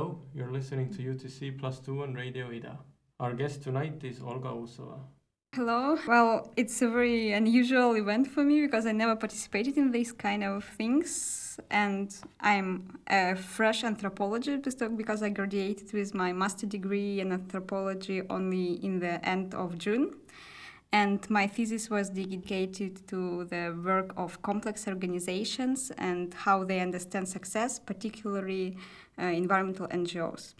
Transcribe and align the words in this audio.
Hello, 0.00 0.18
you're 0.34 0.50
listening 0.50 0.88
to 0.94 1.02
UTC 1.02 1.58
Plus 1.58 1.78
2 1.80 2.04
on 2.04 2.14
Radio 2.14 2.48
Ida. 2.48 2.78
Our 3.18 3.34
guest 3.34 3.62
tonight 3.62 4.02
is 4.02 4.22
Olga 4.22 4.48
Usova. 4.48 4.98
Hello. 5.52 5.98
Well, 6.08 6.50
it's 6.56 6.80
a 6.80 6.88
very 6.88 7.32
unusual 7.32 7.94
event 7.96 8.26
for 8.26 8.42
me 8.42 8.62
because 8.62 8.86
I 8.86 8.92
never 8.92 9.14
participated 9.14 9.76
in 9.76 9.90
these 9.90 10.10
kind 10.10 10.42
of 10.42 10.64
things. 10.64 11.60
And 11.70 12.16
I'm 12.40 12.98
a 13.08 13.36
fresh 13.36 13.84
anthropologist 13.84 14.82
because 14.96 15.22
I 15.22 15.28
graduated 15.28 15.92
with 15.92 16.14
my 16.14 16.32
master 16.32 16.66
degree 16.66 17.20
in 17.20 17.30
anthropology 17.30 18.22
only 18.30 18.82
in 18.82 19.00
the 19.00 19.22
end 19.22 19.52
of 19.54 19.76
June. 19.76 20.14
And 20.92 21.28
my 21.30 21.46
thesis 21.46 21.88
was 21.88 22.10
dedicated 22.10 23.06
to 23.08 23.44
the 23.44 23.78
work 23.84 24.12
of 24.16 24.42
complex 24.42 24.88
organizations 24.88 25.92
and 25.98 26.34
how 26.34 26.64
they 26.64 26.80
understand 26.80 27.28
success, 27.28 27.78
particularly 27.78 28.76
environmental 29.26 29.86
NGOs. 29.88 30.54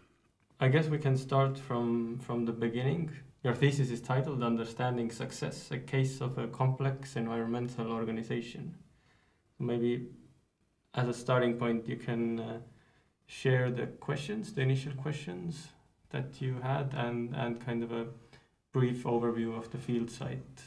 I 0.60 0.68
guess 0.68 0.88
we 0.88 0.98
can 0.98 1.16
start 1.16 1.58
from, 1.58 2.18
from 2.18 2.44
the 2.44 2.52
beginning. 2.52 3.10
Your 3.42 3.54
thesis 3.54 3.90
is 3.90 4.00
titled 4.00 4.42
Understanding 4.42 5.10
Success, 5.10 5.70
a 5.70 5.78
case 5.78 6.20
of 6.20 6.36
a 6.36 6.46
complex 6.48 7.16
environmental 7.16 7.90
organization. 7.90 8.74
Maybe 9.58 10.08
as 10.94 11.08
a 11.08 11.14
starting 11.14 11.54
point, 11.54 11.88
you 11.88 11.96
can 11.96 12.40
uh, 12.40 12.58
share 13.26 13.70
the 13.70 13.86
questions, 13.86 14.52
the 14.52 14.60
initial 14.60 14.92
questions 14.92 15.68
that 16.10 16.42
you 16.42 16.56
had, 16.62 16.92
and, 16.94 17.34
and 17.34 17.64
kind 17.64 17.82
of 17.82 17.92
a 17.92 18.06
brief 18.72 19.04
overview 19.04 19.56
of 19.56 19.70
the 19.70 19.78
field 19.78 20.10
site 20.10 20.60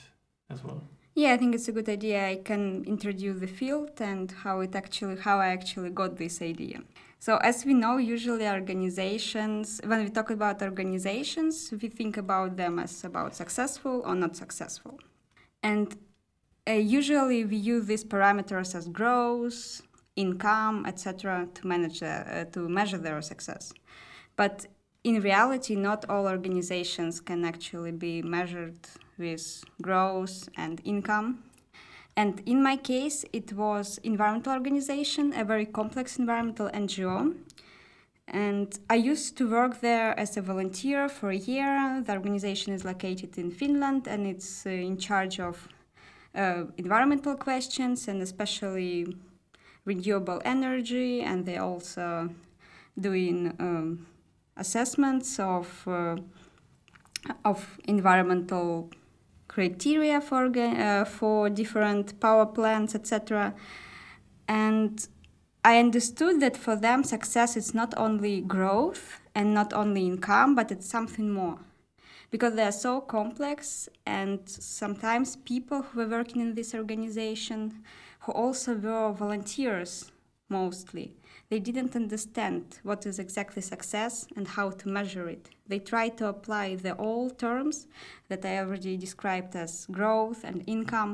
as 0.49 0.63
well. 0.63 0.81
Yeah, 1.15 1.33
I 1.33 1.37
think 1.37 1.53
it's 1.53 1.67
a 1.67 1.71
good 1.71 1.89
idea. 1.89 2.27
I 2.27 2.37
can 2.37 2.83
introduce 2.85 3.39
the 3.39 3.47
field 3.47 3.91
and 3.99 4.31
how 4.31 4.61
it 4.61 4.75
actually 4.75 5.17
how 5.17 5.39
I 5.39 5.49
actually 5.49 5.91
got 5.91 6.17
this 6.17 6.41
idea. 6.41 6.81
So 7.25 7.37
as 7.37 7.63
we 7.63 7.73
know, 7.73 7.95
usually 7.95 8.45
organizations 8.49 9.79
when 9.85 10.03
we 10.03 10.09
talk 10.09 10.29
about 10.29 10.61
organizations, 10.61 11.71
we 11.81 11.87
think 11.87 12.17
about 12.17 12.57
them 12.57 12.79
as 12.79 13.05
about 13.05 13.33
successful 13.33 14.03
or 14.05 14.13
not 14.13 14.35
successful. 14.35 14.99
And 15.71 15.95
uh, 16.67 16.73
usually 16.73 17.45
we 17.45 17.55
use 17.55 17.85
these 17.85 18.03
parameters 18.03 18.75
as 18.75 18.89
growth, 18.89 19.81
income, 20.17 20.85
etc. 20.85 21.47
to 21.53 21.65
manage 21.65 22.03
uh, 22.03 22.43
to 22.51 22.67
measure 22.67 22.97
their 22.97 23.21
success. 23.21 23.71
But 24.35 24.65
in 25.05 25.21
reality, 25.21 25.75
not 25.77 26.03
all 26.09 26.27
organizations 26.27 27.21
can 27.21 27.45
actually 27.45 27.93
be 27.93 28.21
measured 28.21 28.79
with 29.17 29.63
growth 29.81 30.49
and 30.57 30.81
income. 30.83 31.45
And 32.15 32.41
in 32.45 32.61
my 32.61 32.77
case, 32.77 33.25
it 33.33 33.53
was 33.53 33.97
environmental 34.03 34.53
organization, 34.53 35.33
a 35.33 35.43
very 35.43 35.65
complex 35.65 36.17
environmental 36.17 36.69
NGO. 36.69 37.35
And 38.27 38.79
I 38.89 38.95
used 38.95 39.37
to 39.37 39.49
work 39.49 39.81
there 39.81 40.17
as 40.17 40.37
a 40.37 40.41
volunteer 40.41 41.09
for 41.09 41.29
a 41.31 41.35
year. 41.35 42.01
The 42.05 42.13
organization 42.13 42.73
is 42.73 42.85
located 42.85 43.37
in 43.37 43.51
Finland 43.51 44.07
and 44.07 44.25
it's 44.25 44.65
uh, 44.65 44.69
in 44.69 44.97
charge 44.97 45.39
of 45.39 45.67
uh, 46.35 46.63
environmental 46.77 47.35
questions 47.35 48.07
and 48.07 48.21
especially 48.21 49.17
renewable 49.85 50.41
energy. 50.45 51.21
And 51.21 51.45
they 51.45 51.57
also 51.57 52.29
doing 52.99 53.53
um, 53.59 54.05
assessments 54.55 55.39
of 55.39 55.87
uh, 55.87 56.17
of 57.45 57.79
environmental 57.85 58.89
criteria 59.53 60.19
for 60.19 60.45
uh, 60.57 61.05
for 61.05 61.49
different 61.49 62.19
power 62.19 62.45
plants, 62.45 62.95
etc. 62.95 63.53
And 64.47 65.07
I 65.63 65.79
understood 65.79 66.39
that 66.41 66.57
for 66.57 66.75
them, 66.75 67.03
success 67.03 67.55
is 67.55 67.73
not 67.73 67.93
only 67.95 68.41
growth 68.41 69.21
and 69.35 69.53
not 69.53 69.71
only 69.71 70.05
income, 70.05 70.55
but 70.55 70.71
it's 70.71 70.89
something 70.89 71.29
more. 71.31 71.59
Because 72.31 72.55
they 72.55 72.63
are 72.63 72.79
so 72.87 72.99
complex, 72.99 73.87
and 74.07 74.39
sometimes 74.45 75.35
people 75.35 75.83
who 75.83 75.99
were 75.99 76.07
working 76.17 76.41
in 76.41 76.55
this 76.55 76.73
organization, 76.73 77.83
who 78.21 78.31
also 78.31 78.73
were 78.73 79.13
volunteers 79.13 80.11
mostly, 80.49 81.15
they 81.53 81.59
didn't 81.59 81.95
understand 81.95 82.79
what 82.81 83.05
is 83.05 83.19
exactly 83.19 83.61
success 83.61 84.25
and 84.35 84.47
how 84.47 84.71
to 84.71 84.89
measure 84.89 85.29
it. 85.29 85.51
They 85.67 85.77
tried 85.77 86.17
to 86.17 86.25
apply 86.25 86.77
the 86.77 86.95
old 86.97 87.37
terms 87.37 87.85
that 88.27 88.43
I 88.43 88.57
already 88.57 88.97
described 88.97 89.55
as 89.55 89.85
growth 89.85 90.43
and 90.43 90.63
income, 90.65 91.11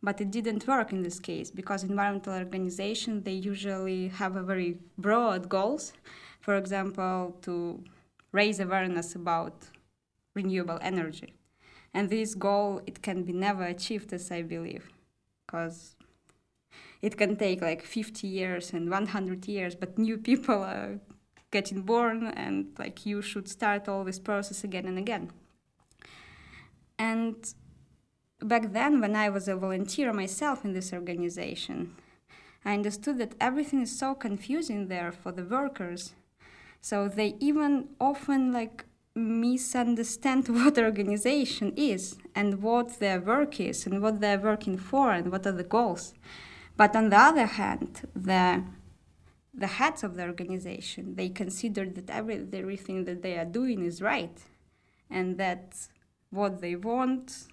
but 0.00 0.20
it 0.20 0.30
didn't 0.30 0.64
work 0.68 0.92
in 0.92 1.02
this 1.02 1.18
case 1.18 1.50
because 1.50 1.82
environmental 1.82 2.34
organizations 2.34 3.24
they 3.24 3.38
usually 3.52 4.06
have 4.20 4.36
a 4.36 4.44
very 4.44 4.78
broad 4.96 5.48
goals. 5.48 5.92
For 6.40 6.54
example, 6.54 7.36
to 7.42 7.82
raise 8.30 8.60
awareness 8.60 9.16
about 9.16 9.54
renewable 10.36 10.78
energy. 10.82 11.34
And 11.92 12.08
this 12.08 12.36
goal 12.36 12.80
it 12.86 13.02
can 13.02 13.24
be 13.24 13.32
never 13.32 13.64
achieved 13.64 14.12
as 14.12 14.30
I 14.30 14.42
believe 14.42 14.88
because 15.44 15.96
it 17.02 17.16
can 17.16 17.36
take 17.36 17.62
like 17.62 17.82
50 17.82 18.26
years 18.26 18.72
and 18.72 18.90
100 18.90 19.48
years 19.48 19.74
but 19.74 19.98
new 19.98 20.18
people 20.18 20.62
are 20.62 21.00
getting 21.50 21.82
born 21.82 22.26
and 22.28 22.66
like 22.78 23.04
you 23.06 23.22
should 23.22 23.48
start 23.48 23.88
all 23.88 24.04
this 24.04 24.18
process 24.18 24.62
again 24.64 24.86
and 24.86 24.98
again. 24.98 25.30
And 26.98 27.36
back 28.42 28.72
then 28.72 29.00
when 29.00 29.14
i 29.14 29.28
was 29.28 29.48
a 29.48 29.56
volunteer 29.56 30.12
myself 30.14 30.64
in 30.64 30.72
this 30.72 30.94
organization 30.94 31.94
i 32.64 32.72
understood 32.72 33.18
that 33.18 33.34
everything 33.38 33.82
is 33.82 33.98
so 33.98 34.14
confusing 34.14 34.88
there 34.88 35.12
for 35.12 35.32
the 35.32 35.44
workers. 35.44 36.14
So 36.82 37.08
they 37.08 37.34
even 37.40 37.88
often 38.00 38.52
like 38.52 38.86
misunderstand 39.14 40.48
what 40.58 40.78
organization 40.78 41.72
is 41.76 42.16
and 42.34 42.62
what 42.62 42.98
their 43.00 43.20
work 43.20 43.60
is 43.60 43.86
and 43.86 44.00
what 44.02 44.20
they're 44.20 44.38
working 44.38 44.78
for 44.78 45.12
and 45.12 45.30
what 45.32 45.46
are 45.46 45.52
the 45.52 45.64
goals 45.64 46.14
but 46.76 46.94
on 46.96 47.10
the 47.10 47.18
other 47.18 47.46
hand, 47.46 48.08
the 48.14 48.62
the 49.52 49.66
heads 49.66 50.04
of 50.04 50.14
the 50.14 50.24
organization 50.24 51.16
they 51.16 51.28
consider 51.28 51.84
that 51.84 52.08
every, 52.08 52.46
everything 52.52 53.04
that 53.04 53.20
they 53.22 53.36
are 53.36 53.44
doing 53.44 53.84
is 53.84 54.00
right, 54.00 54.38
and 55.10 55.38
that 55.38 55.88
what 56.30 56.60
they 56.60 56.76
want 56.76 57.48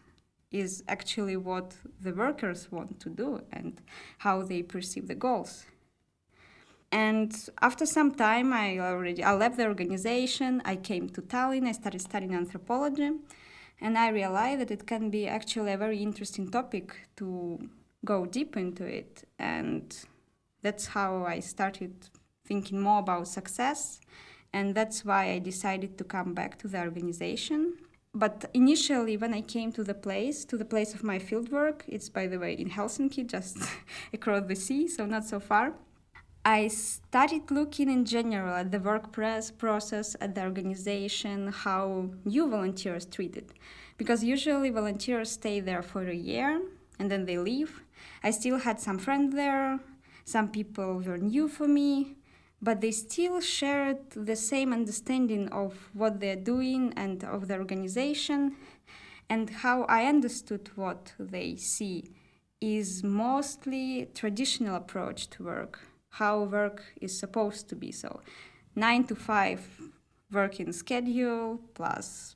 is 0.52 0.84
actually 0.88 1.36
what 1.36 1.76
the 2.00 2.14
workers 2.14 2.72
want 2.72 3.00
to 3.00 3.10
do 3.10 3.42
and 3.52 3.82
how 4.20 4.42
they 4.42 4.62
perceive 4.62 5.08
the 5.08 5.16
goals. 5.16 5.66
And 6.92 7.36
after 7.62 7.86
some 7.86 8.16
time, 8.16 8.54
I 8.54 8.80
already 8.80 9.24
I 9.24 9.34
left 9.34 9.58
the 9.58 9.68
organization. 9.68 10.62
I 10.64 10.78
came 10.78 11.10
to 11.10 11.22
Tallinn. 11.22 11.68
I 11.68 11.74
started 11.74 12.02
studying 12.02 12.34
anthropology, 12.34 13.12
and 13.82 13.98
I 13.98 14.10
realized 14.10 14.62
that 14.62 14.72
it 14.72 14.88
can 14.88 15.10
be 15.10 15.28
actually 15.28 15.74
a 15.74 15.78
very 15.78 16.02
interesting 16.02 16.50
topic 16.50 16.96
to 17.18 17.60
go 18.06 18.26
deep 18.26 18.58
into 18.58 18.86
it. 18.86 19.24
And 19.40 19.96
that's 20.62 20.88
how 20.88 21.26
I 21.26 21.40
started 21.40 21.94
thinking 22.46 22.80
more 22.80 23.00
about 23.00 23.28
success. 23.28 24.00
And 24.54 24.74
that's 24.74 25.04
why 25.04 25.32
I 25.32 25.40
decided 25.40 25.98
to 25.98 26.04
come 26.04 26.34
back 26.34 26.58
to 26.60 26.68
the 26.68 26.80
organization. 26.80 27.74
But 28.14 28.50
initially, 28.54 29.18
when 29.18 29.34
I 29.34 29.42
came 29.42 29.72
to 29.74 29.84
the 29.84 29.94
place, 29.94 30.46
to 30.46 30.58
the 30.58 30.66
place 30.66 30.94
of 30.94 31.04
my 31.04 31.20
fieldwork, 31.20 31.82
it's 31.88 32.10
by 32.10 32.26
the 32.28 32.40
way 32.40 32.54
in 32.54 32.70
Helsinki, 32.70 33.28
just 33.28 33.58
across 34.14 34.48
the 34.48 34.56
sea, 34.56 34.88
so 34.88 35.06
not 35.06 35.26
so 35.26 35.40
far. 35.40 35.74
I 36.44 36.70
started 36.70 37.52
looking 37.52 37.90
in 37.92 38.06
general 38.06 38.56
at 38.56 38.72
the 38.72 38.80
work 38.80 39.12
press 39.12 39.52
process, 39.52 40.16
at 40.22 40.34
the 40.34 40.44
organization, 40.44 41.50
how 41.52 42.10
new 42.24 42.50
volunteers 42.50 43.06
treated. 43.06 43.52
Because 43.98 44.24
usually 44.24 44.70
volunteers 44.70 45.30
stay 45.32 45.60
there 45.60 45.82
for 45.82 46.08
a 46.08 46.16
year 46.16 46.62
and 47.00 47.12
then 47.12 47.26
they 47.26 47.38
leave. 47.38 47.82
I 48.28 48.32
still 48.32 48.58
had 48.58 48.78
some 48.78 48.98
friends 48.98 49.34
there, 49.34 49.80
some 50.26 50.50
people 50.50 51.00
were 51.00 51.18
new 51.18 51.48
for 51.48 51.66
me, 51.66 52.18
but 52.62 52.82
they 52.82 52.92
still 52.92 53.40
shared 53.40 54.00
the 54.10 54.36
same 54.36 54.74
understanding 54.74 55.48
of 55.48 55.90
what 55.94 56.20
they're 56.20 56.44
doing 56.54 56.92
and 56.98 57.24
of 57.24 57.48
the 57.48 57.58
organization. 57.58 58.58
And 59.30 59.50
how 59.50 59.84
I 59.84 60.08
understood 60.08 60.72
what 60.76 61.14
they 61.18 61.56
see 61.56 62.12
is 62.60 63.02
mostly 63.02 64.10
traditional 64.14 64.76
approach 64.76 65.30
to 65.30 65.46
work, 65.46 65.80
how 66.10 66.44
work 66.44 66.84
is 67.00 67.18
supposed 67.18 67.70
to 67.70 67.78
be. 67.78 67.94
So, 67.94 68.20
nine 68.76 69.06
to 69.06 69.16
five 69.16 69.62
working 70.34 70.74
schedule 70.74 71.62
plus 71.76 72.36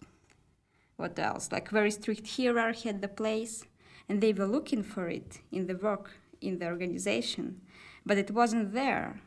what 0.96 1.20
else? 1.20 1.52
Like 1.52 1.70
very 1.70 1.92
strict 1.92 2.30
hierarchy 2.38 2.88
at 2.88 3.02
the 3.02 3.10
place 3.10 3.66
and 4.08 4.22
they 4.22 4.34
were 4.34 4.46
looking 4.46 4.84
for 4.84 5.08
it 5.08 5.40
in 5.52 5.68
the 5.68 5.76
work 5.76 6.12
in 6.42 6.60
the 6.60 6.68
organization, 6.68 7.62
but 8.06 8.18
it 8.18 8.32
wasn't 8.32 8.74
there 8.74 9.22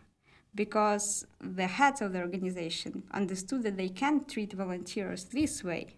because 0.55 1.27
the 1.41 1.67
heads 1.67 2.01
of 2.01 2.13
the 2.13 2.21
organization 2.21 3.03
understood 3.13 3.63
that 3.65 3.77
they 3.77 3.89
can't 3.89 4.29
treat 4.29 4.53
volunteers 4.53 5.25
this 5.25 5.65
way. 5.65 5.97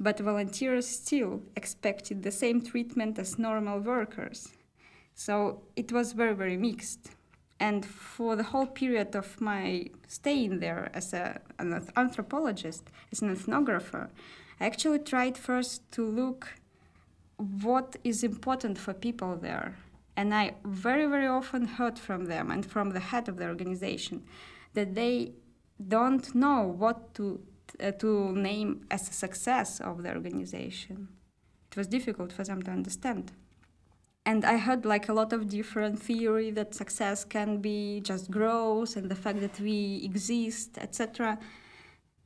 But 0.00 0.18
volunteers 0.18 0.86
still 0.88 1.42
expected 1.54 2.22
the 2.22 2.30
same 2.30 2.62
treatment 2.62 3.18
as 3.18 3.38
normal 3.38 3.78
workers. 3.78 4.48
So 5.14 5.62
it 5.76 5.92
was 5.92 6.12
very, 6.12 6.34
very 6.34 6.56
mixed. 6.56 7.10
And 7.60 7.86
for 7.86 8.34
the 8.34 8.42
whole 8.42 8.66
period 8.66 9.14
of 9.14 9.40
my 9.40 9.86
stay 10.08 10.44
in 10.44 10.58
there 10.58 10.90
as 10.92 11.12
a, 11.12 11.40
an 11.58 11.86
anthropologist, 11.96 12.90
as 13.12 13.22
an 13.22 13.34
ethnographer, 13.34 14.08
I 14.60 14.66
actually 14.66 14.98
tried 14.98 15.38
first 15.38 15.90
to 15.92 16.04
look 16.04 16.54
what 17.36 17.96
is 18.04 18.22
important 18.22 18.78
for 18.78 18.92
people 18.92 19.36
there. 19.36 19.76
And 20.16 20.32
I 20.34 20.54
very, 20.64 21.06
very 21.06 21.26
often 21.26 21.66
heard 21.66 21.98
from 21.98 22.26
them 22.26 22.50
and 22.50 22.64
from 22.64 22.90
the 22.90 23.00
head 23.00 23.28
of 23.28 23.36
the 23.36 23.46
organization 23.46 24.22
that 24.74 24.94
they 24.94 25.32
don't 25.88 26.34
know 26.34 26.62
what 26.62 27.14
to, 27.14 27.40
uh, 27.80 27.90
to 27.92 28.32
name 28.32 28.86
as 28.90 29.08
a 29.08 29.12
success 29.12 29.80
of 29.80 30.02
the 30.02 30.14
organization. 30.14 31.08
It 31.70 31.76
was 31.76 31.88
difficult 31.88 32.32
for 32.32 32.44
them 32.44 32.62
to 32.62 32.70
understand. 32.70 33.32
And 34.26 34.44
I 34.44 34.56
heard 34.56 34.86
like 34.86 35.08
a 35.08 35.12
lot 35.12 35.32
of 35.32 35.48
different 35.48 36.00
theory 36.00 36.50
that 36.52 36.74
success 36.74 37.24
can 37.24 37.58
be 37.58 38.00
just 38.00 38.30
growth 38.30 38.96
and 38.96 39.10
the 39.10 39.14
fact 39.14 39.40
that 39.40 39.58
we 39.60 40.00
exist, 40.02 40.78
etc. 40.78 41.38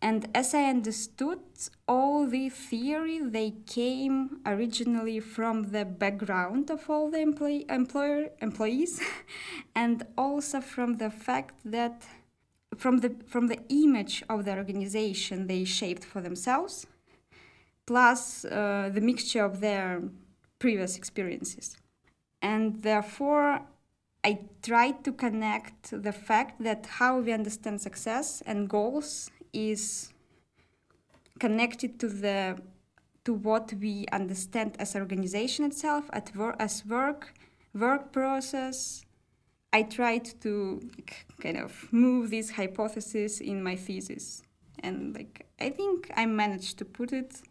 And 0.01 0.29
as 0.33 0.55
I 0.55 0.65
understood, 0.65 1.41
all 1.89 2.27
the 2.27 2.51
theory 2.51 3.19
they 3.19 3.55
came 3.67 4.41
originally 4.47 5.19
from 5.19 5.73
the 5.73 5.85
background 5.85 6.71
of 6.71 6.89
all 6.89 7.11
the 7.11 7.19
employee, 7.19 7.67
employer 7.69 8.31
employees, 8.41 9.01
and 9.75 10.05
also 10.17 10.61
from 10.61 10.99
the 10.99 11.11
fact 11.11 11.57
that 11.65 12.07
from 12.77 12.99
the 12.99 13.17
from 13.27 13.49
the 13.49 13.59
image 13.71 14.23
of 14.29 14.45
the 14.45 14.57
organization 14.57 15.49
they 15.49 15.65
shaped 15.65 16.05
for 16.05 16.21
themselves, 16.21 16.87
plus 17.85 18.45
uh, 18.45 18.91
the 18.93 19.01
mixture 19.01 19.45
of 19.45 19.61
their 19.61 20.03
previous 20.61 20.97
experiences, 20.97 21.77
and 22.41 22.83
therefore 22.83 23.63
I 24.23 24.41
tried 24.63 25.03
to 25.05 25.13
connect 25.13 25.91
the 25.91 26.13
fact 26.13 26.63
that 26.63 26.87
how 26.87 27.19
we 27.19 27.33
understand 27.33 27.81
success 27.81 28.43
and 28.47 28.69
goals 28.69 29.31
is 29.53 30.13
connected 31.39 31.99
to 32.01 32.09
the 32.09 32.59
to 33.25 33.35
what 33.35 33.75
we 33.75 34.07
understand 34.11 34.75
as 34.79 34.97
organization 34.97 35.65
itself 35.65 36.09
at 36.13 36.35
work 36.35 36.57
as 36.59 36.85
work 36.87 37.35
work 37.75 38.13
process. 38.13 39.05
I 39.71 39.83
tried 39.83 40.41
to 40.41 40.81
kind 41.41 41.59
of 41.59 41.93
move 41.93 42.31
this 42.31 42.51
hypothesis 42.51 43.41
in 43.41 43.63
my 43.63 43.77
thesis. 43.77 44.43
And 44.81 45.15
like 45.15 45.47
i 45.61 45.71
think 45.71 46.11
i 46.17 46.25
managed 46.25 46.79
to 46.79 46.85
put 46.85 47.13
it 47.13 47.43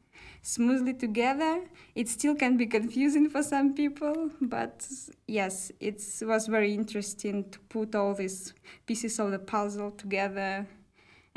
smoothly 0.41 0.93
together. 0.93 1.61
It 1.93 2.07
still 2.07 2.35
can 2.35 2.55
be 2.57 2.65
confusing 2.65 3.29
for 3.29 3.43
some 3.43 3.73
people 3.73 4.31
but 4.41 4.87
yes 5.27 5.71
it 5.79 6.01
was 6.21 6.47
very 6.47 6.73
interesting 6.73 7.49
to 7.51 7.59
put 7.69 7.93
all 7.95 8.13
these 8.15 8.53
pieces 8.85 9.19
of 9.19 9.31
the 9.31 9.39
puzzle 9.39 9.91
together 9.91 10.65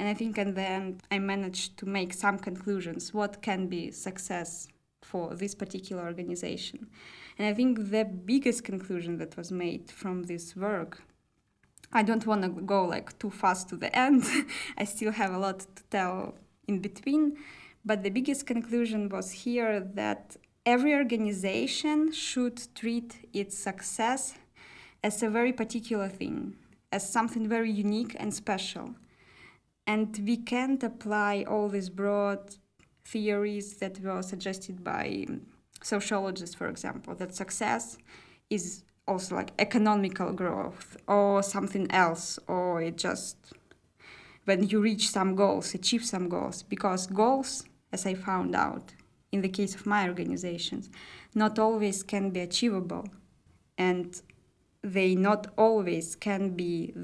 and 0.00 0.08
I 0.08 0.14
think 0.14 0.38
in 0.38 0.54
the 0.54 0.62
end, 0.62 1.02
I 1.10 1.18
managed 1.18 1.76
to 1.80 1.86
make 1.86 2.14
some 2.14 2.38
conclusions 2.38 3.12
what 3.12 3.42
can 3.42 3.66
be 3.66 3.90
success 3.90 4.66
for 5.02 5.34
this 5.34 5.54
particular 5.54 6.04
organization. 6.04 6.86
And 7.36 7.46
I 7.46 7.52
think 7.52 7.90
the 7.90 8.06
biggest 8.06 8.64
conclusion 8.64 9.18
that 9.18 9.36
was 9.36 9.52
made 9.52 9.90
from 9.90 10.22
this 10.22 10.56
work 10.56 11.02
I 11.92 12.02
don't 12.04 12.24
want 12.24 12.42
to 12.42 12.48
go 12.48 12.84
like 12.84 13.18
too 13.18 13.30
fast 13.30 13.68
to 13.70 13.76
the 13.76 13.94
end. 13.98 14.24
I 14.78 14.84
still 14.84 15.10
have 15.10 15.34
a 15.34 15.38
lot 15.38 15.58
to 15.58 15.82
tell 15.90 16.34
in 16.68 16.78
between, 16.78 17.36
but 17.84 18.04
the 18.04 18.10
biggest 18.10 18.46
conclusion 18.46 19.08
was 19.08 19.32
here 19.32 19.80
that 19.80 20.36
every 20.64 20.94
organization 20.94 22.12
should 22.12 22.62
treat 22.76 23.28
its 23.32 23.58
success 23.58 24.34
as 25.02 25.20
a 25.22 25.28
very 25.28 25.52
particular 25.52 26.08
thing, 26.08 26.54
as 26.92 27.12
something 27.12 27.48
very 27.48 27.72
unique 27.72 28.14
and 28.20 28.32
special 28.32 28.94
and 29.92 30.20
we 30.24 30.36
can't 30.36 30.82
apply 30.84 31.44
all 31.48 31.68
these 31.68 31.90
broad 31.90 32.42
theories 33.04 33.68
that 33.78 33.98
were 34.00 34.22
suggested 34.22 34.84
by 34.84 35.24
um, 35.28 35.40
sociologists, 35.82 36.54
for 36.54 36.68
example, 36.68 37.12
that 37.16 37.34
success 37.34 37.98
is 38.50 38.84
also 39.08 39.34
like 39.34 39.50
economical 39.58 40.32
growth 40.32 40.96
or 41.08 41.42
something 41.42 41.90
else, 41.90 42.38
or 42.46 42.80
it 42.80 42.96
just 42.98 43.36
when 44.44 44.62
you 44.68 44.80
reach 44.80 45.10
some 45.10 45.34
goals, 45.34 45.74
achieve 45.74 46.04
some 46.04 46.28
goals, 46.28 46.62
because 46.62 47.08
goals, 47.08 47.64
as 47.92 48.06
I 48.06 48.14
found 48.14 48.54
out 48.54 48.94
in 49.32 49.40
the 49.42 49.48
case 49.48 49.74
of 49.74 49.86
my 49.86 50.08
organizations, 50.08 50.88
not 51.34 51.58
always 51.58 52.04
can 52.04 52.30
be 52.30 52.40
achievable. 52.40 53.06
And 53.76 54.08
they 54.82 55.14
not 55.14 55.48
always 55.58 56.16
can 56.16 56.50
be 56.50 56.94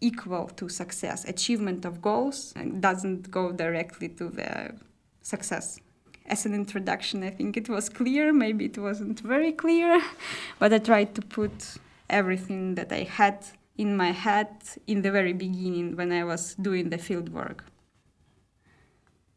equal 0.00 0.48
to 0.56 0.68
success. 0.68 1.24
Achievement 1.24 1.84
of 1.84 2.00
goals 2.00 2.52
uh, 2.56 2.64
doesn't 2.80 3.30
go 3.30 3.52
directly 3.52 4.08
to 4.10 4.28
the 4.28 4.74
success. 5.22 5.80
As 6.26 6.46
an 6.46 6.54
introduction, 6.54 7.22
I 7.22 7.30
think 7.30 7.56
it 7.56 7.68
was 7.68 7.88
clear. 7.88 8.32
Maybe 8.32 8.66
it 8.66 8.78
wasn't 8.78 9.20
very 9.20 9.52
clear, 9.52 10.00
but 10.58 10.72
I 10.72 10.78
tried 10.78 11.14
to 11.16 11.22
put 11.22 11.76
everything 12.08 12.76
that 12.76 12.92
I 12.92 13.02
had 13.02 13.44
in 13.76 13.96
my 13.96 14.12
head 14.12 14.54
in 14.86 15.02
the 15.02 15.10
very 15.10 15.32
beginning 15.32 15.96
when 15.96 16.12
I 16.12 16.24
was 16.24 16.54
doing 16.54 16.90
the 16.90 16.98
field 16.98 17.30
work. 17.30 17.64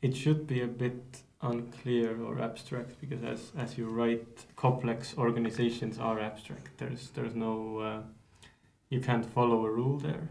It 0.01 0.15
should 0.15 0.45
be 0.45 0.61
a 0.61 0.67
bit 0.67 1.23
unclear 1.41 2.19
or 2.23 2.39
abstract 2.39 2.99
because 2.99 3.23
as 3.23 3.51
as 3.57 3.77
you 3.77 3.85
write 3.87 4.45
complex 4.55 5.13
organizations 5.17 5.99
are 5.99 6.19
abstract. 6.19 6.77
There's 6.77 7.09
there's 7.11 7.35
no 7.35 7.79
uh, 7.79 8.01
you 8.89 8.99
can't 8.99 9.25
follow 9.25 9.65
a 9.65 9.71
rule 9.71 9.97
there. 9.97 10.29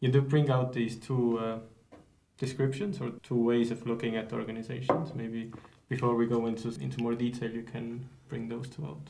You 0.00 0.10
do 0.10 0.20
bring 0.20 0.50
out 0.50 0.72
these 0.72 0.96
two 0.96 1.38
uh, 1.38 1.58
descriptions 2.38 3.00
or 3.00 3.10
two 3.22 3.40
ways 3.40 3.70
of 3.70 3.86
looking 3.86 4.16
at 4.16 4.32
organizations. 4.32 5.14
Maybe 5.14 5.52
before 5.88 6.14
we 6.14 6.26
go 6.26 6.46
into 6.46 6.68
into 6.80 7.02
more 7.02 7.14
detail 7.14 7.50
you 7.50 7.62
can 7.62 8.08
bring 8.28 8.48
those 8.48 8.68
two 8.68 8.84
out. 8.84 9.06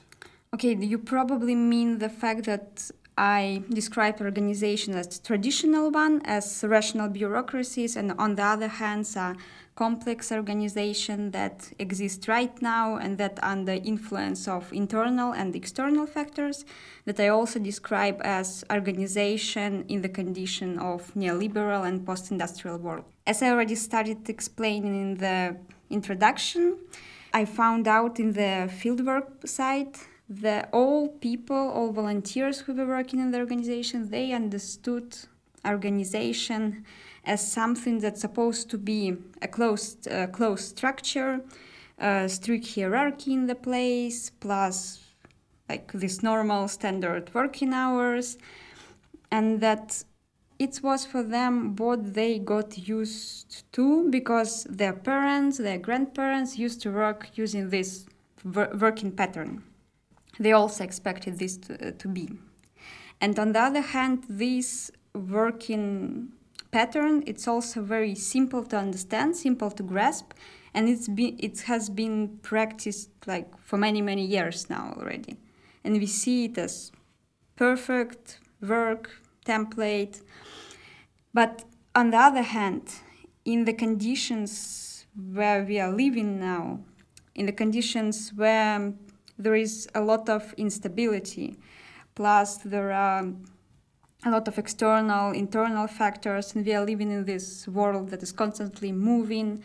Okay 0.54 0.74
you 0.74 0.98
probably 0.98 1.54
mean 1.54 1.98
the 1.98 2.08
fact 2.08 2.44
that 2.44 2.90
I 3.18 3.64
describe 3.68 4.20
organization 4.20 4.94
as 4.94 5.18
traditional 5.18 5.90
one, 5.90 6.22
as 6.24 6.64
rational 6.64 7.08
bureaucracies, 7.08 7.96
and 7.96 8.12
on 8.12 8.36
the 8.36 8.44
other 8.44 8.68
hand, 8.68 9.08
a 9.16 9.34
complex 9.74 10.30
organization 10.30 11.32
that 11.32 11.72
exists 11.80 12.28
right 12.28 12.62
now 12.62 12.96
and 12.96 13.18
that 13.18 13.38
under 13.42 13.72
influence 13.72 14.46
of 14.46 14.72
internal 14.72 15.32
and 15.32 15.56
external 15.56 16.06
factors 16.06 16.64
that 17.06 17.18
I 17.18 17.28
also 17.28 17.58
describe 17.58 18.20
as 18.22 18.64
organization 18.72 19.84
in 19.88 20.02
the 20.02 20.08
condition 20.08 20.78
of 20.78 21.12
neoliberal 21.14 21.86
and 21.88 22.06
post-industrial 22.06 22.78
world. 22.78 23.04
As 23.26 23.42
I 23.42 23.50
already 23.50 23.74
started 23.74 24.28
explaining 24.28 24.94
in 24.94 25.14
the 25.16 25.56
introduction, 25.90 26.78
I 27.34 27.44
found 27.44 27.88
out 27.88 28.20
in 28.20 28.32
the 28.32 28.70
fieldwork 28.80 29.48
side 29.48 29.96
the 30.28 30.68
all 30.72 31.08
people, 31.08 31.56
all 31.56 31.90
volunteers 31.92 32.60
who 32.60 32.74
were 32.74 32.86
working 32.86 33.18
in 33.20 33.30
the 33.30 33.38
organization, 33.38 34.10
they 34.10 34.32
understood 34.32 35.16
organization 35.66 36.84
as 37.24 37.50
something 37.50 37.98
that's 37.98 38.20
supposed 38.20 38.70
to 38.70 38.78
be 38.78 39.16
a 39.42 39.48
closed, 39.48 40.06
uh, 40.08 40.26
closed 40.28 40.64
structure, 40.76 41.40
a 41.98 42.28
strict 42.28 42.74
hierarchy 42.74 43.32
in 43.32 43.46
the 43.46 43.54
place, 43.54 44.30
plus 44.30 45.00
like 45.68 45.90
this 45.92 46.22
normal 46.22 46.68
standard 46.68 47.30
working 47.34 47.72
hours, 47.72 48.38
and 49.30 49.60
that 49.60 50.04
it 50.58 50.80
was 50.82 51.04
for 51.04 51.22
them 51.22 51.76
what 51.76 52.14
they 52.14 52.38
got 52.38 52.76
used 52.76 53.70
to 53.72 54.10
because 54.10 54.64
their 54.64 54.92
parents, 54.92 55.58
their 55.58 55.78
grandparents 55.78 56.58
used 56.58 56.80
to 56.82 56.90
work 56.90 57.28
using 57.34 57.70
this 57.70 58.06
working 58.44 59.12
pattern 59.12 59.62
they 60.38 60.52
also 60.52 60.84
expected 60.84 61.38
this 61.38 61.56
to, 61.56 61.88
uh, 61.88 61.92
to 61.98 62.08
be. 62.08 62.28
And 63.20 63.38
on 63.38 63.52
the 63.52 63.60
other 63.60 63.80
hand, 63.80 64.24
this 64.28 64.90
working 65.14 66.32
pattern 66.70 67.22
it's 67.26 67.48
also 67.48 67.82
very 67.82 68.14
simple 68.14 68.64
to 68.64 68.76
understand, 68.76 69.36
simple 69.36 69.70
to 69.70 69.82
grasp, 69.82 70.32
and 70.74 70.88
it's 70.88 71.08
been 71.08 71.36
it 71.38 71.60
has 71.62 71.88
been 71.88 72.38
practiced 72.42 73.10
like 73.26 73.48
for 73.58 73.78
many 73.78 74.02
many 74.02 74.24
years 74.24 74.68
now 74.68 74.94
already, 74.98 75.36
and 75.84 75.98
we 75.98 76.06
see 76.06 76.44
it 76.44 76.58
as 76.58 76.92
perfect 77.56 78.38
work 78.60 79.10
template. 79.44 80.22
But 81.32 81.64
on 81.94 82.10
the 82.10 82.18
other 82.18 82.42
hand, 82.42 82.90
in 83.44 83.64
the 83.64 83.72
conditions 83.72 85.06
where 85.32 85.64
we 85.64 85.80
are 85.80 85.90
living 85.90 86.38
now, 86.38 86.80
in 87.34 87.46
the 87.46 87.52
conditions 87.52 88.32
where 88.34 88.92
there 89.38 89.54
is 89.54 89.88
a 89.94 90.00
lot 90.00 90.28
of 90.28 90.52
instability. 90.56 91.58
Plus, 92.14 92.56
there 92.58 92.92
are 92.92 93.32
a 94.24 94.30
lot 94.30 94.48
of 94.48 94.58
external, 94.58 95.32
internal 95.32 95.86
factors, 95.86 96.54
and 96.54 96.66
we 96.66 96.74
are 96.74 96.84
living 96.84 97.10
in 97.10 97.24
this 97.24 97.68
world 97.68 98.10
that 98.10 98.22
is 98.22 98.32
constantly 98.32 98.92
moving. 98.92 99.62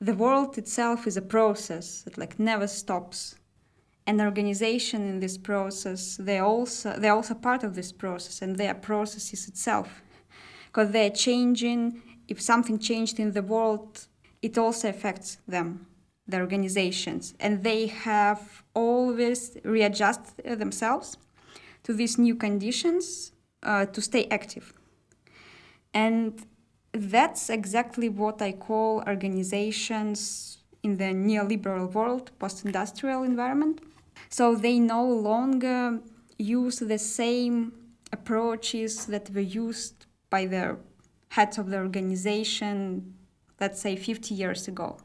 The 0.00 0.14
world 0.14 0.56
itself 0.56 1.06
is 1.06 1.16
a 1.16 1.22
process 1.22 2.02
that 2.02 2.16
like 2.16 2.38
never 2.38 2.66
stops, 2.66 3.34
an 4.06 4.20
organization 4.20 5.08
in 5.08 5.20
this 5.20 5.38
process 5.38 6.16
they 6.16 6.38
also 6.38 6.98
they're 6.98 7.12
also 7.12 7.34
part 7.34 7.62
of 7.62 7.74
this 7.74 7.92
process 7.92 8.42
and 8.42 8.56
their 8.56 8.74
process 8.74 9.32
is 9.32 9.46
itself 9.48 10.02
because 10.66 10.90
they're 10.90 11.10
changing 11.10 12.02
if 12.28 12.40
something 12.40 12.78
changed 12.78 13.20
in 13.20 13.32
the 13.32 13.42
world 13.42 14.06
it 14.42 14.56
also 14.58 14.88
affects 14.88 15.38
them 15.46 15.86
the 16.26 16.38
organizations 16.38 17.34
and 17.40 17.62
they 17.62 17.86
have 17.86 18.59
always 18.74 19.56
readjust 19.64 20.36
themselves 20.44 21.16
to 21.82 21.92
these 21.92 22.18
new 22.18 22.34
conditions 22.34 23.32
uh, 23.62 23.86
to 23.86 24.00
stay 24.00 24.26
active 24.30 24.72
and 25.92 26.46
that's 26.92 27.50
exactly 27.50 28.08
what 28.08 28.40
i 28.42 28.52
call 28.52 29.02
organizations 29.06 30.58
in 30.82 30.96
the 30.96 31.12
neoliberal 31.12 31.92
world 31.92 32.30
post-industrial 32.38 33.22
environment 33.22 33.80
so 34.28 34.54
they 34.54 34.78
no 34.78 35.04
longer 35.04 36.00
use 36.38 36.78
the 36.78 36.98
same 36.98 37.72
approaches 38.12 39.06
that 39.06 39.30
were 39.30 39.40
used 39.40 40.06
by 40.30 40.46
the 40.46 40.78
heads 41.30 41.58
of 41.58 41.70
the 41.70 41.78
organization, 41.78 43.14
let's 43.60 43.80
say 43.80 43.96
50 43.96 44.34
years 44.34 44.68
ago. 44.68 44.98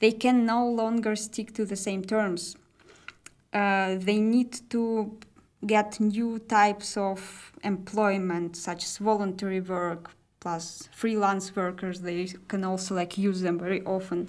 They 0.00 0.12
can 0.12 0.44
no 0.44 0.68
longer 0.68 1.16
stick 1.16 1.54
to 1.54 1.64
the 1.64 1.76
same 1.76 2.04
terms. 2.04 2.56
Uh, 3.54 3.96
they 3.98 4.18
need 4.18 4.68
to 4.68 5.16
get 5.64 6.00
new 6.00 6.38
types 6.40 6.96
of 6.96 7.52
employment, 7.62 8.56
such 8.56 8.84
as 8.84 8.98
voluntary 8.98 9.60
work 9.60 10.10
plus 10.40 10.88
freelance 10.92 11.54
workers. 11.56 12.00
They 12.00 12.26
can 12.48 12.64
also 12.64 12.94
like 12.94 13.16
use 13.16 13.40
them 13.40 13.58
very 13.58 13.82
often 13.84 14.28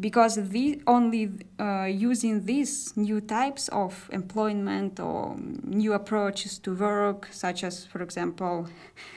because 0.00 0.36
the, 0.50 0.80
only 0.86 1.30
uh, 1.58 1.84
using 1.84 2.44
these 2.44 2.96
new 2.96 3.20
types 3.20 3.68
of 3.68 4.08
employment 4.12 5.00
or 5.00 5.36
new 5.64 5.92
approaches 5.92 6.58
to 6.60 6.74
work, 6.74 7.28
such 7.32 7.64
as, 7.64 7.84
for 7.86 8.02
example, 8.02 8.68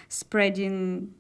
spreading 0.10 1.14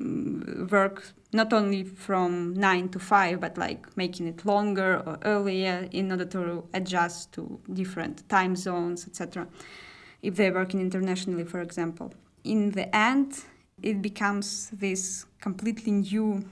Mm, 0.00 0.70
work 0.70 1.12
not 1.32 1.52
only 1.52 1.82
from 1.82 2.54
nine 2.54 2.88
to 2.90 2.98
five, 3.00 3.40
but 3.40 3.58
like 3.58 3.96
making 3.96 4.28
it 4.28 4.44
longer 4.46 5.02
or 5.04 5.18
earlier 5.24 5.88
in 5.90 6.10
order 6.12 6.24
to 6.24 6.64
adjust 6.72 7.32
to 7.32 7.60
different 7.72 8.28
time 8.28 8.54
zones, 8.54 9.06
etc. 9.08 9.48
If 10.22 10.36
they're 10.36 10.52
working 10.52 10.80
internationally, 10.80 11.44
for 11.44 11.60
example, 11.60 12.14
in 12.44 12.70
the 12.70 12.94
end, 12.94 13.44
it 13.82 14.00
becomes 14.00 14.70
this 14.70 15.26
completely 15.40 15.92
new 15.92 16.44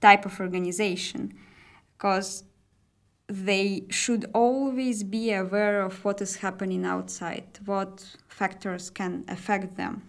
type 0.00 0.26
of 0.26 0.38
organization 0.38 1.34
because 1.96 2.44
they 3.28 3.84
should 3.90 4.30
always 4.32 5.02
be 5.02 5.32
aware 5.32 5.82
of 5.82 6.04
what 6.04 6.20
is 6.20 6.36
happening 6.36 6.84
outside, 6.84 7.58
what 7.64 8.16
factors 8.28 8.90
can 8.90 9.24
affect 9.28 9.76
them. 9.76 10.02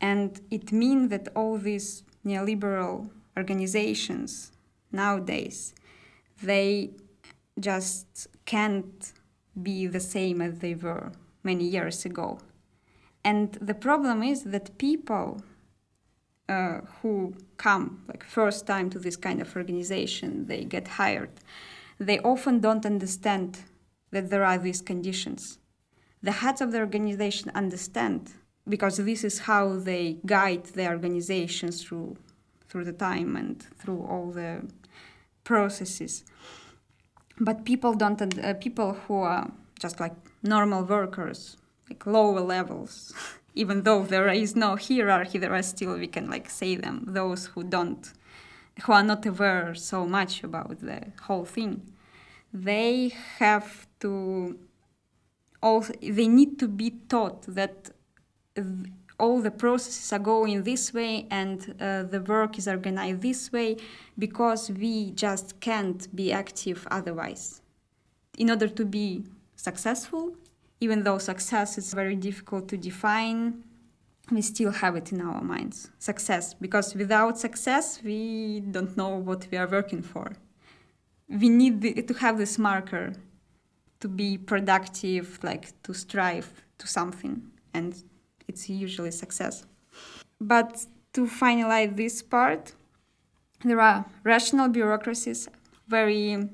And 0.00 0.40
it 0.50 0.72
means 0.72 1.10
that 1.10 1.28
all 1.34 1.58
these 1.58 2.04
neoliberal 2.24 3.10
organizations 3.36 4.52
nowadays, 4.92 5.74
they 6.42 6.90
just 7.58 8.28
can't 8.44 9.12
be 9.60 9.86
the 9.86 10.00
same 10.00 10.40
as 10.40 10.58
they 10.60 10.74
were 10.74 11.12
many 11.42 11.64
years 11.64 12.04
ago. 12.04 12.38
And 13.24 13.52
the 13.54 13.74
problem 13.74 14.22
is 14.22 14.44
that 14.44 14.78
people 14.78 15.42
uh, 16.48 16.80
who 17.02 17.34
come 17.56 18.02
like 18.08 18.24
first 18.24 18.66
time 18.66 18.88
to 18.90 18.98
this 18.98 19.16
kind 19.16 19.40
of 19.42 19.54
organization 19.54 20.46
they 20.46 20.64
get 20.64 20.88
hired 20.88 21.30
they 21.98 22.18
often 22.20 22.60
don't 22.60 22.86
understand 22.86 23.58
that 24.12 24.30
there 24.30 24.44
are 24.44 24.56
these 24.56 24.80
conditions 24.80 25.58
the 26.22 26.32
heads 26.32 26.60
of 26.60 26.72
the 26.72 26.78
organization 26.78 27.50
understand 27.54 28.32
because 28.68 28.96
this 28.98 29.24
is 29.24 29.40
how 29.40 29.78
they 29.78 30.18
guide 30.26 30.64
the 30.64 30.86
organizations 30.88 31.82
through 31.82 32.16
through 32.68 32.84
the 32.84 32.92
time 32.92 33.34
and 33.36 33.62
through 33.78 34.02
all 34.02 34.30
the 34.30 34.62
processes 35.44 36.24
but 37.40 37.64
people 37.64 37.94
don't 37.94 38.20
uh, 38.44 38.54
people 38.54 38.92
who 38.92 39.16
are 39.16 39.50
just 39.80 40.00
like 40.00 40.14
normal 40.42 40.82
workers 40.84 41.56
like 41.88 42.04
lower 42.06 42.40
levels 42.40 43.14
even 43.58 43.82
though 43.82 44.04
there 44.04 44.28
is 44.28 44.54
no 44.54 44.76
hierarchy, 44.76 45.36
there 45.36 45.52
are 45.52 45.62
still 45.62 45.98
we 45.98 46.06
can 46.06 46.30
like 46.30 46.48
say 46.48 46.76
them. 46.76 47.04
Those 47.08 47.46
who 47.46 47.64
don't, 47.64 48.12
who 48.82 48.92
are 48.92 49.02
not 49.02 49.26
aware 49.26 49.74
so 49.74 50.06
much 50.06 50.44
about 50.44 50.78
the 50.80 51.12
whole 51.22 51.44
thing, 51.44 51.92
they 52.52 53.12
have 53.38 53.88
to. 54.00 54.58
Also, 55.60 55.92
they 56.00 56.28
need 56.28 56.60
to 56.60 56.68
be 56.68 56.90
taught 57.08 57.42
that 57.42 57.90
all 59.18 59.40
the 59.40 59.50
processes 59.50 60.12
are 60.12 60.18
going 60.18 60.62
this 60.62 60.94
way 60.94 61.26
and 61.30 61.74
uh, 61.80 62.04
the 62.04 62.20
work 62.20 62.56
is 62.56 62.68
organized 62.68 63.20
this 63.20 63.52
way 63.52 63.76
because 64.18 64.70
we 64.70 65.10
just 65.10 65.58
can't 65.60 66.14
be 66.14 66.32
active 66.32 66.86
otherwise. 66.90 67.60
In 68.38 68.50
order 68.50 68.68
to 68.68 68.84
be 68.84 69.24
successful, 69.56 70.36
even 70.80 71.02
though 71.02 71.18
success 71.18 71.76
is 71.76 71.92
very 71.92 72.14
difficult 72.14 72.68
to 72.68 72.76
define, 72.76 73.64
we 74.30 74.42
still 74.42 74.70
have 74.70 74.94
it 74.94 75.10
in 75.10 75.20
our 75.20 75.42
minds. 75.42 75.90
Success, 75.98 76.54
because 76.54 76.94
without 76.94 77.38
success, 77.38 78.00
we 78.04 78.60
don't 78.60 78.96
know 78.96 79.16
what 79.16 79.48
we 79.50 79.58
are 79.58 79.66
working 79.66 80.02
for. 80.02 80.36
We 81.28 81.48
need 81.48 81.80
the, 81.80 82.02
to 82.02 82.14
have 82.14 82.38
this 82.38 82.58
marker 82.58 83.14
to 84.00 84.08
be 84.08 84.38
productive, 84.38 85.42
like 85.42 85.82
to 85.82 85.92
strive 85.92 86.62
to 86.78 86.86
something, 86.86 87.42
and 87.74 88.00
it's 88.48 88.68
usually 88.68 89.10
success. 89.10 89.64
But 90.40 90.86
to 91.12 91.26
finalize 91.26 91.96
this 91.96 92.22
part, 92.22 92.72
there 93.64 93.80
are 93.80 94.04
rational 94.24 94.68
bureaucracies, 94.68 95.48
very 95.88 96.48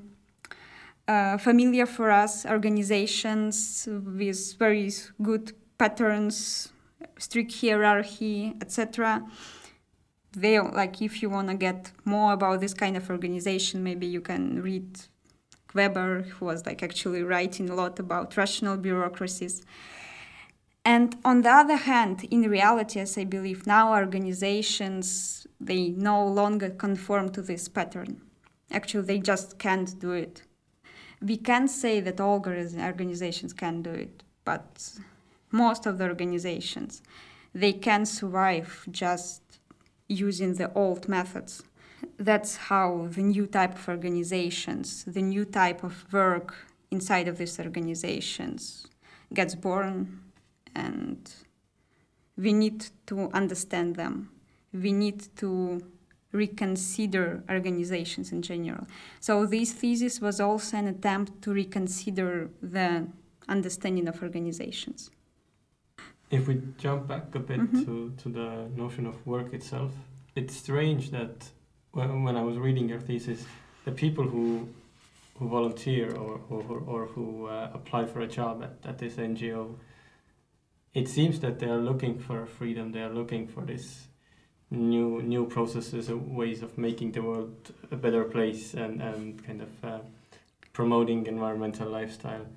uh, 1.07 1.37
familiar 1.37 1.85
for 1.85 2.09
us 2.09 2.45
organizations 2.45 3.87
with 3.87 4.57
very 4.57 4.91
good 5.21 5.53
patterns, 5.77 6.69
strict 7.17 7.61
hierarchy, 7.61 8.55
etc. 8.61 9.23
They 10.31 10.59
like 10.59 11.01
if 11.01 11.21
you 11.21 11.29
want 11.29 11.47
to 11.49 11.53
get 11.55 11.91
more 12.03 12.33
about 12.33 12.59
this 12.59 12.73
kind 12.73 12.97
of 12.97 13.09
organization, 13.09 13.83
maybe 13.83 14.07
you 14.07 14.21
can 14.21 14.61
read 14.61 14.99
Weber, 15.73 16.23
who 16.23 16.45
was 16.45 16.65
like 16.65 16.81
actually 16.81 17.21
writing 17.21 17.69
a 17.69 17.75
lot 17.75 17.99
about 17.99 18.35
rational 18.35 18.77
bureaucracies. 18.77 19.63
And 20.85 21.17
on 21.25 21.41
the 21.41 21.49
other 21.49 21.77
hand, 21.77 22.25
in 22.29 22.43
reality, 22.43 22.99
as 22.99 23.17
I 23.17 23.23
believe 23.23 23.65
now, 23.65 23.95
organizations 23.95 25.47
they 25.59 25.89
no 25.89 26.25
longer 26.27 26.69
conform 26.69 27.29
to 27.31 27.41
this 27.41 27.67
pattern. 27.67 28.21
Actually, 28.71 29.05
they 29.05 29.19
just 29.19 29.57
can't 29.57 29.99
do 29.99 30.11
it 30.11 30.43
we 31.21 31.37
can 31.37 31.67
say 31.67 31.99
that 32.01 32.19
all 32.19 32.43
organizations 32.45 33.53
can 33.53 33.81
do 33.81 33.91
it, 33.91 34.23
but 34.43 34.89
most 35.51 35.85
of 35.85 35.97
the 35.97 36.05
organizations 36.05 37.01
they 37.53 37.71
can 37.71 38.05
survive 38.05 38.85
just 38.91 39.41
using 40.09 40.55
the 40.55 40.71
old 40.73 41.07
methods. 41.07 41.63
That's 42.17 42.57
how 42.57 43.07
the 43.09 43.23
new 43.23 43.47
type 43.47 43.75
of 43.75 43.87
organizations, 43.87 45.05
the 45.05 45.21
new 45.21 45.45
type 45.45 45.81
of 45.81 46.11
work 46.11 46.53
inside 46.91 47.29
of 47.29 47.37
these 47.37 47.57
organizations 47.57 48.87
gets 49.33 49.55
born, 49.55 50.19
and 50.75 51.33
we 52.37 52.53
need 52.53 52.87
to 53.07 53.29
understand 53.33 53.95
them. 53.95 54.29
We 54.73 54.91
need 54.91 55.27
to 55.37 55.81
reconsider 56.31 57.43
organizations 57.49 58.31
in 58.31 58.41
general. 58.41 58.87
So 59.19 59.45
this 59.45 59.71
thesis 59.71 60.19
was 60.19 60.39
also 60.41 60.77
an 60.77 60.87
attempt 60.87 61.41
to 61.43 61.53
reconsider 61.53 62.49
the 62.61 63.07
understanding 63.47 64.07
of 64.07 64.21
organizations. 64.21 65.11
If 66.29 66.47
we 66.47 66.61
jump 66.77 67.07
back 67.07 67.33
a 67.35 67.39
bit 67.39 67.59
mm-hmm. 67.59 67.85
to, 67.85 68.13
to 68.23 68.29
the 68.29 68.67
notion 68.75 69.05
of 69.05 69.25
work 69.25 69.53
itself, 69.53 69.91
it's 70.35 70.55
strange 70.55 71.11
that 71.11 71.49
when, 71.91 72.23
when 72.23 72.35
I 72.35 72.43
was 72.43 72.57
reading 72.57 72.89
your 72.89 72.99
thesis, 72.99 73.45
the 73.85 73.91
people 73.91 74.25
who 74.25 74.67
who 75.37 75.49
volunteer 75.49 76.15
or, 76.15 76.39
or, 76.49 76.83
or 76.85 77.05
who 77.07 77.47
uh, 77.47 77.69
apply 77.73 78.05
for 78.05 78.21
a 78.21 78.27
job 78.27 78.63
at, 78.63 78.89
at 78.89 78.97
this 78.97 79.15
NGO, 79.15 79.75
it 80.95 81.09
seems 81.09 81.41
that 81.41 81.59
they 81.59 81.67
are 81.67 81.77
looking 81.77 82.17
for 82.17 82.45
freedom, 82.45 82.93
they 82.93 83.01
are 83.01 83.13
looking 83.13 83.47
for 83.47 83.61
this 83.61 84.07
new 84.71 85.21
new 85.21 85.45
processes 85.45 86.09
ways 86.09 86.63
of 86.63 86.75
making 86.77 87.11
the 87.11 87.21
world 87.21 87.71
a 87.91 87.95
better 87.95 88.23
place 88.23 88.73
and, 88.73 89.01
and 89.01 89.45
kind 89.45 89.61
of 89.61 89.85
uh, 89.85 89.99
promoting 90.73 91.27
environmental 91.27 91.89
lifestyle. 91.89 92.47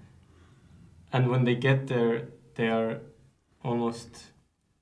And 1.13 1.29
when 1.29 1.45
they 1.45 1.55
get 1.55 1.89
there, 1.89 2.29
they 2.55 2.69
are 2.69 3.01
almost 3.63 4.11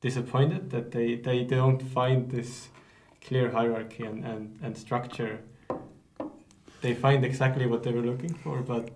disappointed 0.01 0.71
that 0.71 0.93
they, 0.93 1.17
they 1.17 1.43
don't 1.45 1.81
find 1.81 2.31
this 2.31 2.69
clear 3.27 3.51
hierarchy 3.51 4.05
and, 4.05 4.25
and, 4.25 4.59
and 4.63 4.77
structure. 4.77 5.41
They 6.83 6.95
find 6.95 7.25
exactly 7.25 7.67
what 7.67 7.83
they 7.83 7.93
were 7.93 8.03
looking 8.03 8.35
for, 8.35 8.61
but 8.61 8.91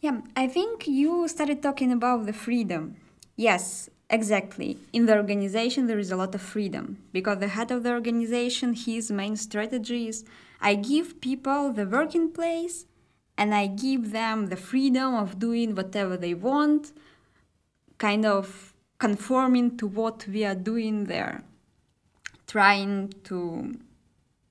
Yeah, 0.00 0.20
I 0.36 0.48
think 0.48 0.86
you 0.86 1.28
started 1.28 1.62
talking 1.62 1.92
about 1.92 2.26
the 2.26 2.32
freedom. 2.32 2.96
Yes, 3.36 3.90
exactly. 4.08 4.78
In 4.92 5.06
the 5.06 5.16
organization, 5.16 5.86
there 5.86 5.98
is 5.98 6.10
a 6.10 6.16
lot 6.16 6.34
of 6.34 6.40
freedom 6.40 6.98
because 7.12 7.38
the 7.38 7.48
head 7.48 7.70
of 7.70 7.82
the 7.82 7.92
organization, 7.92 8.74
his 8.74 9.10
main 9.10 9.36
strategy 9.36 10.08
is 10.08 10.24
I 10.60 10.74
give 10.74 11.20
people 11.20 11.72
the 11.72 11.86
working 11.86 12.30
place 12.30 12.86
and 13.36 13.54
I 13.54 13.66
give 13.66 14.12
them 14.12 14.46
the 14.46 14.56
freedom 14.56 15.14
of 15.14 15.38
doing 15.38 15.74
whatever 15.74 16.16
they 16.16 16.32
want, 16.32 16.92
kind 17.98 18.24
of 18.24 18.74
conforming 18.98 19.76
to 19.76 19.86
what 19.86 20.26
we 20.26 20.44
are 20.44 20.54
doing 20.54 21.04
there, 21.04 21.44
trying 22.46 23.12
to 23.24 23.74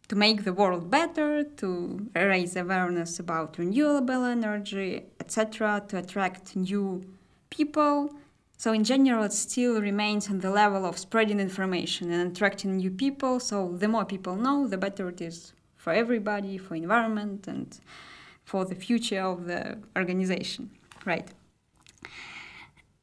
to 0.08 0.16
make 0.16 0.44
the 0.44 0.54
world 0.54 0.92
better, 0.92 1.44
to 1.44 2.08
raise 2.16 2.56
awareness 2.56 3.18
about 3.18 3.58
renewable 3.58 4.24
energy, 4.24 5.04
etc., 5.20 5.84
to 5.88 5.98
attract 5.98 6.56
new 6.56 7.04
people. 7.50 8.12
So 8.58 8.72
in 8.72 8.84
general, 8.84 9.24
it 9.24 9.34
still 9.34 9.82
remains 9.82 10.30
on 10.30 10.40
the 10.40 10.50
level 10.50 10.86
of 10.86 10.98
spreading 10.98 11.40
information 11.40 12.12
and 12.12 12.32
attracting 12.32 12.78
new 12.78 12.92
people. 12.92 13.40
So 13.40 13.76
the 13.78 13.88
more 13.88 14.06
people 14.06 14.36
know, 14.36 14.68
the 14.68 14.78
better 14.78 15.10
it 15.10 15.22
is 15.22 15.54
for 15.76 15.94
everybody, 15.94 16.58
for 16.58 16.76
environment, 16.76 17.48
and 17.48 17.78
for 18.44 18.66
the 18.66 18.76
future 18.76 19.22
of 19.22 19.46
the 19.46 19.78
organization, 19.96 20.72
right? 21.06 21.28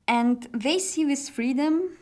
And 0.08 0.48
they 0.52 0.78
see 0.78 1.04
this 1.04 1.28
freedom, 1.28 1.98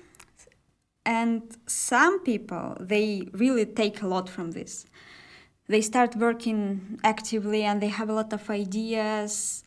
and 1.05 1.43
some 1.67 2.21
people 2.21 2.77
they 2.81 3.29
really 3.33 3.67
take 3.67 4.03
a 4.03 4.07
lot 4.07 4.29
from 4.29 4.53
this. 4.53 4.87
They 5.67 5.81
start 5.81 6.17
working 6.17 6.99
actively 7.05 7.63
and 7.63 7.81
they 7.81 7.89
have 7.89 8.09
a 8.09 8.13
lot 8.13 8.33
of 8.33 8.51
ideas, 8.51 9.65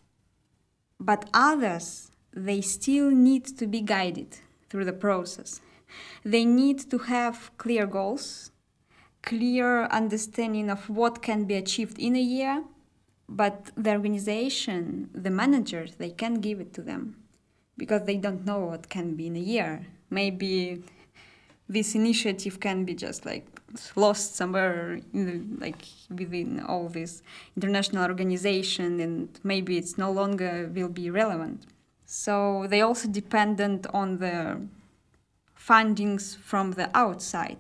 but 1.00 1.30
others 1.34 2.12
they 2.36 2.62
still 2.62 3.12
need 3.12 3.46
to 3.46 3.68
be 3.68 3.82
guided 3.82 4.38
through 4.70 4.86
the 4.86 4.94
process. 4.94 5.62
They 6.24 6.46
need 6.46 6.90
to 6.90 6.98
have 7.00 7.52
clear 7.58 7.86
goals, 7.86 8.52
clear 9.22 9.86
understanding 9.86 10.70
of 10.70 10.90
what 10.90 11.22
can 11.22 11.46
be 11.46 11.56
achieved 11.56 12.00
in 12.00 12.16
a 12.16 12.22
year, 12.22 12.64
but 13.30 13.72
the 13.78 13.92
organization, 13.92 15.10
the 15.14 15.30
managers, 15.30 15.96
they 15.96 16.10
can't 16.10 16.42
give 16.42 16.60
it 16.60 16.74
to 16.74 16.82
them 16.82 17.18
because 17.78 18.04
they 18.06 18.18
don't 18.18 18.46
know 18.46 18.60
what 18.60 18.90
can 18.90 19.16
be 19.16 19.28
in 19.28 19.36
a 19.36 19.40
year. 19.40 19.86
Maybe 20.10 20.84
this 21.70 21.96
initiative 21.96 22.60
can 22.60 22.84
be 22.86 22.94
just 22.94 23.26
like 23.26 23.48
lost 23.96 24.36
somewhere 24.36 25.00
in 25.14 25.26
the, 25.26 25.66
like 25.66 25.86
within 26.10 26.60
all 26.60 26.90
this 26.90 27.24
international 27.56 28.04
organization 28.04 29.00
and 29.00 29.40
maybe 29.44 29.78
it's 29.78 29.98
no 29.98 30.12
longer 30.12 30.70
will 30.74 30.90
be 30.90 31.10
relevant 31.10 31.66
so 32.16 32.68
they 32.70 32.80
also 32.80 33.08
dependent 33.08 33.88
on 33.92 34.20
the 34.20 34.62
fundings 35.58 36.38
from 36.38 36.74
the 36.74 36.88
outside. 36.94 37.58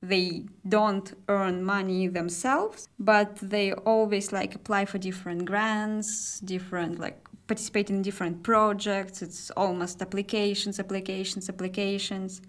They 0.00 0.46
don't 0.66 1.12
earn 1.28 1.62
money 1.62 2.06
themselves 2.06 2.88
but 2.98 3.36
they 3.36 3.74
always 3.74 4.32
like 4.32 4.54
apply 4.54 4.86
for 4.86 4.96
different 4.96 5.44
grants 5.44 6.40
different 6.40 6.98
like 6.98 7.18
participate 7.46 7.90
in 7.90 8.00
different 8.00 8.42
projects. 8.42 9.20
It's 9.20 9.50
almost 9.50 10.00
applications 10.00 10.80
applications 10.80 11.50
applications. 11.50 12.40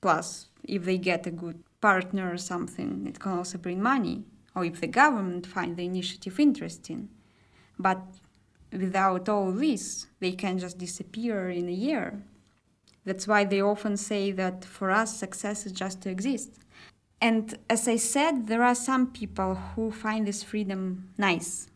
Plus 0.00 0.46
if 0.62 0.84
they 0.84 0.98
get 0.98 1.26
a 1.26 1.32
good 1.32 1.58
partner 1.80 2.32
or 2.32 2.38
something 2.38 3.08
it 3.08 3.18
can 3.18 3.32
also 3.32 3.58
bring 3.58 3.82
money. 3.82 4.22
Or 4.54 4.64
if 4.64 4.80
the 4.80 4.86
government 4.86 5.48
find 5.48 5.76
the 5.76 5.84
initiative 5.84 6.38
interesting. 6.38 7.08
But 7.76 8.02
without 8.72 9.28
all 9.28 9.52
this 9.52 10.06
they 10.20 10.32
can 10.32 10.58
just 10.58 10.78
disappear 10.78 11.50
in 11.50 11.68
a 11.68 11.72
year 11.72 12.22
that's 13.08 13.26
why 13.26 13.44
they 13.44 13.62
often 13.62 13.96
say 13.96 14.32
that 14.32 14.66
for 14.66 14.90
us, 14.90 15.16
success 15.16 15.64
is 15.64 15.72
just 15.72 16.02
to 16.02 16.10
exist. 16.10 16.50
And 17.22 17.56
as 17.70 17.88
I 17.88 17.96
said, 17.96 18.48
there 18.48 18.62
are 18.62 18.74
some 18.74 19.06
people 19.06 19.54
who 19.54 19.90
find 19.90 20.26
this 20.26 20.42
freedom 20.42 21.08
nice. 21.16 21.68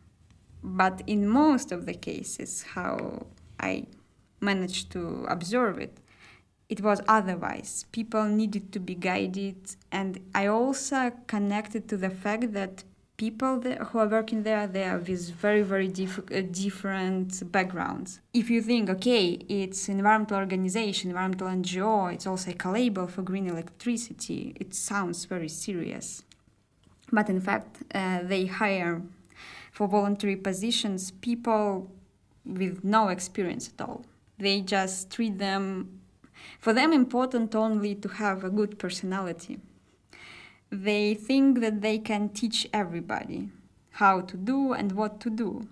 But 0.63 1.01
in 1.07 1.27
most 1.27 1.71
of 1.71 1.87
the 1.87 1.95
cases, 1.95 2.61
how 2.75 3.25
I 3.59 3.87
managed 4.41 4.91
to 4.91 5.25
observe 5.27 5.79
it, 5.79 5.97
it 6.69 6.81
was 6.81 7.01
otherwise. 7.07 7.85
People 7.91 8.25
needed 8.25 8.71
to 8.71 8.79
be 8.79 8.93
guided. 8.93 9.75
And 9.91 10.19
I 10.35 10.45
also 10.45 11.13
connected 11.25 11.89
to 11.89 11.97
the 11.97 12.11
fact 12.11 12.53
that 12.53 12.83
people 13.25 13.61
who 13.87 13.99
are 14.03 14.11
working 14.17 14.43
there 14.43 14.65
they 14.67 14.83
are 14.91 15.01
with 15.09 15.23
very 15.45 15.63
very 15.73 15.87
diff- 15.99 16.29
uh, 16.31 16.41
different 16.65 17.29
backgrounds. 17.57 18.09
If 18.41 18.45
you 18.53 18.61
think 18.69 18.85
okay 18.95 19.25
it's 19.61 19.81
environmental 19.87 20.37
organization 20.45 21.05
environmental 21.11 21.47
ngo 21.59 22.13
it's 22.13 22.27
also 22.31 22.47
a 22.51 22.69
label 22.77 23.05
for 23.13 23.21
green 23.29 23.47
electricity 23.55 24.41
it 24.63 24.69
sounds 24.89 25.19
very 25.33 25.51
serious. 25.65 26.07
But 27.17 27.29
in 27.35 27.39
fact 27.47 27.71
uh, 27.99 28.19
they 28.31 28.43
hire 28.61 28.95
for 29.75 29.85
voluntary 29.97 30.37
positions 30.49 30.99
people 31.27 31.67
with 32.59 32.75
no 32.83 33.01
experience 33.07 33.65
at 33.73 33.79
all. 33.85 33.99
They 34.45 34.55
just 34.75 34.97
treat 35.15 35.35
them 35.47 35.63
for 36.59 36.73
them 36.79 36.89
important 36.91 37.55
only 37.55 37.93
to 38.03 38.09
have 38.21 38.37
a 38.43 38.51
good 38.59 38.73
personality 38.85 39.55
they 40.73 41.13
think 41.13 41.59
that 41.59 41.81
they 41.81 41.99
can 41.99 42.29
teach 42.29 42.67
everybody 42.73 43.49
how 43.91 44.21
to 44.21 44.35
do 44.35 44.73
and 44.73 44.91
what 44.93 45.19
to 45.19 45.29
do. 45.29 45.67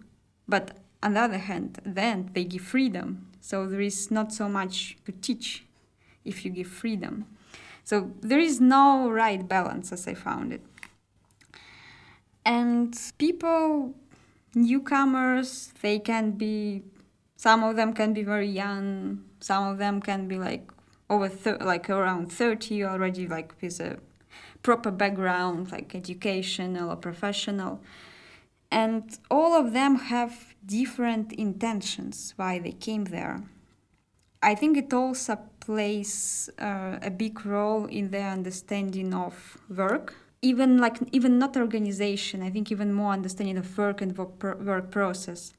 But 0.48 0.78
on 1.02 1.16
the 1.16 1.22
other 1.22 1.40
hand, 1.40 1.80
then 1.84 2.30
they 2.34 2.44
give 2.44 2.62
freedom. 2.62 3.28
So 3.40 3.66
there 3.66 3.82
is 3.82 4.12
not 4.12 4.32
so 4.32 4.48
much 4.48 4.98
to 5.06 5.12
teach 5.12 5.66
if 6.24 6.46
you 6.46 6.52
give 6.52 6.68
freedom. 6.68 7.26
So 7.84 8.12
there 8.22 8.40
is 8.40 8.62
no 8.62 9.10
right 9.10 9.48
balance 9.48 9.92
as 9.92 10.08
I 10.08 10.14
found 10.14 10.54
it. 10.54 10.62
And 12.46 12.96
people, 13.18 13.96
newcomers, 14.54 15.74
they 15.82 15.98
can 15.98 16.32
be, 16.32 16.84
some 17.38 17.64
of 17.64 17.76
them 17.76 17.94
can 17.94 18.14
be 18.14 18.24
very 18.24 18.48
young, 18.48 19.24
some 19.40 19.68
of 19.68 19.80
them 19.80 20.00
can 20.00 20.28
be 20.28 20.38
like 20.38 20.70
over, 21.10 21.32
like 21.60 21.90
around 21.90 22.32
30 22.32 22.84
already, 22.84 23.28
like 23.28 23.54
with 23.62 23.80
a 23.80 23.98
proper 24.64 24.92
background, 24.92 25.72
like 25.72 25.96
educational 25.96 26.92
or 26.92 26.96
professional. 26.96 27.82
And 28.72 29.18
all 29.30 29.54
of 29.54 29.74
them 29.74 29.96
have 29.96 30.56
different 30.66 31.34
intentions 31.34 32.34
why 32.38 32.60
they 32.60 32.72
came 32.72 33.06
there. 33.06 33.44
I 34.44 34.56
think 34.56 34.78
it 34.78 34.94
also 34.94 35.38
plays 35.60 36.50
uh, 36.60 36.98
a 37.02 37.12
big 37.12 37.46
role 37.46 37.86
in 37.86 38.10
their 38.10 38.30
understanding 38.30 39.14
of 39.14 39.58
work. 39.70 40.16
Even 40.42 40.80
like 40.80 40.98
even 41.12 41.38
not 41.38 41.56
organization, 41.56 42.42
I 42.42 42.50
think 42.50 42.72
even 42.72 42.92
more 42.94 43.14
understanding 43.14 43.58
of 43.58 43.78
work 43.78 44.02
and 44.02 44.18
work 44.18 44.90
process, 44.90 45.54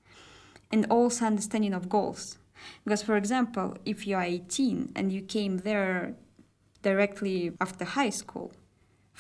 and 0.73 0.87
also 0.91 1.27
understanding 1.27 1.73
of 1.73 1.89
goals. 1.89 2.39
Because, 2.85 3.03
for 3.03 3.17
example, 3.17 3.77
if 3.85 4.07
you 4.07 4.17
are 4.17 4.25
18 4.25 4.93
and 4.97 5.13
you 5.13 5.23
came 5.23 5.59
there 5.59 6.15
directly 6.83 7.53
after 7.61 7.85
high 7.85 8.11
school, 8.11 8.53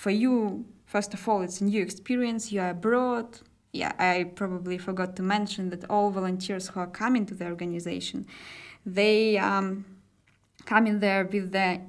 for 0.03 0.11
you, 0.11 0.65
first 0.85 1.15
of 1.15 1.29
all, 1.29 1.43
it's 1.43 1.61
a 1.61 1.65
new 1.65 1.81
experience. 1.81 2.51
You 2.51 2.61
are 2.63 2.71
abroad. 2.71 3.39
Yeah, 3.73 3.93
I 4.01 4.25
probably 4.35 4.77
forgot 4.77 5.15
to 5.15 5.23
mention 5.23 5.71
that 5.71 5.89
all 5.89 6.11
volunteers 6.11 6.67
who 6.71 6.81
are 6.81 6.89
coming 6.89 7.25
to 7.27 7.35
the 7.35 7.47
organization, 7.47 8.27
they 8.85 9.39
um, 9.39 9.85
come 10.67 10.89
in 10.89 10.99
there 10.99 11.25
with 11.25 11.53
the 11.53 11.81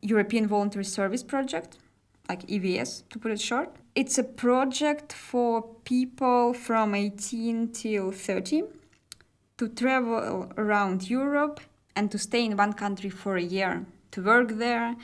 European 0.00 0.46
Voluntary 0.46 0.84
Service 0.84 1.24
Project, 1.24 1.78
like 2.28 2.46
EVS 2.46 3.02
to 3.10 3.18
put 3.18 3.32
it 3.32 3.40
short. 3.40 3.74
It's 3.96 4.16
a 4.16 4.22
project 4.22 5.12
for 5.12 5.62
people 5.82 6.54
from 6.54 6.94
18 6.94 7.72
till 7.72 8.12
30 8.12 8.62
to 9.58 9.68
travel 9.70 10.52
around 10.56 11.10
Europe 11.10 11.58
and 11.96 12.12
to 12.12 12.18
stay 12.18 12.44
in 12.44 12.56
one 12.56 12.74
country 12.74 13.10
for 13.10 13.36
a 13.36 13.42
year, 13.42 13.86
to 14.12 14.22
work 14.22 14.50
there, 14.50 14.94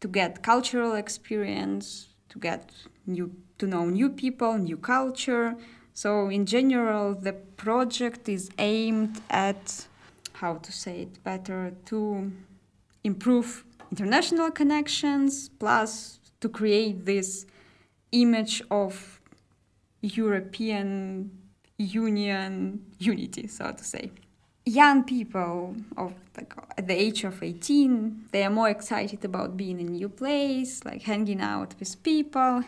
to 0.00 0.08
get 0.08 0.42
cultural 0.42 0.94
experience, 0.94 2.08
to 2.28 2.38
get 2.38 2.70
new 3.06 3.32
to 3.58 3.66
know 3.66 3.86
new 3.86 4.10
people, 4.10 4.58
new 4.58 4.76
culture. 4.76 5.56
So 5.94 6.28
in 6.28 6.44
general, 6.44 7.14
the 7.14 7.32
project 7.32 8.28
is 8.28 8.50
aimed 8.58 9.20
at 9.30 9.86
how 10.34 10.56
to 10.56 10.70
say 10.70 11.02
it 11.02 11.24
better 11.24 11.72
to 11.86 12.32
improve 13.02 13.64
international 13.90 14.50
connections 14.50 15.48
plus 15.48 16.18
to 16.40 16.48
create 16.48 17.06
this 17.06 17.46
image 18.12 18.62
of 18.70 19.20
European 20.02 21.30
Union 21.78 22.84
unity, 22.98 23.46
so 23.46 23.72
to 23.72 23.84
say. 23.84 24.10
Young 24.66 25.04
people 25.04 25.76
of 25.96 26.12
like 26.36 26.52
at 26.76 26.88
the 26.88 26.92
age 26.92 27.22
of 27.22 27.40
18 27.40 28.26
they 28.32 28.44
are 28.44 28.50
more 28.50 28.68
excited 28.68 29.24
about 29.24 29.56
being 29.56 29.78
in 29.78 29.86
a 29.86 29.90
new 29.90 30.08
place 30.08 30.84
like 30.84 31.02
hanging 31.02 31.40
out 31.40 31.74
with 31.78 32.02
people. 32.02 32.64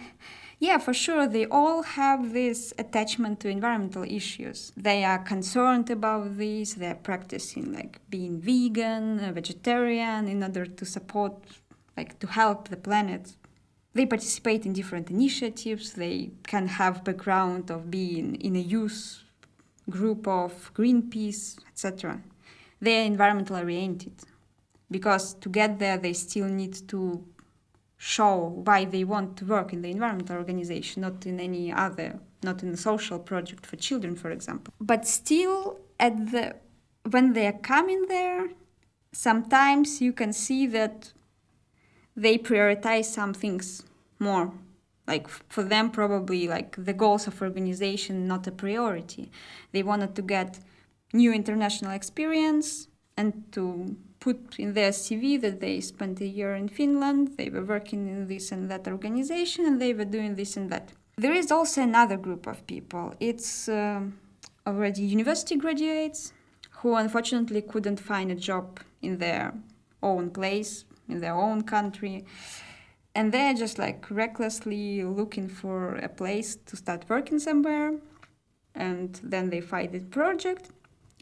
Yeah 0.61 0.79
for 0.79 0.95
sure 0.95 1.27
they 1.27 1.47
all 1.47 1.83
have 1.83 2.33
this 2.33 2.73
attachment 2.79 3.41
to 3.41 3.49
environmental 3.49 4.05
issues. 4.05 4.73
They 4.77 5.05
are 5.05 5.19
concerned 5.19 5.91
about 5.91 6.39
this 6.39 6.75
they're 6.75 6.95
practicing 6.95 7.73
like 7.73 7.99
being 8.09 8.41
vegan 8.41 9.19
vegetarian 9.35 10.29
in 10.29 10.43
order 10.45 10.67
to 10.67 10.85
support 10.85 11.35
like 11.97 12.21
to 12.21 12.29
help 12.29 12.69
the 12.69 12.77
planet. 12.77 13.35
They 13.95 14.07
participate 14.07 14.65
in 14.67 14.73
different 14.73 15.11
initiatives 15.11 15.95
they 15.95 16.31
can 16.45 16.69
have 16.69 17.03
background 17.03 17.73
of 17.73 17.91
being 17.91 18.37
in 18.37 18.55
a 18.55 18.61
youth 18.61 19.25
group 19.89 20.27
of 20.27 20.73
Greenpeace, 20.75 21.59
etc. 21.71 22.21
They 22.81 23.01
are 23.01 23.05
environmental 23.05 23.57
oriented 23.57 24.15
because 24.91 25.35
to 25.35 25.49
get 25.49 25.79
there 25.79 25.99
they 25.99 26.13
still 26.13 26.47
need 26.47 26.89
to 26.89 27.25
show 27.97 28.63
why 28.65 28.85
they 28.85 29.05
want 29.05 29.37
to 29.37 29.45
work 29.45 29.73
in 29.73 29.83
the 29.83 29.91
environmental 29.91 30.37
organization, 30.37 31.03
not 31.03 31.27
in 31.27 31.41
any 31.41 31.73
other, 31.73 32.21
not 32.43 32.63
in 32.63 32.69
a 32.71 32.77
social 32.77 33.19
project 33.19 33.67
for 33.67 33.77
children, 33.77 34.15
for 34.15 34.31
example. 34.31 34.73
But 34.81 35.07
still, 35.07 35.81
at 35.99 36.31
the 36.31 36.57
when 37.11 37.33
they 37.33 37.47
are 37.47 37.53
coming 37.53 38.07
there, 38.09 38.51
sometimes 39.13 40.01
you 40.01 40.13
can 40.13 40.33
see 40.33 40.67
that 40.69 41.13
they 42.15 42.39
prioritize 42.39 43.07
some 43.07 43.35
things 43.35 43.83
more 44.19 44.53
like 45.09 45.27
for 45.29 45.65
them 45.65 45.91
probably 45.91 46.47
like 46.47 46.77
the 46.85 46.93
goals 46.93 47.27
of 47.27 47.43
organization 47.43 48.29
not 48.29 48.47
a 48.47 48.53
priority. 48.53 49.31
They 49.73 49.83
wanted 49.83 50.15
to 50.17 50.23
get 50.23 50.61
new 51.13 51.33
international 51.33 51.93
experience 51.93 52.89
and 53.17 53.51
to 53.53 53.97
put 54.21 54.59
in 54.59 54.75
their 54.75 54.91
cv 54.91 55.41
that 55.41 55.61
they 55.61 55.81
spent 55.81 56.21
a 56.21 56.27
year 56.27 56.55
in 56.55 56.69
finland 56.69 57.37
they 57.39 57.49
were 57.49 57.65
working 57.65 58.09
in 58.09 58.27
this 58.27 58.53
and 58.53 58.69
that 58.71 58.87
organization 58.87 59.65
and 59.65 59.81
they 59.81 59.95
were 59.95 60.05
doing 60.05 60.35
this 60.35 60.57
and 60.57 60.71
that. 60.71 60.93
There 61.17 61.33
is 61.33 61.51
also 61.51 61.83
another 61.83 62.17
group 62.17 62.47
of 62.47 62.65
people. 62.67 63.15
It's 63.19 63.69
uh, 63.69 64.03
already 64.67 65.03
university 65.03 65.57
graduates 65.57 66.33
who 66.79 66.95
unfortunately 66.95 67.63
couldn't 67.63 67.99
find 67.99 68.31
a 68.31 68.37
job 68.37 68.81
in 69.03 69.19
their 69.19 69.55
own 70.03 70.31
place 70.31 70.85
in 71.09 71.21
their 71.21 71.35
own 71.35 71.63
country 71.63 72.25
and 73.19 73.33
they're 73.33 73.53
just 73.53 73.81
like 73.81 74.07
recklessly 74.11 75.03
looking 75.03 75.49
for 75.49 75.97
a 75.97 76.09
place 76.09 76.55
to 76.67 76.77
start 76.77 77.05
working 77.09 77.41
somewhere. 77.41 77.95
And 78.77 79.21
then 79.25 79.51
they 79.51 79.61
find 79.61 79.91
the 79.91 79.99
project. 79.99 80.71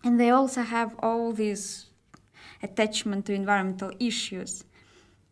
And 0.05 0.21
they 0.21 0.29
also 0.29 0.61
have 0.61 0.95
all 0.99 1.33
this 1.33 1.87
attachment 2.63 3.25
to 3.27 3.33
environmental 3.33 3.93
issues. 3.99 4.67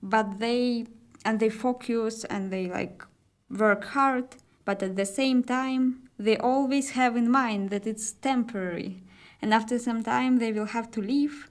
But 0.03 0.39
they 0.39 0.87
and 1.27 1.39
they 1.39 1.51
focus 1.51 2.25
and 2.25 2.51
they 2.51 2.67
like 2.67 3.05
work 3.51 3.85
hard. 3.85 4.29
But 4.65 4.83
at 4.83 4.97
the 4.97 5.05
same 5.05 5.45
time 5.45 6.09
they 6.19 6.39
always 6.39 6.93
have 6.93 7.15
in 7.15 7.31
mind 7.31 7.69
that 7.71 7.87
it's 7.87 8.11
temporary. 8.15 9.03
And 9.43 9.53
after 9.53 9.79
some 9.79 10.03
time 10.03 10.39
they 10.39 10.51
will 10.51 10.73
have 10.77 10.91
to 10.93 11.03
leave 11.03 11.51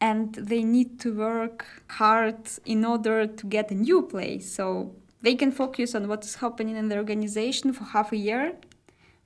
and 0.00 0.34
they 0.34 0.62
need 0.62 1.00
to 1.00 1.14
work 1.14 1.66
hard 1.88 2.36
in 2.64 2.84
order 2.84 3.26
to 3.26 3.46
get 3.46 3.70
a 3.70 3.74
new 3.74 4.02
place. 4.02 4.52
So 4.52 4.94
they 5.22 5.34
can 5.34 5.50
focus 5.50 5.94
on 5.94 6.08
what 6.08 6.24
is 6.24 6.36
happening 6.36 6.76
in 6.76 6.88
the 6.88 6.96
organization 6.96 7.72
for 7.72 7.84
half 7.84 8.12
a 8.12 8.16
year, 8.16 8.54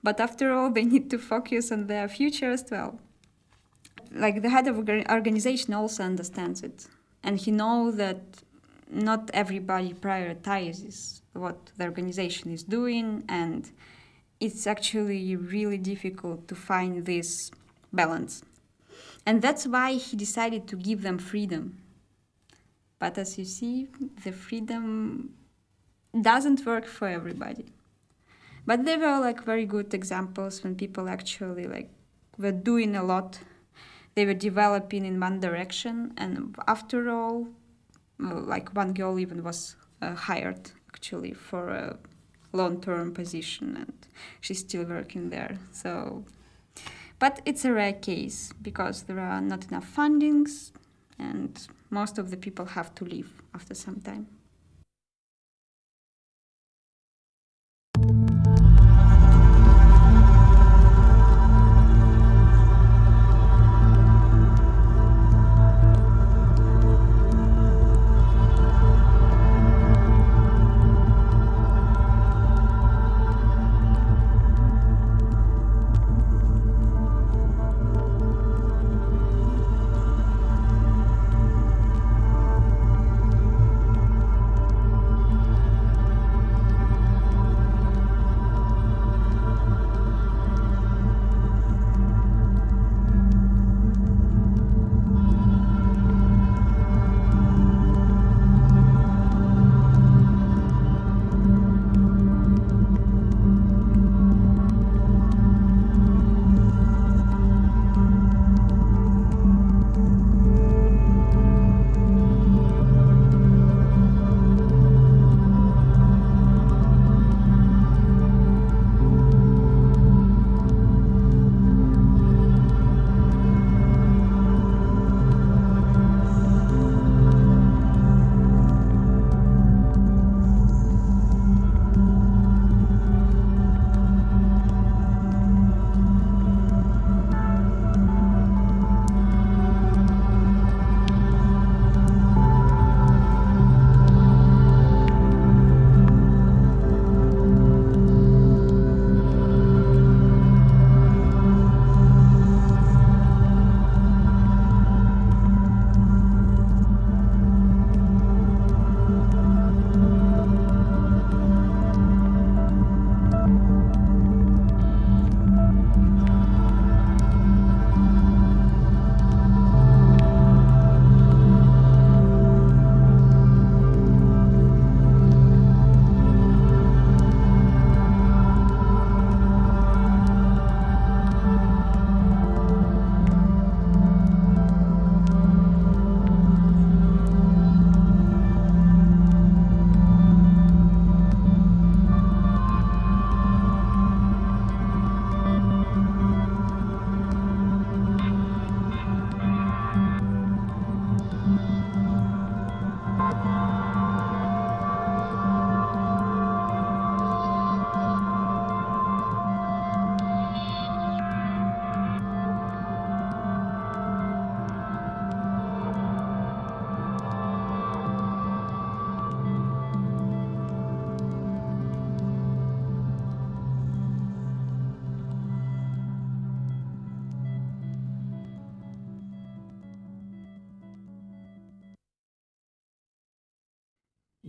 but 0.02 0.20
after 0.20 0.52
all, 0.52 0.70
they 0.70 0.84
need 0.84 1.10
to 1.10 1.18
focus 1.18 1.70
on 1.72 1.86
their 1.86 2.08
future 2.08 2.50
as 2.50 2.64
well. 2.70 2.98
Like 4.12 4.42
the 4.42 4.50
head 4.50 4.66
of 4.66 4.78
organization 4.78 5.74
also 5.74 6.02
understands 6.02 6.62
it, 6.62 6.88
and 7.22 7.38
he 7.38 7.50
knows 7.50 7.96
that 7.96 8.20
not 8.90 9.30
everybody 9.32 9.92
prioritizes 9.92 11.20
what 11.32 11.70
the 11.76 11.84
organization 11.84 12.50
is 12.50 12.62
doing, 12.62 13.24
and 13.28 13.70
it's 14.40 14.66
actually 14.66 15.36
really 15.36 15.78
difficult 15.78 16.48
to 16.48 16.54
find 16.54 17.04
this 17.04 17.50
balance. 17.92 18.42
And 19.30 19.40
that's 19.40 19.64
why 19.64 19.92
he 19.92 20.16
decided 20.16 20.66
to 20.66 20.76
give 20.76 21.02
them 21.02 21.16
freedom. 21.16 21.78
But 22.98 23.16
as 23.16 23.38
you 23.38 23.44
see, 23.44 23.86
the 24.24 24.32
freedom 24.32 25.34
doesn't 26.20 26.66
work 26.66 26.84
for 26.84 27.06
everybody. 27.06 27.66
But 28.66 28.84
there 28.84 28.98
were 28.98 29.20
like 29.20 29.44
very 29.44 29.66
good 29.66 29.94
examples 29.94 30.64
when 30.64 30.74
people 30.74 31.08
actually 31.08 31.68
like 31.68 31.90
were 32.38 32.50
doing 32.50 32.96
a 32.96 33.04
lot. 33.04 33.38
They 34.16 34.26
were 34.26 34.34
developing 34.34 35.04
in 35.04 35.20
one 35.20 35.38
direction, 35.38 36.12
and 36.16 36.56
after 36.66 37.08
all, 37.08 37.46
like 38.18 38.70
one 38.70 38.92
girl 38.94 39.16
even 39.20 39.44
was 39.44 39.76
uh, 40.02 40.16
hired 40.16 40.72
actually 40.88 41.34
for 41.34 41.68
a 41.68 41.98
long-term 42.52 43.14
position, 43.14 43.76
and 43.76 44.08
she's 44.40 44.58
still 44.58 44.86
working 44.86 45.30
there. 45.30 45.56
So 45.70 46.24
but 47.20 47.40
it's 47.44 47.64
a 47.64 47.72
rare 47.72 47.92
case 47.92 48.52
because 48.60 49.04
there 49.04 49.20
are 49.20 49.40
not 49.40 49.68
enough 49.68 49.86
fundings 49.96 50.72
and 51.18 51.68
most 51.90 52.18
of 52.18 52.30
the 52.30 52.36
people 52.36 52.64
have 52.64 52.92
to 52.96 53.04
leave 53.04 53.30
after 53.54 53.74
some 53.74 54.00
time. 54.00 54.26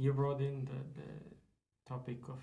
You 0.02 0.14
brought 0.14 0.42
in 0.42 0.66
the, 0.72 0.80
the 1.02 1.10
topic 1.88 2.18
of 2.28 2.40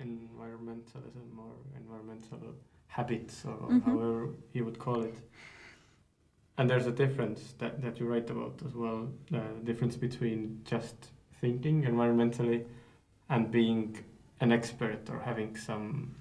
environmentalism 0.00 1.28
or 1.38 1.52
environmental 1.76 2.38
habits 2.86 3.44
or, 3.44 3.54
or 3.64 3.70
Mhm. 3.70 3.82
however 3.84 4.28
you 4.54 4.64
would 4.64 4.78
call 4.78 5.02
it. 5.02 5.18
And 6.56 6.68
there's 6.70 6.86
a 6.86 6.96
difference 7.04 7.40
that, 7.58 7.80
that 7.82 7.98
you 7.98 8.06
write 8.06 8.30
about 8.30 8.62
as 8.66 8.74
well, 8.74 9.08
the 9.30 9.42
difference 9.64 9.96
between 9.96 10.60
just 10.64 10.96
thinking 11.40 11.82
environmentally 11.84 12.64
and 13.28 13.50
being 13.50 13.98
an 14.40 14.50
expert 14.52 15.02
or 15.10 15.18
having 15.20 15.56
some 15.56 16.14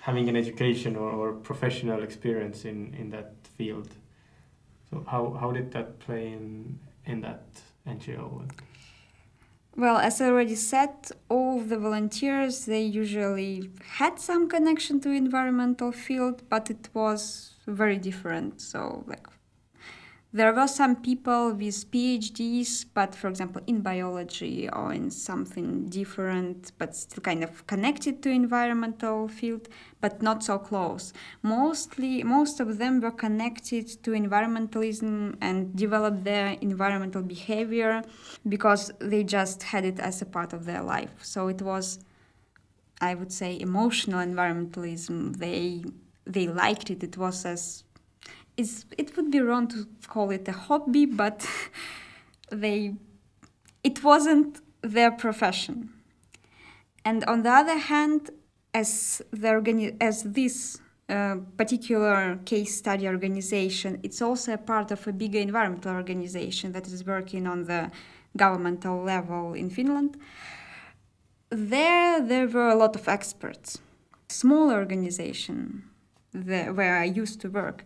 having 0.00 0.28
an 0.28 0.36
education 0.36 0.96
or, 0.96 1.10
or 1.10 1.32
professional 1.50 2.02
experience 2.02 2.64
in, 2.64 2.94
in 2.94 3.10
that 3.10 3.30
field. 3.58 3.90
So 4.88 5.04
how, 5.06 5.22
how 5.40 5.50
did 5.52 5.70
that 5.72 5.98
play 6.06 6.24
in 6.38 6.78
in 7.04 7.20
that 7.22 7.44
NGO? 7.86 8.48
Well, 9.78 9.98
as 9.98 10.20
I 10.20 10.26
already 10.26 10.56
said, 10.56 10.90
all 11.28 11.60
the 11.60 11.78
volunteers 11.78 12.64
they 12.64 12.82
usually 12.82 13.70
had 14.00 14.18
some 14.18 14.48
connection 14.48 14.98
to 15.02 15.10
environmental 15.10 15.92
field, 15.92 16.42
but 16.48 16.68
it 16.68 16.88
was 16.94 17.54
very 17.64 17.96
different. 17.96 18.60
So 18.60 19.04
like 19.06 19.24
there 20.30 20.52
were 20.52 20.68
some 20.68 20.96
people 20.96 21.52
with 21.52 21.90
PhDs, 21.90 22.84
but 22.92 23.14
for 23.14 23.28
example 23.28 23.62
in 23.66 23.80
biology 23.80 24.68
or 24.70 24.92
in 24.92 25.10
something 25.10 25.86
different, 25.88 26.72
but 26.76 26.94
still 26.94 27.22
kind 27.22 27.42
of 27.42 27.66
connected 27.66 28.22
to 28.22 28.28
environmental 28.30 29.28
field, 29.28 29.68
but 30.02 30.20
not 30.20 30.44
so 30.44 30.58
close. 30.58 31.14
Mostly, 31.42 32.22
most 32.22 32.60
of 32.60 32.76
them 32.76 33.00
were 33.00 33.10
connected 33.10 33.88
to 34.02 34.10
environmentalism 34.10 35.36
and 35.40 35.74
developed 35.74 36.24
their 36.24 36.48
environmental 36.60 37.22
behavior 37.22 38.02
because 38.46 38.92
they 38.98 39.24
just 39.24 39.62
had 39.62 39.86
it 39.86 39.98
as 39.98 40.20
a 40.20 40.26
part 40.26 40.52
of 40.52 40.66
their 40.66 40.82
life. 40.82 41.12
So 41.22 41.48
it 41.48 41.62
was, 41.62 42.00
I 43.00 43.14
would 43.14 43.32
say, 43.32 43.58
emotional 43.58 44.20
environmentalism. 44.20 45.38
They 45.38 45.84
they 46.26 46.46
liked 46.46 46.90
it. 46.90 47.02
It 47.02 47.16
was 47.16 47.46
as 47.46 47.84
it's, 48.58 48.84
it 48.98 49.16
would 49.16 49.30
be 49.30 49.40
wrong 49.40 49.68
to 49.68 49.86
call 50.08 50.30
it 50.30 50.46
a 50.48 50.52
hobby, 50.52 51.06
but 51.06 51.48
they 52.50 52.94
it 53.84 54.02
wasn't 54.02 54.60
their 54.82 55.10
profession. 55.10 55.90
And 57.04 57.24
on 57.24 57.42
the 57.42 57.50
other 57.50 57.78
hand, 57.78 58.30
as 58.74 59.22
the 59.30 59.48
organi- 59.48 59.96
as 60.00 60.24
this 60.24 60.78
uh, 61.08 61.36
particular 61.56 62.38
case 62.44 62.76
study 62.76 63.06
organization, 63.08 64.00
it's 64.02 64.20
also 64.20 64.52
a 64.52 64.58
part 64.58 64.90
of 64.90 65.06
a 65.06 65.12
bigger 65.12 65.38
environmental 65.38 65.94
organization 65.94 66.72
that 66.72 66.86
is 66.86 67.06
working 67.06 67.46
on 67.46 67.64
the 67.64 67.90
governmental 68.36 69.02
level 69.02 69.54
in 69.54 69.70
Finland. 69.70 70.18
There, 71.50 72.20
there 72.20 72.46
were 72.46 72.68
a 72.68 72.74
lot 72.74 72.94
of 72.94 73.08
experts. 73.08 73.78
Small 74.28 74.70
organization 74.70 75.84
the, 76.32 76.64
where 76.66 76.98
I 76.98 77.04
used 77.04 77.40
to 77.40 77.48
work, 77.48 77.84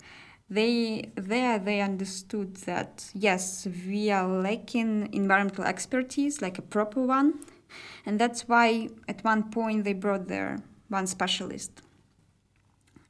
they 0.55 1.11
there 1.15 1.59
they 1.59 1.81
understood 1.81 2.57
that 2.69 3.11
yes, 3.15 3.67
we 3.87 4.11
are 4.11 4.29
lacking 4.29 5.09
environmental 5.13 5.65
expertise, 5.65 6.43
like 6.43 6.59
a 6.59 6.63
proper 6.63 7.01
one, 7.01 7.41
and 8.05 8.19
that's 8.19 8.49
why 8.49 8.89
at 9.09 9.25
one 9.25 9.51
point 9.51 9.85
they 9.85 9.95
brought 9.95 10.29
there 10.29 10.59
one 10.89 11.07
specialist. 11.07 11.83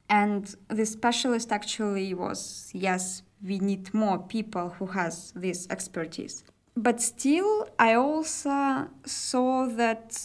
And 0.09 0.55
the 0.67 0.85
specialist 0.85 1.51
actually 1.51 2.13
was 2.13 2.69
yes, 2.73 3.23
we 3.43 3.59
need 3.59 3.93
more 3.93 4.19
people 4.19 4.69
who 4.77 4.85
has 4.87 5.33
this 5.35 5.67
expertise. 5.69 6.43
But 6.75 7.01
still, 7.01 7.67
I 7.77 7.93
also 7.93 8.87
saw 9.05 9.67
that 9.67 10.17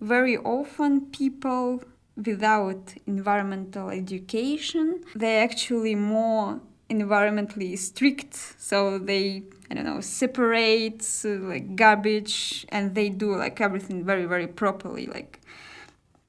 very 0.00 0.36
often 0.36 1.06
people 1.12 1.82
without 2.16 2.94
environmental 3.06 3.90
education. 3.90 5.02
They're 5.14 5.42
actually 5.42 5.94
more 5.94 6.60
environmentally 6.90 7.78
strict 7.78 8.34
so 8.58 8.98
they 8.98 9.42
i 9.70 9.74
don't 9.74 9.86
know 9.86 10.02
separate 10.02 11.02
uh, 11.24 11.28
like 11.48 11.74
garbage 11.76 12.66
and 12.68 12.94
they 12.94 13.08
do 13.08 13.34
like 13.34 13.58
everything 13.58 14.04
very 14.04 14.26
very 14.26 14.46
properly 14.46 15.06
like 15.06 15.40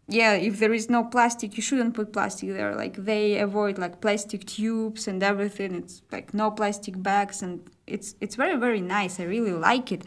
yeah 0.07 0.33
if 0.33 0.59
there 0.59 0.73
is 0.73 0.89
no 0.89 1.03
plastic 1.03 1.57
you 1.57 1.63
shouldn't 1.63 1.93
put 1.93 2.13
plastic 2.13 2.49
there. 2.53 2.75
Like 2.75 2.95
they 3.05 3.39
avoid 3.39 3.77
like 3.77 4.01
plastic 4.01 4.45
tubes 4.45 5.07
and 5.07 5.21
everything. 5.23 5.75
It's 5.75 6.01
like 6.11 6.33
no 6.33 6.51
plastic 6.51 7.01
bags 7.01 7.41
and 7.41 7.67
it's 7.87 8.15
it's 8.21 8.35
very 8.35 8.55
very 8.55 8.81
nice. 8.81 9.19
I 9.19 9.23
really 9.23 9.53
like 9.53 9.91
it 9.91 10.03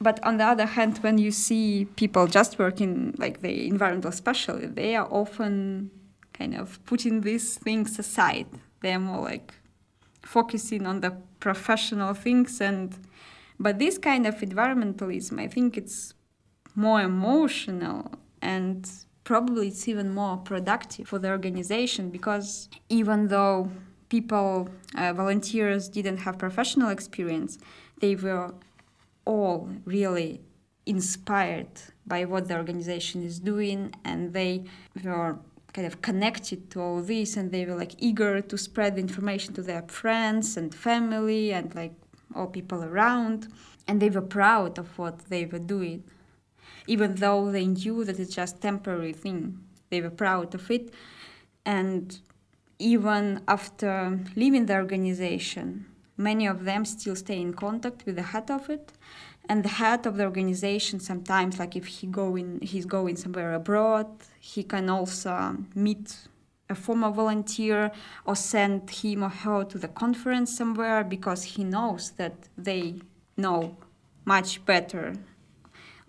but 0.00 0.22
on 0.24 0.36
the 0.36 0.44
other 0.44 0.66
hand 0.66 0.98
when 0.98 1.18
you 1.18 1.30
see 1.30 1.86
people 1.96 2.26
just 2.26 2.58
working 2.58 3.14
like 3.18 3.40
the 3.40 3.66
environmental 3.66 4.12
specialist 4.12 4.74
they 4.74 4.94
are 4.94 5.08
often 5.10 5.90
kind 6.36 6.54
of 6.54 6.84
putting 6.84 7.22
these 7.22 7.56
things 7.56 7.98
aside. 7.98 8.46
They're 8.80 8.98
more 8.98 9.22
like 9.22 9.54
focusing 10.22 10.86
on 10.86 11.00
the 11.00 11.12
professional 11.40 12.12
things 12.12 12.60
and 12.60 12.98
but 13.58 13.78
this 13.78 13.96
kind 13.96 14.26
of 14.26 14.34
environmentalism 14.36 15.40
i 15.40 15.46
think 15.46 15.76
it's 15.76 16.14
more 16.74 17.00
emotional 17.00 18.10
and 18.42 18.90
probably 19.22 19.68
it's 19.68 19.86
even 19.86 20.12
more 20.12 20.36
productive 20.38 21.06
for 21.06 21.20
the 21.20 21.30
organization 21.30 22.10
because 22.10 22.68
even 22.88 23.28
though 23.28 23.70
people 24.08 24.68
uh, 24.96 25.12
volunteers 25.12 25.88
didn't 25.88 26.16
have 26.16 26.36
professional 26.38 26.90
experience 26.90 27.56
they 28.00 28.16
were 28.16 28.52
all 29.26 29.68
really 29.84 30.40
inspired 30.86 31.68
by 32.06 32.24
what 32.24 32.48
the 32.48 32.56
organization 32.56 33.22
is 33.22 33.38
doing 33.40 33.92
and 34.04 34.32
they 34.32 34.64
were 35.04 35.36
kind 35.74 35.86
of 35.86 36.00
connected 36.00 36.70
to 36.70 36.80
all 36.80 37.02
this 37.02 37.36
and 37.36 37.52
they 37.52 37.66
were 37.66 37.74
like 37.74 37.92
eager 37.98 38.40
to 38.40 38.56
spread 38.56 38.94
the 38.94 39.00
information 39.00 39.52
to 39.52 39.62
their 39.62 39.82
friends 39.82 40.56
and 40.56 40.74
family 40.74 41.52
and 41.52 41.74
like 41.74 41.92
all 42.34 42.46
people 42.46 42.82
around 42.82 43.48
and 43.86 44.00
they 44.00 44.08
were 44.08 44.22
proud 44.22 44.78
of 44.78 44.98
what 44.98 45.18
they 45.28 45.44
were 45.44 45.58
doing. 45.58 46.02
Even 46.86 47.16
though 47.16 47.50
they 47.50 47.66
knew 47.66 48.04
that 48.04 48.18
it's 48.18 48.34
just 48.34 48.62
temporary 48.62 49.12
thing 49.12 49.58
they 49.90 50.00
were 50.00 50.10
proud 50.10 50.54
of 50.54 50.70
it. 50.70 50.92
And 51.64 52.18
even 52.78 53.42
after 53.48 54.20
leaving 54.34 54.66
the 54.66 54.74
organization 54.74 55.86
many 56.16 56.46
of 56.46 56.64
them 56.64 56.84
still 56.84 57.16
stay 57.16 57.40
in 57.40 57.54
contact 57.54 58.06
with 58.06 58.16
the 58.16 58.22
head 58.22 58.50
of 58.50 58.68
it. 58.70 58.92
And 59.48 59.62
the 59.64 59.68
head 59.68 60.06
of 60.06 60.16
the 60.16 60.24
organization 60.24 60.98
sometimes 60.98 61.58
like 61.60 61.76
if 61.76 61.86
he 61.86 62.08
going 62.08 62.58
he's 62.62 62.84
going 62.84 63.14
somewhere 63.14 63.54
abroad 63.54 64.08
he 64.40 64.64
can 64.64 64.90
also 64.90 65.58
meet 65.72 66.26
a 66.68 66.74
former 66.74 67.12
volunteer 67.12 67.92
or 68.24 68.34
send 68.34 68.90
him 68.90 69.22
or 69.22 69.28
her 69.28 69.62
to 69.62 69.78
the 69.78 69.86
conference 69.86 70.56
somewhere 70.56 71.04
because 71.04 71.44
he 71.44 71.62
knows 71.62 72.10
that 72.12 72.48
they 72.58 72.96
know 73.36 73.76
much 74.24 74.64
better 74.66 75.14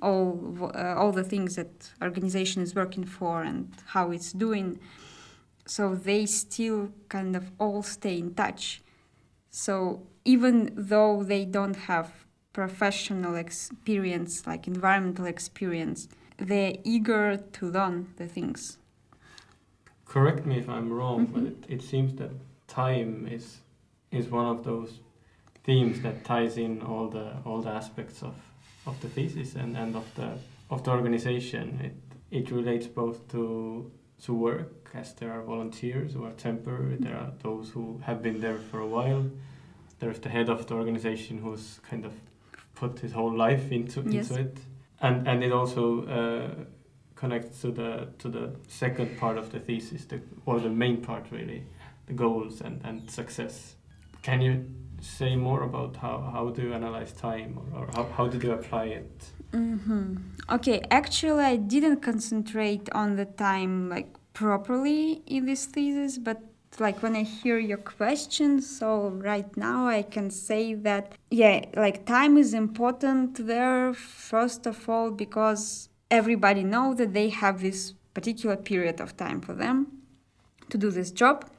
all 0.02 0.72
uh, 0.76 0.96
all 0.96 1.12
the 1.12 1.24
things 1.24 1.56
that 1.56 1.92
organization 2.02 2.62
is 2.62 2.76
working 2.76 3.06
for 3.06 3.42
and 3.42 3.72
how 3.88 4.12
it's 4.12 4.32
doing. 4.32 4.80
So 5.66 5.96
they 5.96 6.26
still 6.26 6.92
kind 7.10 7.36
of 7.36 7.52
all 7.60 7.84
stay 7.84 8.18
in 8.20 8.34
touch 8.34 8.82
so 9.50 10.02
even 10.26 10.72
though 10.76 11.24
they 11.24 11.46
don't 11.46 11.76
have 11.76 12.26
professional 12.54 13.36
experience, 13.36 14.48
like 14.48 14.68
environmental 14.68 15.26
experience, 15.26 16.08
they're 16.38 16.76
eager 16.84 17.38
to 17.38 17.70
learn 17.70 18.08
the 18.18 18.28
things. 18.28 18.78
Correct 20.06 20.46
me 20.46 20.58
if 20.58 20.68
I'm 20.70 20.92
wrong, 20.92 21.28
Mhm. 21.28 21.34
but 21.34 21.44
it, 21.44 21.66
it 21.68 21.82
seems 21.82 22.16
that 22.16 22.32
time 22.68 23.28
is 23.28 23.62
is 24.12 24.30
one 24.32 24.46
of 24.46 24.64
those 24.64 25.02
themes 25.66 26.02
that 26.02 26.24
ties 26.24 26.58
in 26.58 26.82
all 26.82 27.10
the 27.10 27.28
all 27.46 27.62
the 27.62 27.70
aspects 27.70 28.24
of, 28.24 28.36
of 28.86 29.00
the 29.02 29.10
thesis 29.10 29.56
and, 29.56 29.76
and 29.78 29.96
of 29.96 30.06
the 30.16 30.30
of 30.70 30.84
the 30.84 30.92
organization. 30.92 31.80
It 31.88 31.96
it 32.40 32.52
relates 32.52 32.88
both 32.88 33.28
to 33.34 33.92
to 34.24 34.34
work 34.34 34.90
as 34.94 35.14
there 35.14 35.32
are 35.32 35.42
volunteers 35.44 36.14
who 36.14 36.24
are 36.26 36.32
temporary, 36.32 36.96
there 37.00 37.16
are 37.16 37.32
those 37.44 37.70
who 37.70 38.00
have 38.04 38.22
been 38.22 38.40
there 38.42 38.58
for 38.58 38.80
a 38.80 38.88
while. 38.88 39.26
There's 40.00 40.20
the 40.20 40.30
head 40.30 40.50
of 40.50 40.66
the 40.68 40.74
organization 40.76 41.38
who's 41.40 41.80
kind 41.90 42.06
of 42.06 42.14
put 42.76 43.00
his 43.00 43.12
whole 43.14 43.36
life 43.36 43.72
into 43.72 44.02
Yes. 44.02 44.30
into 44.32 44.42
it, 44.42 44.58
and 45.02 45.28
and 45.28 45.44
it 45.44 45.52
also 45.52 46.06
uh, 46.06 46.50
connects 47.16 47.62
to 47.62 47.72
the 47.72 48.08
to 48.20 48.30
the 48.30 48.52
second 48.68 49.18
part 49.20 49.38
of 49.38 49.52
the 49.52 49.60
thesis, 49.60 50.06
the 50.06 50.20
or 50.46 50.60
the 50.60 50.70
main 50.70 50.98
part 51.02 51.26
really, 51.32 51.64
the 52.08 52.14
goals 52.14 52.62
and 52.62 52.82
and 52.86 53.10
success. 53.10 53.76
Can 54.22 54.42
you 54.42 54.66
say 55.02 55.36
more 55.36 55.64
about 55.64 55.96
how 55.98 56.20
how 56.34 56.50
do 56.50 56.62
you 56.62 56.74
analyze 56.74 57.12
time 57.14 57.58
or, 57.74 57.82
or 57.82 57.88
how 57.96 58.04
how 58.18 58.28
did 58.28 58.44
you 58.44 58.52
apply 58.54 58.86
it? 58.86 59.32
Hmm 59.52 60.16
Okay, 60.50 60.82
actually, 60.90 61.44
I 61.44 61.58
didn't 61.58 62.02
concentrate 62.02 62.90
on 62.94 63.16
the 63.18 63.26
time 63.26 63.90
like 63.90 64.16
properly 64.34 65.22
in 65.26 65.46
this 65.46 65.66
thesis, 65.66 66.18
but 66.18 66.42
like 66.80 67.02
when 67.02 67.16
I 67.16 67.24
hear 67.24 67.58
your 67.58 67.78
question, 67.78 68.62
so 68.62 69.10
right 69.10 69.58
now 69.58 69.88
I 69.88 70.04
can 70.04 70.30
say 70.30 70.74
that 70.74 71.16
yeah, 71.32 71.66
like 71.76 72.06
time 72.06 72.38
is 72.38 72.54
important 72.54 73.46
there 73.48 73.94
first 73.94 74.66
of 74.66 74.88
all 74.88 75.12
because 75.12 75.90
everybody 76.10 76.64
know 76.64 76.94
that 76.94 77.14
they 77.14 77.30
have 77.30 77.62
this 77.62 77.94
particular 78.14 78.56
period 78.56 79.02
of 79.02 79.18
time 79.18 79.42
for 79.42 79.54
them 79.54 79.88
to 80.70 80.78
do 80.78 80.90
this 80.92 81.12
job 81.12 81.50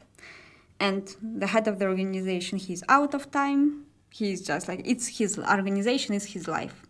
and 0.81 1.17
the 1.23 1.47
head 1.47 1.69
of 1.69 1.79
the 1.79 1.87
organization 1.87 2.59
he's 2.59 2.83
out 2.89 3.15
of 3.15 3.31
time 3.31 3.85
he's 4.11 4.41
just 4.43 4.69
like 4.69 4.81
it's 4.85 5.19
his 5.19 5.39
organization 5.39 6.15
is 6.15 6.25
his 6.25 6.49
life 6.49 6.83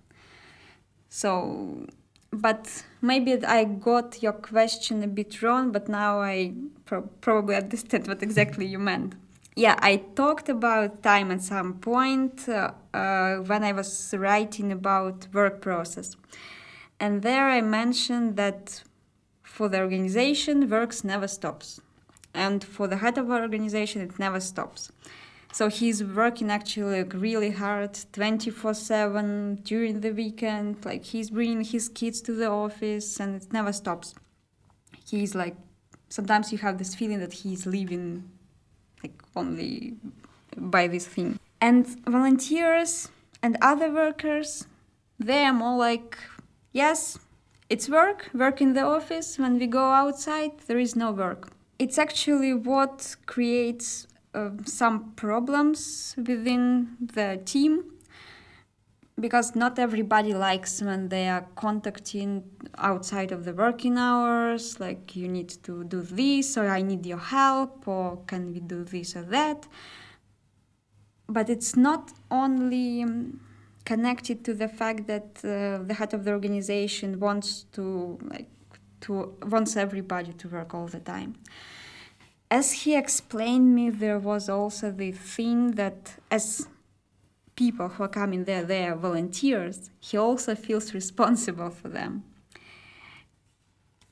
so 1.09 1.87
but 2.31 2.85
maybe 3.01 3.33
i 3.47 3.65
got 3.65 4.23
your 4.23 4.33
question 4.33 5.03
a 5.03 5.07
bit 5.07 5.43
wrong 5.43 5.73
but 5.73 5.89
now 5.89 6.21
i 6.21 6.53
pro- 6.85 7.09
probably 7.21 7.55
understand 7.55 8.07
what 8.07 8.23
exactly 8.23 8.67
you 8.67 8.79
meant. 8.79 9.15
Yeah 9.57 9.77
i 9.81 9.97
talked 10.15 10.49
about 10.49 11.03
time 11.03 11.31
at 11.31 11.43
some 11.43 11.75
point 11.75 12.49
uh, 12.49 12.73
uh, 12.93 13.37
when 13.37 13.65
i 13.65 13.73
was 13.73 14.15
writing 14.17 14.71
about 14.73 15.27
work 15.33 15.61
process. 15.61 16.17
And 17.01 17.23
there 17.23 17.49
i 17.49 17.61
mentioned 17.61 18.37
that 18.37 18.83
for 19.43 19.69
the 19.69 19.81
organization 19.81 20.69
works 20.69 21.05
never 21.05 21.29
stops. 21.29 21.81
And 22.35 22.63
for 22.63 22.87
the 22.87 22.99
head 22.99 23.17
of 23.19 23.31
our 23.31 23.41
organization 23.41 24.03
it 24.03 24.19
never 24.19 24.41
stops 24.41 24.93
so 25.59 25.69
he's 25.69 26.05
working 26.05 26.53
actually 26.53 27.03
like 27.03 27.13
really 27.15 27.51
hard 27.51 27.99
24 28.13 28.75
7 28.75 29.57
during 29.65 30.03
the 30.03 30.13
weekend. 30.13 30.85
Like 30.85 31.03
he's 31.03 31.31
bringing 31.31 31.65
his 31.65 31.89
kids 31.89 32.21
to 32.21 32.33
the 32.33 32.49
office 32.49 33.19
and 33.19 33.43
it 33.43 33.53
never 33.53 33.73
stops. 33.73 34.15
He's 35.05 35.35
like 35.35 35.57
sometimes 36.11 36.53
you 36.53 36.59
have 36.59 36.79
this 36.79 36.95
feeling 36.95 37.19
that 37.19 37.33
he's 37.33 37.67
living 37.67 38.31
like 39.03 39.21
only 39.35 39.95
by 40.57 40.87
this 40.87 41.09
thing. 41.09 41.41
And 41.61 41.85
volunteers 42.07 43.09
and 43.43 43.57
other 43.61 43.91
workers 43.91 44.69
they 45.19 45.43
are 45.43 45.53
more 45.53 45.77
like 45.77 46.17
yes 46.73 47.19
it's 47.69 47.89
work 47.89 48.31
work 48.33 48.61
in 48.61 48.75
the 48.75 48.83
office. 48.83 49.41
When 49.41 49.59
we 49.59 49.67
go 49.67 49.91
outside 49.91 50.53
there 50.69 50.79
is 50.79 50.95
no 50.95 51.11
work. 51.11 51.51
It's 51.81 51.99
actually 51.99 52.55
what 52.55 53.17
creates 53.27 54.07
uh, 54.39 54.51
some 54.65 55.13
problems 55.15 56.15
within 56.17 56.97
the 57.01 57.41
team 57.45 57.73
because 59.21 59.57
not 59.57 59.79
everybody 59.79 60.33
likes 60.33 60.81
when 60.81 61.09
they 61.09 61.29
are 61.29 61.45
contacting 61.57 62.31
outside 62.91 63.33
of 63.33 63.45
the 63.45 63.53
working 63.53 63.99
hours 63.99 64.79
like 64.79 65.17
you 65.17 65.27
need 65.27 65.49
to 65.49 65.85
do 65.85 66.03
this 66.03 66.57
or 66.57 66.69
i 66.69 66.81
need 66.83 67.05
your 67.05 67.25
help 67.39 67.89
or 67.89 68.19
can 68.27 68.53
we 68.53 68.61
do 68.61 68.85
this 68.85 69.17
or 69.17 69.23
that 69.23 69.67
but 71.29 71.51
it's 71.51 71.77
not 71.77 72.13
only 72.31 73.03
um, 73.03 73.41
connected 73.85 74.45
to 74.45 74.53
the 74.55 74.69
fact 74.69 75.07
that 75.07 75.29
uh, 75.45 75.83
the 75.89 75.95
head 75.95 76.13
of 76.15 76.25
the 76.25 76.33
organization 76.39 77.19
wants 77.19 77.49
to 77.73 78.19
like 78.33 78.51
to 79.01 79.13
wants 79.55 79.77
everybody 79.77 80.33
to 80.33 80.49
work 80.49 80.75
all 80.75 80.89
the 80.97 81.01
time. 81.01 81.31
As 82.51 82.73
he 82.73 82.97
explained 82.97 83.75
me, 83.75 83.91
there 83.91 84.19
was 84.19 84.49
also 84.49 84.91
the 84.91 85.13
thing 85.13 85.73
that 85.73 86.15
as 86.31 86.67
people 87.57 87.89
who 87.89 88.05
are 88.05 88.09
coming 88.09 88.45
there, 88.45 88.65
they 88.65 88.87
are 88.87 88.97
volunteers. 88.97 89.91
He 90.01 90.17
also 90.17 90.55
feels 90.55 90.95
responsible 90.95 91.71
for 91.71 91.89
them, 91.89 92.25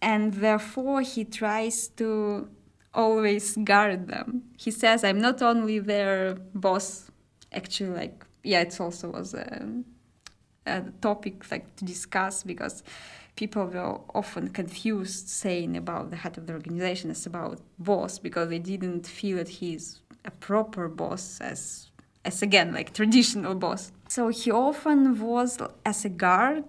and 0.03 0.35
therefore 0.35 1.01
he 1.01 1.25
tries 1.25 1.89
to 1.97 2.49
always 2.93 3.57
guard 3.57 4.09
them. 4.09 4.43
He 4.59 4.71
says, 4.71 5.03
"I'm 5.03 5.21
not 5.21 5.41
only 5.41 5.79
their 5.79 6.35
boss, 6.55 7.11
actually, 7.53 7.95
like 7.97 8.27
yeah, 8.43 8.61
it 8.61 8.79
also 8.81 9.11
was 9.11 9.33
a, 9.33 9.67
a 10.67 10.83
topic 11.01 11.51
like 11.51 11.75
to 11.77 11.85
discuss 11.85 12.43
because." 12.43 12.83
People 13.37 13.67
were 13.67 14.01
often 14.15 14.49
confused 14.49 15.29
saying 15.29 15.77
about 15.77 16.11
the 16.11 16.17
head 16.17 16.37
of 16.39 16.47
the 16.47 16.53
organization 16.55 17.11
as 17.11 17.27
about 17.27 17.61
boss 17.79 18.19
because 18.19 18.49
they 18.49 18.59
didn't 18.59 19.07
feel 19.07 19.37
that 19.37 19.49
he's 19.49 20.01
a 20.25 20.31
proper 20.31 20.89
boss 20.89 21.41
as 21.41 21.91
as 22.25 22.43
again 22.43 22.73
like 22.73 22.93
traditional 22.93 23.55
boss. 23.55 23.93
So 24.09 24.29
he 24.29 24.51
often 24.51 25.21
was 25.21 25.59
as 25.85 26.05
a 26.05 26.09
guard 26.09 26.65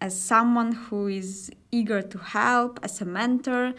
as 0.00 0.18
someone 0.18 0.72
who 0.72 1.08
is 1.08 1.50
eager 1.70 2.00
to 2.00 2.18
help 2.18 2.80
as 2.82 3.00
a 3.00 3.04
mentor 3.04 3.74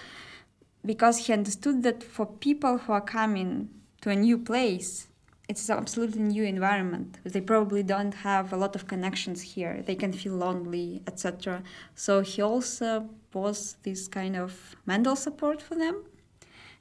because 0.85 1.25
he 1.25 1.33
understood 1.33 1.81
that 1.83 2.03
for 2.03 2.25
people 2.27 2.77
who 2.77 2.93
are 2.93 3.01
coming 3.01 3.69
to 4.01 4.11
a 4.11 4.15
new 4.15 4.37
place 4.37 5.07
it's 5.47 5.69
an 5.69 5.77
absolutely 5.77 6.21
new 6.21 6.43
environment. 6.43 7.19
They 7.23 7.41
probably 7.41 7.83
don't 7.83 8.13
have 8.13 8.51
a 8.51 8.57
lot 8.57 8.75
of 8.75 8.87
connections 8.87 9.41
here. 9.41 9.83
They 9.85 9.95
can 9.95 10.11
feel 10.11 10.33
lonely, 10.33 11.03
etc. 11.05 11.61
So 11.93 12.21
he 12.21 12.41
also 12.41 13.09
was 13.33 13.77
this 13.83 14.07
kind 14.07 14.35
of 14.35 14.75
mental 14.85 15.15
support 15.15 15.61
for 15.61 15.75
them. 15.75 16.05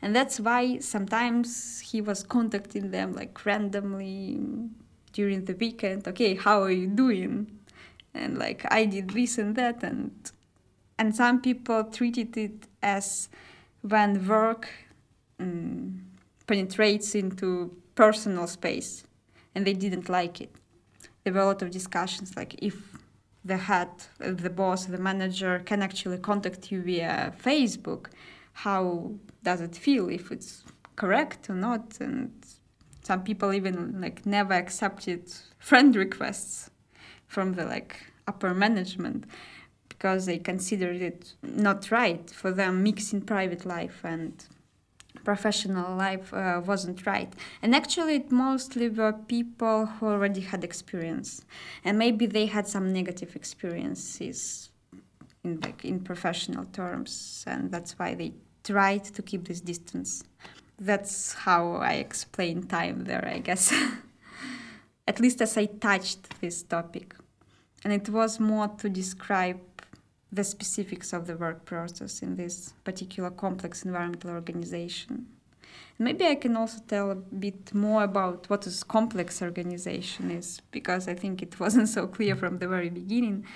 And 0.01 0.15
that's 0.15 0.41
why 0.41 0.79
sometimes 0.79 1.81
he 1.81 2.01
was 2.01 2.23
contacting 2.23 2.91
them 2.91 3.15
like 3.15 3.45
randomly 3.45 4.41
during 5.13 5.45
the 5.45 5.55
weekend. 5.55 6.09
Okay, 6.09 6.35
how 6.35 6.63
are 6.63 6.71
you 6.71 6.87
doing? 6.87 7.51
And 8.15 8.39
like 8.39 8.65
I 8.71 8.85
did 8.87 9.11
this 9.11 9.39
and 9.39 9.57
that 9.57 9.83
and 9.83 10.13
and 10.99 11.15
some 11.15 11.41
people 11.41 11.85
treated 11.85 12.37
it 12.37 12.69
as 12.83 13.29
when 13.83 14.27
work 14.29 14.69
um, 15.41 16.07
penetrates 16.47 17.15
into 17.15 17.77
personal 17.95 18.47
space 18.47 19.05
and 19.55 19.67
they 19.67 19.73
didn't 19.73 20.09
like 20.09 20.41
it. 20.41 20.55
There 21.23 21.33
were 21.33 21.41
a 21.41 21.47
lot 21.47 21.63
of 21.63 21.71
discussions 21.71 22.37
like 22.37 22.57
if 22.63 22.77
the 23.45 23.57
head 23.57 23.91
the 24.19 24.51
boss 24.51 24.87
the 24.87 24.99
manager 24.99 25.63
can 25.65 25.83
actually 25.83 26.17
contact 26.17 26.73
you 26.73 26.81
via 26.81 27.31
facebook 27.43 28.07
how 28.55 29.13
does 29.43 29.61
it 29.61 29.77
feel? 29.77 30.09
If 30.09 30.33
it's 30.33 30.65
correct 30.97 31.51
or 31.51 31.55
not? 31.55 31.99
And 32.01 32.33
some 33.03 33.23
people 33.23 33.53
even 33.53 34.01
like 34.01 34.25
never 34.25 34.55
accepted 34.55 35.33
friend 35.59 35.95
requests 35.95 36.71
from 37.27 37.53
the 37.53 37.65
like 37.65 37.97
upper 38.27 38.55
management 38.55 39.25
because 39.89 40.25
they 40.27 40.39
considered 40.39 41.03
it 41.03 41.35
not 41.43 41.91
right 41.91 42.31
for 42.31 42.51
them 42.51 42.83
mixing 42.83 43.21
private 43.21 43.67
life 43.67 44.01
and 44.05 44.47
professional 45.25 45.97
life 45.97 46.33
uh, 46.33 46.61
wasn't 46.65 47.07
right. 47.07 47.33
And 47.63 47.75
actually, 47.75 48.17
it 48.17 48.31
mostly 48.31 48.89
were 48.89 49.13
people 49.13 49.87
who 49.87 50.07
already 50.07 50.43
had 50.43 50.65
experience, 50.65 51.45
and 51.85 51.99
maybe 51.99 52.27
they 52.27 52.47
had 52.47 52.69
some 52.69 52.93
negative 52.93 53.35
experiences 53.35 54.71
in 55.43 55.61
like 55.61 55.85
in 55.85 56.01
professional 56.01 56.65
terms, 56.67 57.45
and 57.47 57.71
that's 57.71 57.99
why 57.99 58.15
they 58.15 58.33
tried 58.63 59.05
to 59.05 59.23
keep 59.23 59.47
this 59.47 59.61
distance. 59.61 60.25
That's 60.79 61.35
how 61.35 61.75
I 61.77 61.95
explain 61.95 62.65
time 62.65 63.05
there, 63.05 63.25
I 63.27 63.39
guess. 63.39 63.73
At 65.07 65.21
least 65.21 65.41
as 65.43 65.57
I 65.57 65.67
touched 65.67 66.41
this 66.41 66.63
topic. 66.63 67.15
And 67.85 67.93
it 67.93 68.09
was 68.09 68.41
more 68.41 68.69
to 68.79 68.89
describe 68.89 69.61
the 70.35 70.45
specifics 70.45 71.13
of 71.13 71.27
the 71.27 71.37
work 71.37 71.65
process 71.65 72.23
in 72.23 72.37
this 72.37 72.75
particular 72.85 73.31
complex 73.31 73.85
environmental 73.85 74.31
organization. 74.31 75.27
Maybe 75.99 76.27
I 76.27 76.35
can 76.35 76.57
also 76.57 76.81
tell 76.89 77.13
a 77.13 77.15
bit 77.15 77.73
more 77.73 78.03
about 78.03 78.51
what 78.51 78.67
is 78.67 78.83
complex 78.83 79.41
organization 79.41 80.31
is 80.31 80.61
because 80.73 81.07
I 81.07 81.15
think 81.15 81.41
it 81.41 81.61
wasn't 81.65 81.89
so 81.89 82.07
clear 82.07 82.35
from 82.35 82.59
the 82.59 82.69
very 82.69 82.91
beginning. 82.91 83.47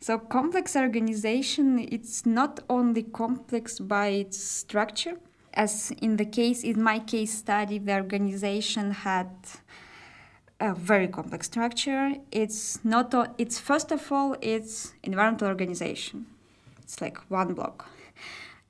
So 0.00 0.18
complex 0.18 0.76
organization 0.76 1.78
it's 1.90 2.24
not 2.24 2.60
only 2.70 3.02
complex 3.02 3.78
by 3.78 4.08
its 4.08 4.42
structure 4.42 5.18
as 5.52 5.90
in 6.00 6.16
the 6.16 6.24
case 6.24 6.62
in 6.62 6.80
my 6.82 7.00
case 7.00 7.34
study 7.34 7.78
the 7.78 7.94
organization 7.94 8.92
had 8.92 9.30
a 10.60 10.74
very 10.74 11.08
complex 11.08 11.46
structure. 11.46 12.14
It's 12.30 12.84
not. 12.84 13.14
It's 13.38 13.58
first 13.58 13.90
of 13.90 14.12
all, 14.12 14.36
it's 14.40 14.92
environmental 15.02 15.48
organization. 15.48 16.26
It's 16.82 17.00
like 17.00 17.18
one 17.30 17.54
block. 17.54 17.88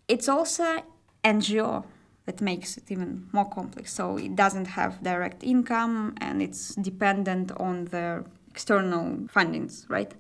It's 0.09 0.29
also 0.29 0.83
NGO 1.25 1.85
that 2.27 2.41
makes 2.41 2.77
it 2.77 2.91
even 2.91 3.29
more 3.33 3.49
complex. 3.49 3.93
So 3.93 4.17
it 4.17 4.37
doesn't 4.37 4.67
have 4.67 5.03
direct 5.03 5.43
income 5.43 6.15
and 6.21 6.41
it's 6.43 6.75
dependent 6.77 7.53
on 7.53 7.87
the 7.87 8.25
external 8.51 9.05
fundings, 9.35 9.89
right? 9.89 10.13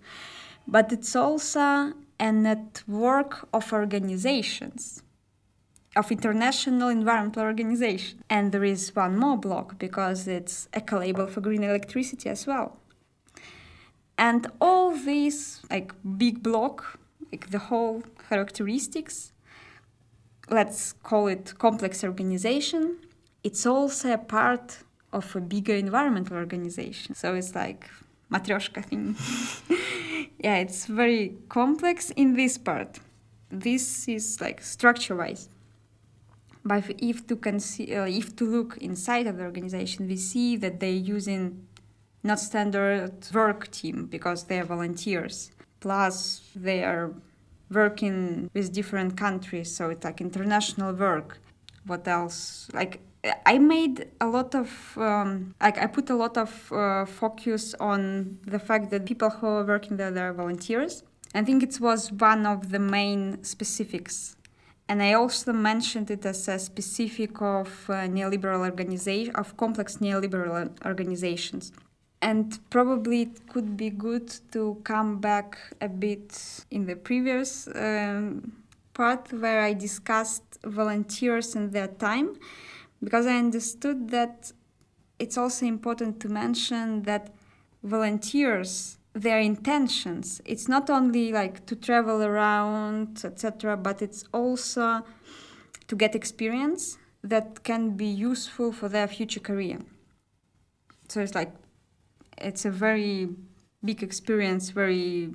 But 0.66 0.92
it's 0.92 1.14
also 1.14 1.92
a 2.18 2.32
network 2.32 3.48
of 3.52 3.72
organizations 3.72 5.02
of 5.96 6.10
International 6.10 6.88
Environmental 6.88 7.42
Organization. 7.42 8.22
And 8.30 8.52
there 8.52 8.64
is 8.64 8.94
one 8.94 9.18
more 9.18 9.36
block 9.36 9.78
because 9.78 10.28
it's 10.28 10.68
Ecolabel 10.72 11.28
for 11.28 11.40
green 11.40 11.64
electricity 11.64 12.28
as 12.28 12.46
well. 12.46 12.76
And 14.16 14.46
all 14.60 14.92
these 14.92 15.62
like 15.70 15.92
big 16.18 16.42
block, 16.42 16.98
like 17.32 17.50
the 17.50 17.58
whole 17.58 18.02
characteristics, 18.28 19.32
let's 20.48 20.92
call 20.92 21.26
it 21.26 21.54
complex 21.58 22.04
organization, 22.04 22.98
it's 23.42 23.64
also 23.66 24.12
a 24.12 24.18
part 24.18 24.78
of 25.12 25.34
a 25.34 25.40
bigger 25.40 25.74
environmental 25.74 26.36
organization. 26.36 27.14
So 27.14 27.34
it's 27.34 27.54
like 27.54 27.90
matryoshka 28.30 28.84
thing. 28.84 29.16
yeah, 30.38 30.56
it's 30.56 30.86
very 30.86 31.34
complex 31.48 32.10
in 32.10 32.34
this 32.34 32.58
part. 32.58 33.00
This 33.50 34.06
is 34.06 34.40
like 34.40 34.62
structure 34.62 35.16
wise. 35.16 35.48
But 36.64 36.84
if 36.98 37.26
to 37.28 37.36
consider, 37.36 38.02
uh, 38.02 38.06
if 38.06 38.36
to 38.36 38.44
look 38.44 38.76
inside 38.78 39.26
of 39.26 39.38
the 39.38 39.44
organization, 39.44 40.06
we 40.06 40.16
see 40.16 40.56
that 40.56 40.80
they're 40.80 40.90
using 40.90 41.66
not 42.22 42.38
standard 42.38 43.12
work 43.32 43.70
team 43.70 44.06
because 44.06 44.44
they 44.44 44.60
are 44.60 44.64
volunteers. 44.64 45.50
Plus, 45.80 46.42
they 46.54 46.84
are 46.84 47.14
working 47.70 48.50
with 48.52 48.72
different 48.72 49.16
countries, 49.16 49.74
so 49.74 49.90
it's 49.90 50.04
like 50.04 50.20
international 50.20 50.92
work. 50.92 51.38
What 51.86 52.06
else? 52.06 52.68
Like 52.74 53.00
I 53.46 53.58
made 53.58 54.08
a 54.20 54.26
lot 54.26 54.54
of 54.54 54.96
um, 54.96 55.54
like 55.60 55.78
I 55.78 55.86
put 55.86 56.10
a 56.10 56.14
lot 56.14 56.36
of 56.36 56.72
uh, 56.72 57.04
focus 57.04 57.74
on 57.80 58.38
the 58.46 58.58
fact 58.58 58.90
that 58.90 59.04
people 59.06 59.30
who 59.30 59.46
are 59.46 59.64
working 59.64 59.96
there 59.96 60.16
are 60.16 60.32
volunteers. 60.32 61.02
I 61.34 61.44
think 61.44 61.62
it 61.62 61.78
was 61.80 62.10
one 62.10 62.44
of 62.44 62.70
the 62.70 62.78
main 62.78 63.44
specifics, 63.44 64.36
and 64.90 65.00
I 65.00 65.12
also 65.12 65.52
mentioned 65.52 66.10
it 66.10 66.26
as 66.26 66.48
a 66.48 66.58
specific 66.58 67.40
of 67.40 67.68
uh, 67.88 68.08
neoliberal 68.08 68.68
organization 68.68 69.32
of 69.36 69.56
complex 69.56 69.98
neoliberal 69.98 70.68
organizations. 70.84 71.70
And 72.20 72.58
probably 72.70 73.22
it 73.22 73.48
could 73.48 73.76
be 73.76 73.90
good 73.90 74.34
to 74.50 74.80
come 74.82 75.20
back 75.20 75.58
a 75.80 75.88
bit 75.88 76.64
in 76.72 76.86
the 76.86 76.96
previous 76.96 77.68
um, 77.68 78.52
part 78.92 79.32
where 79.32 79.60
I 79.62 79.74
discussed 79.74 80.58
volunteers 80.64 81.54
and 81.54 81.72
their 81.72 81.86
time 81.86 82.36
because 83.00 83.26
I 83.26 83.36
understood 83.36 84.10
that 84.10 84.50
it's 85.20 85.38
also 85.38 85.66
important 85.66 86.18
to 86.22 86.28
mention 86.28 87.02
that 87.04 87.32
volunteers 87.84 88.98
their 89.12 89.40
intentions. 89.40 90.40
It's 90.44 90.68
not 90.68 90.88
only 90.88 91.32
like 91.32 91.66
to 91.66 91.76
travel 91.76 92.22
around 92.22 93.22
etc 93.24 93.76
but 93.76 94.02
it's 94.02 94.24
also 94.32 95.02
to 95.88 95.96
get 95.96 96.14
experience 96.14 96.98
that 97.22 97.64
can 97.64 97.96
be 97.96 98.06
useful 98.06 98.72
for 98.72 98.88
their 98.88 99.08
future 99.08 99.40
career. 99.40 99.78
So 101.08 101.20
it's 101.20 101.34
like 101.34 101.52
it's 102.38 102.64
a 102.64 102.70
very 102.70 103.28
big 103.84 104.02
experience 104.02 104.70
very 104.70 105.34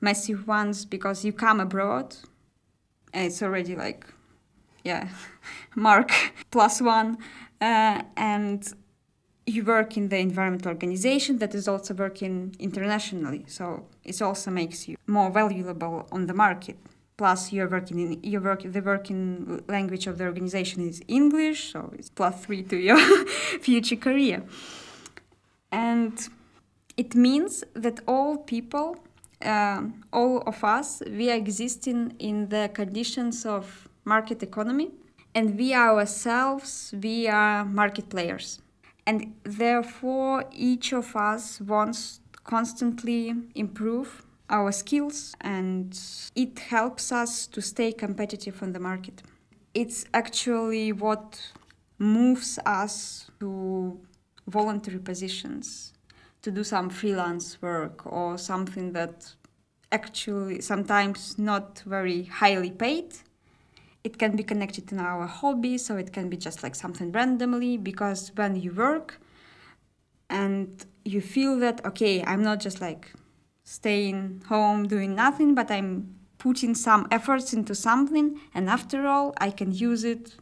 massive 0.00 0.46
ones 0.46 0.84
because 0.84 1.24
you 1.24 1.32
come 1.32 1.60
abroad 1.60 2.16
and 3.12 3.26
it's 3.26 3.42
already 3.42 3.76
like 3.76 4.06
yeah, 4.84 5.08
mark 5.76 6.10
plus 6.50 6.80
one, 6.80 7.18
uh, 7.60 8.02
and 8.16 8.72
you 9.48 9.64
work 9.64 9.96
in 9.96 10.08
the 10.08 10.18
environmental 10.18 10.70
organization 10.70 11.38
that 11.38 11.54
is 11.54 11.66
also 11.66 11.94
working 11.94 12.54
internationally. 12.58 13.44
So 13.46 13.86
it 14.04 14.20
also 14.20 14.50
makes 14.50 14.86
you 14.88 14.96
more 15.06 15.30
valuable 15.30 16.06
on 16.12 16.26
the 16.26 16.34
market. 16.34 16.76
Plus, 17.16 17.52
you're 17.52 17.68
working 17.68 17.98
in 17.98 18.20
you 18.22 18.40
work 18.40 18.62
the 18.62 18.80
working 18.80 19.62
language 19.68 20.06
of 20.06 20.18
the 20.18 20.24
organization 20.24 20.86
is 20.86 21.02
English, 21.08 21.72
so 21.72 21.92
it's 21.98 22.10
plus 22.10 22.44
three 22.44 22.62
to 22.62 22.76
your 22.76 22.98
future 23.60 23.96
career. 23.96 24.44
And 25.72 26.16
it 26.96 27.16
means 27.16 27.64
that 27.74 28.00
all 28.06 28.38
people, 28.38 28.96
uh, 29.42 29.82
all 30.12 30.42
of 30.46 30.62
us, 30.62 31.02
we 31.10 31.30
are 31.32 31.34
existing 31.34 32.14
in 32.20 32.48
the 32.50 32.70
conditions 32.72 33.44
of 33.44 33.88
market 34.04 34.42
economy 34.42 34.90
and 35.34 35.58
we 35.58 35.74
ourselves 35.74 36.94
we 37.02 37.28
are 37.28 37.64
market 37.64 38.08
players 38.08 38.60
and 39.08 39.34
therefore 39.42 40.44
each 40.52 40.92
of 40.92 41.16
us 41.16 41.62
wants 41.62 42.20
constantly 42.44 43.34
improve 43.54 44.26
our 44.50 44.70
skills 44.70 45.34
and 45.40 45.98
it 46.34 46.58
helps 46.58 47.10
us 47.10 47.46
to 47.46 47.62
stay 47.62 47.90
competitive 47.90 48.62
on 48.62 48.74
the 48.74 48.78
market. 48.78 49.22
It's 49.72 50.04
actually 50.12 50.92
what 50.92 51.40
moves 51.98 52.58
us 52.66 53.30
to 53.40 53.98
voluntary 54.46 54.98
positions 54.98 55.94
to 56.42 56.50
do 56.50 56.62
some 56.62 56.90
freelance 56.90 57.62
work 57.62 58.06
or 58.06 58.36
something 58.36 58.92
that 58.92 59.34
actually 59.90 60.60
sometimes 60.60 61.38
not 61.38 61.78
very 61.86 62.24
highly 62.24 62.70
paid 62.70 63.14
it 64.04 64.18
can 64.18 64.36
be 64.36 64.42
connected 64.42 64.86
to 64.88 64.96
our 64.96 65.26
hobby 65.26 65.76
so 65.78 65.96
it 65.96 66.12
can 66.12 66.28
be 66.28 66.36
just 66.36 66.62
like 66.62 66.74
something 66.74 67.12
randomly 67.12 67.76
because 67.76 68.32
when 68.36 68.56
you 68.56 68.72
work 68.72 69.20
and 70.30 70.86
you 71.04 71.20
feel 71.20 71.58
that 71.58 71.84
okay 71.84 72.22
i'm 72.24 72.42
not 72.42 72.60
just 72.60 72.80
like 72.80 73.12
staying 73.64 74.42
home 74.48 74.86
doing 74.86 75.14
nothing 75.14 75.54
but 75.54 75.70
i'm 75.70 76.14
putting 76.38 76.74
some 76.74 77.06
efforts 77.10 77.52
into 77.52 77.74
something 77.74 78.38
and 78.54 78.68
after 78.68 79.06
all 79.06 79.34
i 79.38 79.50
can 79.50 79.72
use 79.72 80.04
it 80.04 80.36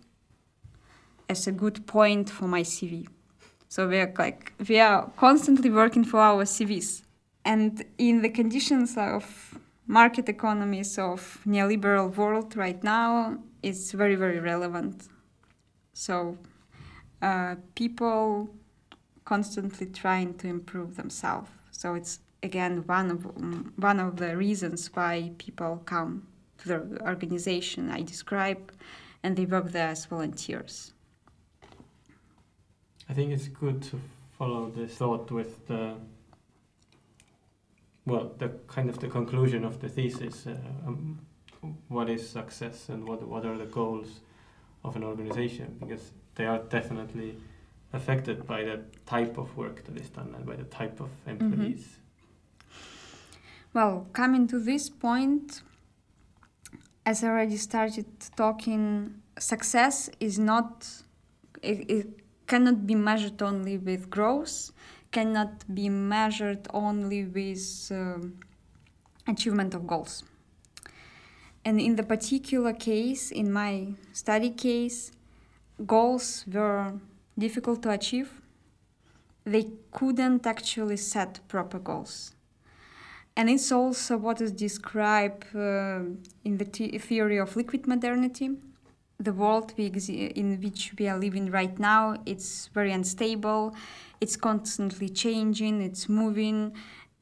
as 1.29 1.47
a 1.47 1.53
good 1.53 1.87
point 1.87 2.29
for 2.29 2.47
my 2.47 2.63
cv 2.63 3.07
so 3.69 3.89
we're 3.89 4.13
like 4.19 4.53
we 4.69 4.79
are 4.79 5.11
constantly 5.17 5.71
working 5.71 6.05
for 6.05 6.21
our 6.21 6.45
cvs 6.45 7.03
and 7.45 7.85
in 7.99 8.23
the 8.23 8.29
conditions 8.29 8.97
of 8.97 9.59
market 9.87 10.29
economies 10.29 10.99
of 10.99 11.41
neoliberal 11.47 12.15
world 12.17 12.57
right 12.57 12.83
now 12.83 13.39
is 13.63 13.93
very 13.93 14.17
very 14.17 14.41
relevant. 14.41 15.09
So 15.93 16.37
uh, 17.23 17.57
people 17.75 18.51
constantly 19.25 19.87
trying 19.87 20.35
to 20.35 20.47
improve 20.49 20.97
themselves. 20.97 21.51
So 21.71 21.95
it's 21.95 22.21
again 22.43 22.85
one 22.87 23.11
of 23.11 23.27
um, 23.27 23.73
one 23.77 24.01
of 24.01 24.17
the 24.17 24.37
reasons 24.37 24.91
why 24.95 25.33
people 25.39 25.83
come 25.85 26.27
to 26.59 26.69
the 26.69 26.79
organization 27.03 27.91
i 27.91 28.01
describe 28.01 28.73
and 29.23 29.37
they 29.37 29.45
work 29.45 29.73
there 29.73 29.89
as 29.89 30.07
volunteers. 30.07 30.93
I 33.09 33.13
think 33.13 33.33
it's 33.33 33.49
good 33.49 33.83
to 33.91 34.01
follow 34.39 34.71
this 34.71 34.95
thought 34.95 35.31
with 35.31 35.67
the 35.67 35.95
well, 38.07 38.33
the 38.39 38.49
kind 38.69 38.89
of 38.89 39.01
the 39.01 39.09
conclusion 39.09 39.65
of 39.65 39.81
the 39.81 39.89
thesis. 39.89 40.47
Uh, 40.47 40.57
um, 40.87 41.19
what 41.89 42.09
is 42.09 42.29
success 42.29 42.89
and 42.89 43.07
what 43.09 43.27
what 43.27 43.45
are 43.45 43.59
the 43.59 43.67
goals 43.67 44.21
of 44.85 44.95
an 44.97 45.03
organization? 45.03 45.77
Because 45.81 46.13
they 46.37 46.47
are 46.47 46.59
definitely 46.59 47.37
affected 47.93 48.47
by 48.47 48.63
the 48.63 48.81
type 49.07 49.37
of 49.39 49.57
work 49.57 49.85
that 49.85 49.97
is 49.97 50.09
done 50.11 50.35
and 50.37 50.47
by 50.47 50.55
the 50.55 50.65
type 50.65 51.01
of 51.01 51.09
mm-hmm. 51.09 51.31
employees. 51.31 51.85
Mm-hmm. 51.85 52.03
Well, 53.75 54.07
coming 54.13 54.47
to 54.49 54.59
this 54.59 54.89
point, 54.89 55.63
as 57.05 57.25
I 57.25 57.29
already 57.29 57.57
started 57.57 58.07
talking, 58.37 59.15
success 59.39 60.09
is 60.21 60.39
not. 60.39 60.89
It, 61.63 61.91
it 61.91 62.07
cannot 62.47 62.87
be 62.87 62.95
measured 62.95 63.43
only 63.43 63.77
with 63.77 64.09
growth 64.09 64.71
cannot 65.11 65.65
be 65.73 65.89
measured 65.89 66.67
only 66.73 67.25
with 67.25 67.91
uh, 67.93 68.19
achievement 69.27 69.75
of 69.75 69.87
goals. 69.87 70.25
And 71.65 71.81
in 71.81 71.97
the 71.97 72.05
particular 72.05 72.73
case, 72.73 73.33
in 73.33 73.53
my 73.53 73.95
study 74.13 74.51
case, 74.51 75.11
goals 75.85 76.45
were 76.53 76.95
difficult 77.37 77.83
to 77.83 77.91
achieve. 77.91 78.41
They 79.45 79.67
couldn't 79.91 80.47
actually 80.47 80.97
set 80.97 81.41
proper 81.49 81.79
goals. 81.79 82.37
And 83.37 83.51
it's 83.51 83.71
also 83.71 84.17
what 84.17 84.41
is 84.41 84.53
described 84.53 85.45
uh, 85.55 86.01
in 86.45 86.57
the 86.57 86.65
theory 86.65 87.39
of 87.39 87.55
liquid 87.55 87.87
modernity. 87.87 88.51
The 89.19 89.33
world 89.33 89.75
we 89.77 89.87
in 89.87 90.61
which 90.63 90.95
we 90.99 91.09
are 91.09 91.19
living 91.19 91.51
right 91.51 91.79
now, 91.79 92.17
it's 92.27 92.69
very 92.73 92.93
unstable 92.93 93.75
it's 94.21 94.37
constantly 94.37 95.09
changing, 95.09 95.81
it's 95.81 96.09
moving, 96.09 96.73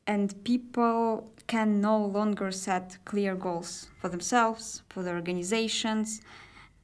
and 0.06 0.42
people 0.44 1.32
can 1.46 1.80
no 1.80 1.98
longer 1.98 2.50
set 2.50 2.98
clear 3.04 3.34
goals 3.34 3.88
for 4.00 4.08
themselves, 4.08 4.82
for 4.88 5.02
their 5.02 5.16
organizations, 5.16 6.20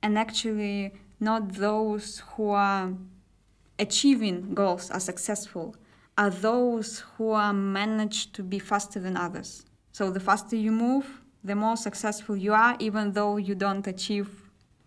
and 0.02 0.18
actually, 0.18 0.92
not 1.18 1.52
those 1.54 2.22
who 2.32 2.50
are 2.50 2.92
achieving 3.78 4.54
goals 4.54 4.90
are 4.90 5.00
successful, 5.00 5.76
are 6.16 6.30
those 6.30 7.04
who 7.16 7.30
are 7.30 7.52
managed 7.52 8.34
to 8.34 8.42
be 8.42 8.58
faster 8.58 9.00
than 9.00 9.16
others. 9.16 9.64
So, 9.92 10.10
the 10.10 10.20
faster 10.20 10.56
you 10.56 10.72
move, 10.72 11.22
the 11.44 11.54
more 11.54 11.76
successful 11.76 12.36
you 12.36 12.52
are, 12.52 12.76
even 12.78 13.12
though 13.12 13.36
you 13.36 13.54
don't 13.54 13.86
achieve 13.86 14.28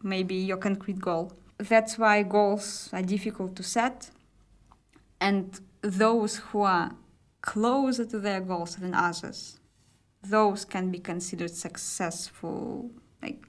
maybe 0.02 0.36
your 0.36 0.58
concrete 0.58 1.00
goal. 1.00 1.34
That's 1.58 1.98
why 1.98 2.24
goals 2.24 2.90
are 2.94 3.02
difficult 3.02 3.56
to 3.56 3.64
set 3.64 4.12
and 5.28 5.60
those 5.82 6.34
who 6.46 6.62
are 6.62 6.90
closer 7.42 8.06
to 8.06 8.20
their 8.20 8.42
goals 8.42 8.76
than 8.76 8.94
others 8.94 9.60
those 10.24 10.64
can 10.66 10.90
be 10.90 11.00
considered 11.00 11.52
successful 11.52 12.90
like 13.22 13.42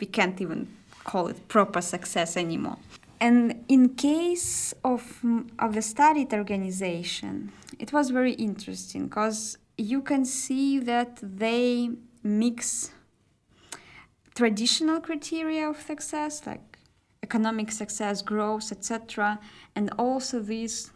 we 0.00 0.06
can't 0.06 0.40
even 0.40 0.68
call 1.04 1.28
it 1.28 1.48
proper 1.48 1.80
success 1.80 2.36
anymore. 2.36 2.78
And 3.20 3.64
in 3.68 3.90
case 3.90 4.72
of, 4.82 5.20
of 5.58 5.74
the 5.74 5.82
studied 5.82 6.32
organization, 6.32 7.52
it 7.78 7.92
was 7.92 8.10
very 8.10 8.32
interesting 8.32 9.04
because 9.08 9.58
you 9.76 10.00
can 10.00 10.24
see 10.24 10.78
that 10.80 11.18
they 11.22 11.90
mix 12.22 12.90
traditional 14.34 15.00
criteria 15.00 15.68
of 15.68 15.80
success 15.80 16.46
like 16.46 16.78
economic 17.22 17.70
success, 17.70 18.22
growth, 18.22 18.72
etc., 18.72 19.38
and 19.76 19.90
also 19.98 20.40
these, 20.40 20.90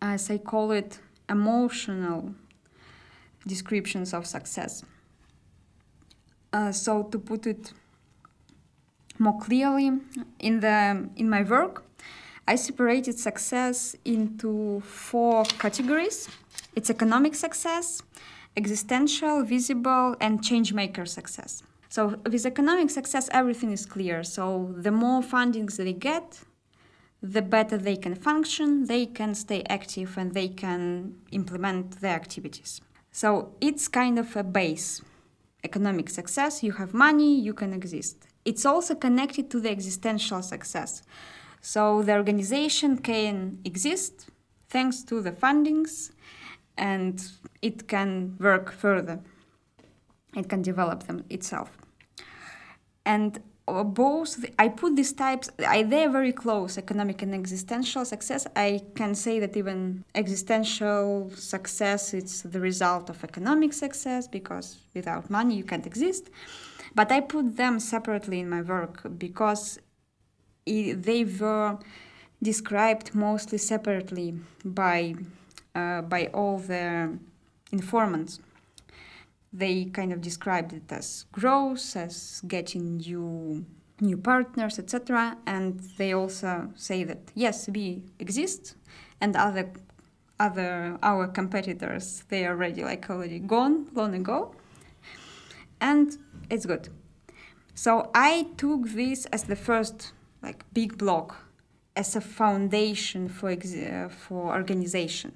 as 0.00 0.30
I 0.30 0.38
call 0.38 0.72
it, 0.72 0.98
emotional 1.28 2.34
descriptions 3.46 4.14
of 4.14 4.26
success. 4.26 4.84
Uh, 6.52 6.72
so 6.72 7.02
to 7.04 7.18
put 7.18 7.46
it 7.46 7.72
more 9.18 9.38
clearly 9.38 9.90
in 10.38 10.60
the 10.60 11.08
in 11.16 11.28
my 11.28 11.42
work 11.42 11.84
i 12.46 12.54
separated 12.54 13.18
success 13.18 13.94
into 14.04 14.80
four 14.80 15.44
categories. 15.58 16.28
It's 16.74 16.88
economic 16.88 17.34
success 17.34 18.02
existential 18.56 19.44
visible 19.44 20.16
and 20.20 20.42
change 20.42 20.72
maker 20.72 21.06
success. 21.06 21.62
So 21.88 22.18
with 22.32 22.44
economic 22.46 22.90
success 22.90 23.28
everything 23.32 23.70
is 23.70 23.84
clear. 23.86 24.24
So 24.24 24.74
the 24.76 24.90
more 24.90 25.20
fundings 25.20 25.76
they 25.76 25.92
get 25.92 26.40
the 27.22 27.42
better 27.42 27.76
they 27.76 27.96
can 27.96 28.14
function 28.14 28.86
they 28.86 29.06
can 29.06 29.34
stay 29.34 29.62
active 29.68 30.16
and 30.16 30.34
they 30.34 30.48
can 30.48 31.14
implement 31.32 32.00
their 32.00 32.14
activities 32.14 32.80
so 33.10 33.54
it's 33.60 33.88
kind 33.88 34.18
of 34.18 34.36
a 34.36 34.44
base 34.44 35.02
economic 35.64 36.08
success 36.08 36.62
you 36.62 36.72
have 36.72 36.94
money 36.94 37.38
you 37.38 37.52
can 37.52 37.72
exist 37.72 38.28
it's 38.48 38.64
also 38.64 38.94
connected 38.94 39.50
to 39.50 39.60
the 39.60 39.68
existential 39.68 40.40
success. 40.40 41.02
So 41.60 42.02
the 42.02 42.14
organization 42.14 42.96
can 42.96 43.58
exist 43.62 44.30
thanks 44.70 45.02
to 45.04 45.20
the 45.20 45.32
fundings 45.32 46.12
and 46.78 47.22
it 47.60 47.88
can 47.88 48.36
work 48.38 48.72
further. 48.72 49.20
It 50.34 50.48
can 50.48 50.62
develop 50.62 51.02
them 51.02 51.24
itself. 51.28 51.70
And 53.04 53.42
both 53.84 54.44
I 54.58 54.68
put 54.68 54.96
these 54.96 55.12
types 55.12 55.50
I, 55.66 55.82
they're 55.82 56.10
very 56.10 56.32
close 56.32 56.78
economic 56.78 57.22
and 57.22 57.34
existential 57.34 58.04
success 58.04 58.46
I 58.56 58.82
can 58.94 59.14
say 59.14 59.40
that 59.40 59.56
even 59.56 60.04
existential 60.14 61.30
success 61.34 62.14
it's 62.14 62.42
the 62.42 62.60
result 62.60 63.10
of 63.10 63.22
economic 63.24 63.72
success 63.72 64.28
because 64.28 64.78
without 64.94 65.30
money 65.30 65.54
you 65.56 65.64
can't 65.64 65.86
exist 65.86 66.30
but 66.94 67.12
I 67.12 67.20
put 67.20 67.56
them 67.56 67.78
separately 67.80 68.40
in 68.40 68.48
my 68.48 68.62
work 68.62 69.02
because 69.18 69.78
it, 70.66 71.02
they 71.02 71.24
were 71.24 71.78
described 72.42 73.14
mostly 73.14 73.58
separately 73.58 74.34
by 74.64 75.14
uh, 75.74 76.02
by 76.02 76.26
all 76.32 76.58
the 76.58 77.18
informants. 77.72 78.40
They 79.52 79.86
kind 79.86 80.12
of 80.12 80.20
described 80.20 80.72
it 80.72 80.92
as 80.92 81.24
growth, 81.32 81.96
as 81.96 82.42
getting 82.46 82.98
new 82.98 83.64
new 84.00 84.16
partners, 84.16 84.78
etc. 84.78 85.36
And 85.46 85.80
they 85.96 86.12
also 86.12 86.70
say 86.76 87.04
that 87.04 87.32
yes, 87.34 87.68
we 87.68 88.02
exist, 88.18 88.76
and 89.20 89.34
other 89.36 89.72
other 90.40 90.98
our 91.02 91.26
competitors 91.26 92.22
they 92.28 92.46
are 92.46 92.52
already 92.52 92.84
like 92.84 93.10
already 93.10 93.40
gone 93.40 93.88
long 93.94 94.14
ago. 94.14 94.54
And 95.80 96.16
it's 96.50 96.66
good. 96.66 96.88
So 97.74 98.10
I 98.14 98.48
took 98.56 98.88
this 98.88 99.26
as 99.26 99.44
the 99.44 99.56
first 99.56 100.12
like 100.42 100.64
big 100.72 100.98
block 100.98 101.36
as 101.96 102.14
a 102.16 102.20
foundation 102.20 103.28
for 103.28 103.50
uh, 103.50 104.08
for 104.08 104.54
organization. 104.54 105.32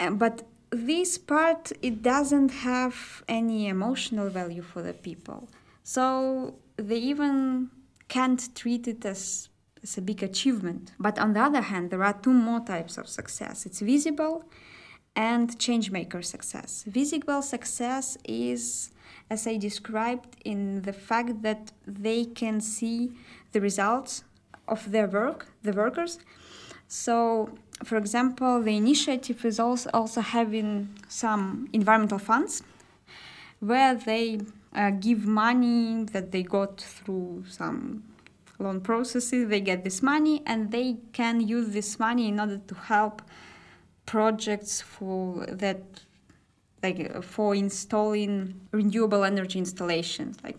Uh, 0.00 0.10
but 0.10 0.42
this 0.74 1.18
part 1.18 1.72
it 1.82 2.02
doesn't 2.02 2.50
have 2.50 3.22
any 3.28 3.68
emotional 3.68 4.28
value 4.28 4.62
for 4.62 4.82
the 4.82 4.92
people. 4.92 5.48
So 5.82 6.56
they 6.76 6.98
even 6.98 7.70
can't 8.08 8.54
treat 8.54 8.88
it 8.88 9.04
as 9.04 9.48
as 9.82 9.98
a 9.98 10.02
big 10.02 10.22
achievement. 10.22 10.92
But 10.98 11.18
on 11.18 11.34
the 11.34 11.40
other 11.40 11.60
hand, 11.60 11.90
there 11.90 12.02
are 12.02 12.14
two 12.14 12.32
more 12.32 12.60
types 12.60 12.96
of 12.96 13.06
success. 13.06 13.66
It's 13.66 13.80
visible 13.80 14.44
and 15.14 15.58
change 15.58 15.90
maker 15.90 16.22
success. 16.22 16.84
Visible 16.86 17.42
success 17.42 18.16
is 18.24 18.90
as 19.30 19.46
I 19.46 19.56
described, 19.56 20.36
in 20.44 20.82
the 20.82 20.92
fact 20.92 21.42
that 21.42 21.72
they 21.86 22.24
can 22.24 22.60
see 22.60 23.12
the 23.52 23.60
results 23.60 24.24
of 24.68 24.90
their 24.90 25.06
work, 25.06 25.46
the 25.62 25.72
workers. 25.72 26.18
So, 26.88 27.56
for 27.82 27.96
example, 27.96 28.62
the 28.62 28.76
initiative 28.76 29.44
is 29.44 29.58
also, 29.58 29.90
also 29.92 30.20
having 30.20 30.88
some 31.08 31.68
environmental 31.72 32.18
funds 32.18 32.62
where 33.60 33.94
they 33.94 34.40
uh, 34.74 34.90
give 34.90 35.26
money 35.26 36.04
that 36.12 36.30
they 36.30 36.42
got 36.42 36.80
through 36.80 37.44
some 37.48 38.04
loan 38.58 38.80
processes. 38.80 39.48
They 39.48 39.60
get 39.60 39.84
this 39.84 40.02
money 40.02 40.42
and 40.46 40.70
they 40.70 40.98
can 41.12 41.40
use 41.40 41.70
this 41.70 41.98
money 41.98 42.28
in 42.28 42.38
order 42.38 42.58
to 42.58 42.74
help 42.74 43.22
projects 44.06 44.80
for 44.80 45.46
that 45.46 45.82
like 46.82 47.10
uh, 47.14 47.22
for 47.22 47.54
installing 47.54 48.60
renewable 48.70 49.24
energy 49.24 49.58
installations 49.58 50.36
like 50.44 50.58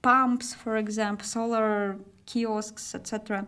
pumps 0.00 0.54
for 0.54 0.78
example 0.78 1.24
solar 1.26 1.98
kiosks 2.24 2.94
etc 2.94 3.46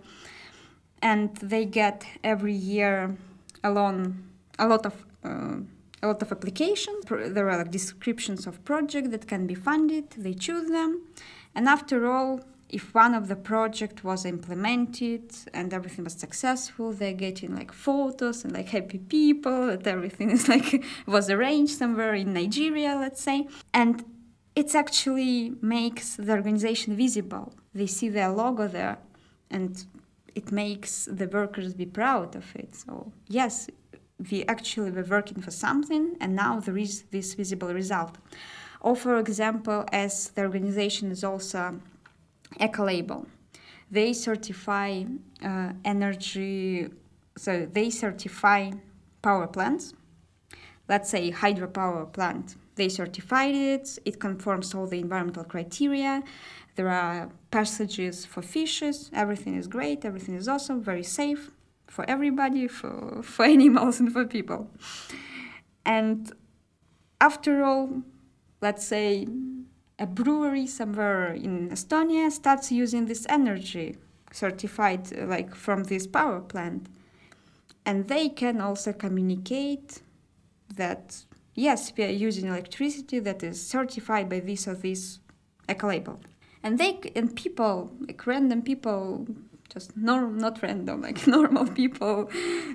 and 1.04 1.36
they 1.36 1.64
get 1.66 2.04
every 2.24 2.54
year 2.54 3.16
a 3.62 3.70
loan 3.70 4.24
a 4.58 4.66
lot 4.66 4.84
of 4.86 4.94
uh, 5.24 5.58
a 6.02 6.06
lot 6.06 6.20
of 6.22 6.32
applications 6.32 7.04
there 7.06 7.48
are 7.50 7.58
like 7.58 7.70
descriptions 7.70 8.46
of 8.46 8.62
projects 8.64 9.08
that 9.08 9.26
can 9.26 9.46
be 9.46 9.54
funded. 9.54 10.10
They 10.10 10.34
choose 10.34 10.68
them. 10.68 11.02
And 11.54 11.66
after 11.68 12.10
all 12.10 12.40
if 12.68 12.94
one 12.94 13.14
of 13.14 13.28
the 13.28 13.36
project 13.36 14.02
was 14.02 14.24
implemented 14.24 15.30
and 15.52 15.72
everything 15.72 16.02
was 16.04 16.14
successful 16.14 16.92
they're 16.92 17.12
getting 17.12 17.54
like 17.54 17.72
photos 17.72 18.42
and 18.42 18.52
like 18.52 18.68
happy 18.68 18.98
people 18.98 19.66
that 19.68 19.86
everything 19.86 20.30
is 20.30 20.48
like 20.54 20.82
was 21.06 21.30
arranged 21.30 21.76
somewhere 21.78 22.14
in 22.14 22.32
nigeria 22.32 22.96
let's 22.98 23.22
say. 23.22 23.46
And 23.72 24.04
it 24.56 24.74
actually 24.74 25.54
makes 25.60 26.16
the 26.16 26.32
organization 26.32 26.96
visible. 26.96 27.54
They 27.74 27.86
see 27.86 28.08
their 28.08 28.30
logo 28.30 28.68
there 28.68 28.98
and 29.50 29.84
it 30.34 30.50
makes 30.52 31.06
the 31.06 31.26
workers 31.28 31.74
be 31.74 31.86
proud 31.86 32.34
of 32.36 32.44
it 32.56 32.74
so 32.74 33.12
yes 33.28 33.68
we 34.30 34.44
actually 34.44 34.90
were 34.90 35.04
working 35.04 35.40
for 35.42 35.50
something 35.50 36.16
and 36.20 36.34
now 36.34 36.60
there 36.60 36.78
is 36.78 37.02
this 37.10 37.34
visible 37.34 37.72
result 37.74 38.18
or 38.80 38.94
for 38.94 39.18
example 39.18 39.84
as 39.92 40.30
the 40.30 40.42
organization 40.42 41.10
is 41.10 41.24
also 41.24 41.80
Ecolabel. 42.60 43.26
They 43.90 44.12
certify 44.12 45.04
uh, 45.42 45.72
energy, 45.84 46.88
so 47.36 47.66
they 47.66 47.90
certify 47.90 48.72
power 49.22 49.46
plants. 49.46 49.94
Let's 50.88 51.10
say 51.10 51.32
hydropower 51.32 52.12
plant. 52.12 52.56
They 52.76 52.88
certified 52.88 53.54
it. 53.54 53.98
It 54.04 54.20
conforms 54.20 54.74
all 54.74 54.86
the 54.86 54.98
environmental 54.98 55.44
criteria. 55.44 56.22
There 56.76 56.88
are 56.88 57.30
passages 57.50 58.24
for 58.26 58.42
fishes. 58.42 59.10
Everything 59.12 59.54
is 59.54 59.66
great. 59.68 60.04
Everything 60.04 60.34
is 60.34 60.48
awesome. 60.48 60.82
Very 60.82 61.04
safe 61.04 61.50
for 61.86 62.08
everybody, 62.08 62.66
for 62.68 63.22
for 63.32 63.44
animals 63.44 64.00
and 64.00 64.12
for 64.12 64.24
people. 64.24 64.70
And 65.84 66.32
after 67.20 67.62
all, 67.62 68.02
let's 68.60 68.84
say 68.86 69.26
a 69.98 70.06
brewery 70.06 70.66
somewhere 70.66 71.34
in 71.34 71.70
Estonia 71.70 72.30
starts 72.30 72.72
using 72.72 73.06
this 73.06 73.26
energy 73.28 73.96
certified 74.34 75.06
uh, 75.16 75.26
like 75.26 75.54
from 75.54 75.84
this 75.84 76.06
power 76.06 76.40
plant 76.40 76.88
and 77.86 78.08
they 78.08 78.28
can 78.28 78.60
also 78.60 78.92
communicate 78.92 80.02
that 80.74 81.24
yes 81.54 81.92
we 81.96 82.04
are 82.04 82.08
using 82.08 82.48
electricity 82.48 83.20
that 83.20 83.42
is 83.42 83.64
certified 83.64 84.28
by 84.28 84.40
this 84.40 84.66
or 84.66 84.74
this 84.74 85.20
eco 85.68 85.86
label 85.86 86.18
and 86.64 86.78
they 86.78 86.98
and 87.14 87.36
people 87.36 87.92
like 88.00 88.26
random 88.26 88.62
people 88.62 89.26
just 89.72 89.96
norm, 89.96 90.38
not 90.38 90.60
random 90.62 91.02
like 91.02 91.26
normal 91.36 91.66
people 91.66 92.28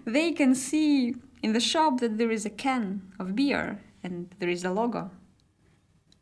they 0.06 0.32
can 0.32 0.56
see 0.56 1.16
in 1.44 1.54
the 1.54 1.60
shop 1.60 2.00
that 2.00 2.18
there 2.18 2.32
is 2.32 2.46
a 2.46 2.50
can 2.50 3.02
of 3.20 3.36
beer 3.36 3.82
and 4.04 4.34
there 4.40 4.50
is 4.50 4.64
a 4.64 4.72
logo. 4.72 5.12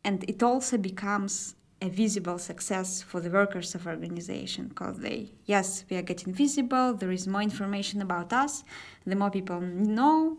And 0.04 0.24
it 0.28 0.42
also 0.42 0.78
becomes 0.78 1.54
a 1.80 1.88
visible 1.88 2.38
success 2.38 3.02
for 3.02 3.20
the 3.20 3.30
workers 3.30 3.74
of 3.74 3.86
organization 3.86 4.66
because 4.68 4.98
they 4.98 5.32
yes 5.44 5.84
we 5.88 5.96
are 5.96 6.02
getting 6.02 6.32
visible 6.32 6.92
there 6.92 7.12
is 7.12 7.28
more 7.28 7.42
information 7.42 8.02
about 8.02 8.32
us 8.32 8.64
the 9.06 9.14
more 9.14 9.30
people 9.30 9.60
know 9.60 10.36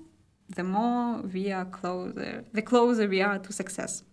the 0.49 0.63
more 0.63 1.21
we 1.21 1.49
are 1.49 1.63
closer 1.63 2.43
the 2.51 2.61
closer 2.61 3.07
we 3.07 3.21
are 3.21 3.39
to 3.39 3.53
success 3.53 4.03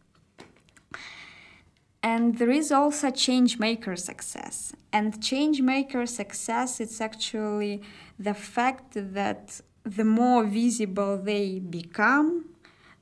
and 2.12 2.38
there 2.38 2.52
is 2.52 2.70
also 2.70 3.10
change 3.10 3.58
maker 3.58 3.96
success. 3.96 4.72
And 4.92 5.20
change 5.30 5.60
maker 5.60 6.06
success 6.06 6.80
it's 6.80 7.00
actually 7.00 7.82
the 8.26 8.36
fact 8.52 8.90
that 9.18 9.60
the 9.82 10.04
more 10.04 10.44
visible 10.44 11.12
they 11.30 11.58
become 11.58 12.28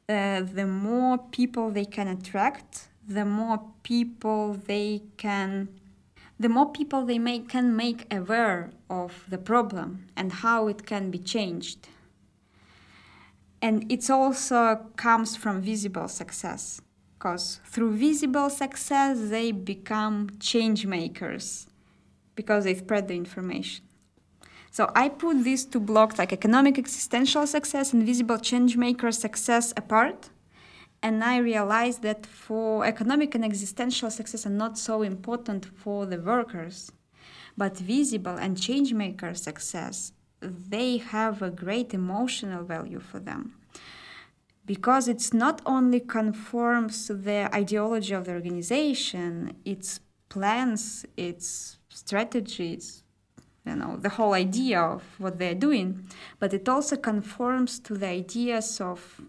uh, 0.09 0.41
the 0.61 0.67
more 0.67 1.19
people 1.39 1.71
they 1.71 1.89
can 1.97 2.09
attract 2.17 2.89
the 3.19 3.27
more 3.27 3.59
people 3.83 4.43
they 4.73 5.03
can 5.25 5.69
the 6.45 6.49
more 6.49 6.71
people 6.73 7.05
they 7.05 7.19
make, 7.19 7.49
can 7.49 7.77
make 7.77 8.01
aware 8.21 8.71
of 8.89 9.11
the 9.29 9.39
problem 9.39 10.07
and 10.17 10.33
how 10.45 10.67
it 10.67 10.85
can 10.85 11.11
be 11.11 11.19
changed. 11.35 11.87
And 13.63 13.77
it 13.95 14.11
also 14.11 14.61
comes 14.97 15.37
from 15.37 15.63
visible 15.63 16.09
success 16.09 16.81
because 17.25 17.59
through 17.65 17.97
visible 17.97 18.51
success 18.51 19.17
they 19.31 19.51
become 19.51 20.29
change 20.41 20.85
makers 20.85 21.67
because 22.35 22.65
they 22.65 22.75
spread 22.75 23.09
the 23.09 23.15
information. 23.15 23.83
So 24.71 24.91
i 24.95 25.09
put 25.09 25.43
these 25.43 25.65
two 25.65 25.81
blocks 25.81 26.19
like 26.19 26.33
economic 26.35 26.79
existential 26.79 27.47
success 27.47 27.95
and 27.95 28.03
visible 28.05 28.39
change 28.39 28.77
maker 28.77 29.11
success 29.11 29.73
apart 29.83 30.21
and 31.03 31.25
i 31.25 31.37
realized 31.39 32.03
that 32.03 32.27
for 32.27 32.85
economic 32.85 33.35
and 33.35 33.45
existential 33.45 34.11
success 34.11 34.45
are 34.47 34.59
not 34.65 34.77
so 34.77 35.03
important 35.03 35.63
for 35.83 36.07
the 36.07 36.21
workers 36.33 36.93
but 37.57 37.75
visible 37.79 38.37
and 38.45 38.61
change 38.61 38.93
maker 38.93 39.33
success 39.35 40.13
they 40.75 40.99
have 40.99 41.41
a 41.41 41.51
great 41.65 41.95
emotional 41.95 42.65
value 42.65 43.01
for 43.01 43.21
them 43.21 43.43
because 44.67 45.09
it's 45.09 45.33
not 45.35 45.61
only 45.67 46.01
conforms 46.01 47.07
to 47.07 47.15
the 47.15 47.55
ideology 47.55 48.15
of 48.15 48.25
the 48.25 48.33
organization, 48.33 49.57
its 49.65 50.01
plans, 50.29 51.05
its 51.17 51.79
strategies, 51.89 53.03
you 53.67 53.77
know, 53.77 53.97
the 53.97 54.11
whole 54.11 54.35
idea 54.35 54.81
of 54.81 55.03
what 55.19 55.39
they're 55.39 55.55
doing, 55.55 56.07
but 56.39 56.53
it 56.53 56.69
also 56.69 56.97
conforms 56.97 57.79
to 57.79 57.95
the 57.95 58.07
ideas 58.07 58.81
of 58.81 59.21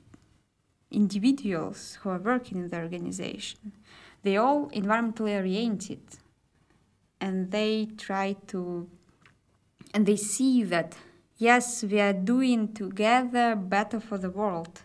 individuals 0.91 1.97
who 2.01 2.09
are 2.09 2.19
working 2.19 2.59
in 2.59 2.69
the 2.69 2.77
organization. 2.77 3.73
They 4.23 4.37
all 4.37 4.69
environmentally 4.69 5.37
oriented 5.37 6.01
and 7.21 7.51
they 7.51 7.89
try 7.97 8.35
to 8.47 8.89
and 9.93 10.05
they 10.05 10.17
see 10.17 10.63
that 10.63 10.97
yes, 11.37 11.83
we 11.83 11.99
are 11.99 12.13
doing 12.13 12.73
together 12.73 13.55
better 13.55 13.99
for 13.99 14.17
the 14.17 14.29
world 14.29 14.81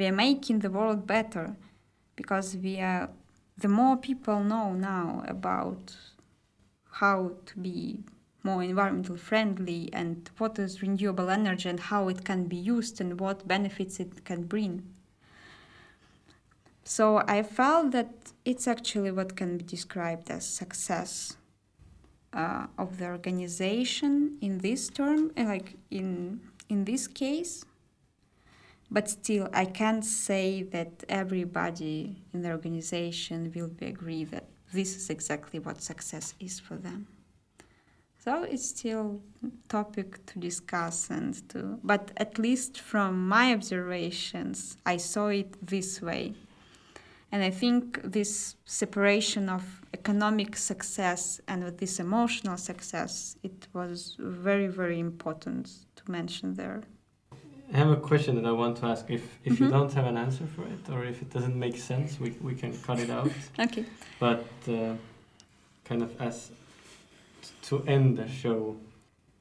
we 0.00 0.06
are 0.06 0.12
making 0.12 0.60
the 0.60 0.70
world 0.70 1.06
better 1.06 1.54
because 2.16 2.56
we 2.56 2.80
are 2.80 3.10
the 3.58 3.68
more 3.68 3.98
people 3.98 4.42
know 4.42 4.72
now 4.72 5.22
about 5.28 5.94
how 7.00 7.32
to 7.44 7.58
be 7.58 8.02
more 8.42 8.62
environmental 8.62 9.18
friendly 9.18 9.90
and 9.92 10.30
what 10.38 10.58
is 10.58 10.80
renewable 10.80 11.28
energy 11.28 11.68
and 11.68 11.78
how 11.78 12.08
it 12.08 12.24
can 12.24 12.44
be 12.46 12.56
used 12.56 12.98
and 13.02 13.20
what 13.20 13.46
benefits 13.46 14.00
it 14.00 14.24
can 14.24 14.44
bring. 14.44 14.82
So 16.82 17.22
I 17.28 17.42
felt 17.42 17.90
that 17.92 18.32
it's 18.46 18.66
actually 18.66 19.10
what 19.10 19.36
can 19.36 19.58
be 19.58 19.64
described 19.64 20.30
as 20.30 20.46
success 20.46 21.36
uh, 22.32 22.68
of 22.78 22.96
the 22.96 23.08
organization 23.08 24.38
in 24.40 24.58
this 24.58 24.88
term, 24.88 25.30
like 25.36 25.76
in 25.90 26.40
in 26.70 26.84
this 26.84 27.06
case 27.06 27.66
but 28.90 29.08
still 29.08 29.48
i 29.52 29.64
can't 29.64 30.04
say 30.04 30.62
that 30.62 31.04
everybody 31.08 32.22
in 32.32 32.42
the 32.42 32.50
organization 32.50 33.52
will 33.54 33.68
be 33.68 33.86
agree 33.86 34.24
that 34.24 34.44
this 34.72 34.96
is 34.96 35.10
exactly 35.10 35.58
what 35.58 35.82
success 35.82 36.34
is 36.38 36.60
for 36.60 36.76
them. 36.76 37.06
So 38.18 38.44
it's 38.44 38.68
still 38.68 39.20
topic 39.68 40.24
to 40.26 40.38
discuss 40.38 41.10
and 41.10 41.48
to 41.50 41.78
but 41.82 42.10
at 42.18 42.38
least 42.38 42.78
from 42.78 43.26
my 43.28 43.52
observations 43.52 44.76
i 44.84 44.98
saw 44.98 45.28
it 45.28 45.54
this 45.66 46.02
way. 46.02 46.34
And 47.32 47.42
i 47.42 47.50
think 47.50 48.00
this 48.02 48.56
separation 48.66 49.48
of 49.48 49.64
economic 49.94 50.56
success 50.56 51.40
and 51.48 51.64
with 51.64 51.78
this 51.78 51.98
emotional 51.98 52.58
success 52.58 53.36
it 53.42 53.68
was 53.72 54.16
very 54.18 54.66
very 54.66 55.00
important 55.00 55.70
to 55.96 56.10
mention 56.10 56.54
there 56.54 56.82
I 57.72 57.76
have 57.76 57.90
a 57.90 57.96
question 57.96 58.34
that 58.36 58.44
I 58.46 58.52
want 58.52 58.76
to 58.78 58.86
ask. 58.86 59.04
If 59.08 59.22
if 59.44 59.52
Mhm. 59.54 59.60
you 59.60 59.70
don't 59.70 59.92
have 59.92 60.06
an 60.06 60.16
answer 60.16 60.46
for 60.54 60.64
it, 60.66 60.88
or 60.90 61.04
if 61.04 61.22
it 61.22 61.30
doesn't 61.30 61.56
make 61.56 61.76
sense, 61.78 62.18
we 62.20 62.30
we 62.48 62.54
can 62.54 62.72
cut 62.86 62.98
it 62.98 63.10
out. 63.10 63.30
okay 63.64 63.84
But 64.18 64.44
uh, 64.68 64.96
kind 65.84 66.02
of 66.02 66.10
as 66.20 66.50
to 67.68 67.82
end 67.86 68.16
the 68.16 68.28
show, 68.28 68.76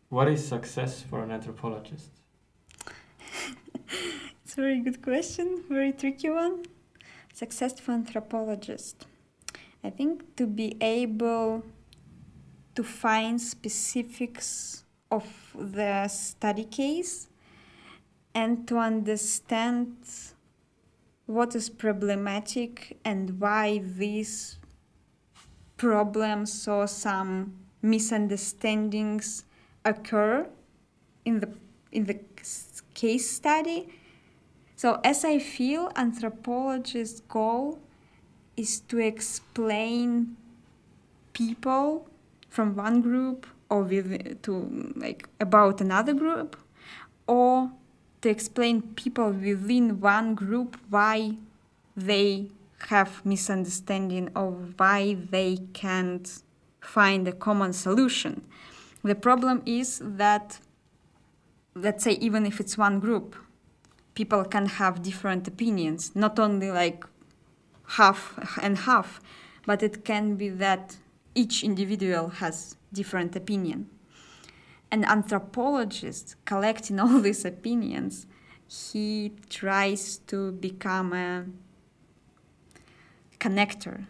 what 0.10 0.28
is 0.28 0.48
success 0.48 1.02
for 1.10 1.24
an 1.24 1.32
anthropologist? 1.32 2.10
It's 4.44 4.58
a 4.58 4.62
very 4.62 4.80
good 4.88 5.02
question, 5.02 5.48
very 5.70 5.94
tricky 5.94 6.30
one. 6.30 6.56
Success 7.34 7.80
for 7.80 7.92
anthropologist. 7.92 8.96
I 9.84 9.90
think 9.92 10.36
to 10.36 10.46
be 10.48 10.76
able 10.82 11.64
to 12.76 12.84
find 12.84 13.40
specifics 13.40 14.84
of 15.12 15.26
the 15.56 16.08
study 16.08 16.66
case 16.66 17.30
and 18.40 18.66
to 18.70 18.78
understand 18.78 19.94
what 21.26 21.54
is 21.56 21.70
problematic 21.70 22.98
and 23.04 23.38
why 23.42 23.80
these 23.84 24.58
problems 25.76 26.66
or 26.66 26.88
some 26.88 27.54
misunderstandings 27.82 29.44
occur 29.84 30.48
in 31.26 31.42
the 31.42 31.50
in 31.92 32.06
the 32.06 32.18
case 32.94 33.30
study. 33.30 33.90
So 34.78 35.02
as 35.04 35.26
I 35.26 35.40
feel 35.40 35.92
anthropologists' 35.98 37.20
goal 37.20 37.80
is 38.56 38.80
to 38.92 39.00
explain 39.00 40.38
people 41.34 42.08
from 42.48 42.76
one 42.76 43.02
group 43.02 43.48
or 43.70 43.84
with 43.84 44.42
to 44.44 44.54
like 44.96 45.28
about 45.42 45.82
another 45.82 46.14
group 46.14 46.56
or 47.28 47.72
to 48.22 48.30
explain 48.30 48.82
people 48.82 49.32
within 49.32 50.02
one 50.02 50.36
group 50.36 50.78
why 50.90 51.36
they 51.96 52.48
have 52.88 53.26
misunderstanding 53.26 54.30
or 54.36 54.52
why 54.78 55.18
they 55.30 55.58
can't 55.74 56.42
find 56.82 57.28
a 57.28 57.32
common 57.32 57.74
solution. 57.74 58.46
The 59.04 59.16
problem 59.16 59.62
is 59.66 60.02
that, 60.04 60.60
let's 61.76 62.04
say, 62.04 62.14
even 62.14 62.46
if 62.46 62.60
it's 62.60 62.78
one 62.78 63.00
group, 63.00 63.36
people 64.16 64.44
can 64.44 64.66
have 64.66 65.02
different 65.02 65.48
opinions, 65.48 66.16
not 66.16 66.40
only 66.40 66.72
like 66.72 67.06
half 67.88 68.58
and 68.62 68.78
half, 68.80 69.22
but 69.66 69.84
it 69.84 70.04
can 70.04 70.36
be 70.36 70.50
that 70.50 70.98
each 71.36 71.64
individual 71.64 72.30
has 72.30 72.76
different 72.92 73.36
opinion. 73.36 73.90
An 74.92 75.06
anthropologist 75.06 76.36
collecting 76.46 77.00
all 77.00 77.20
these 77.22 77.46
opinions, 77.46 78.28
he 78.68 79.34
tries 79.50 80.18
to 80.28 80.52
become 80.52 81.14
a 81.14 81.46
connector, 83.40 84.06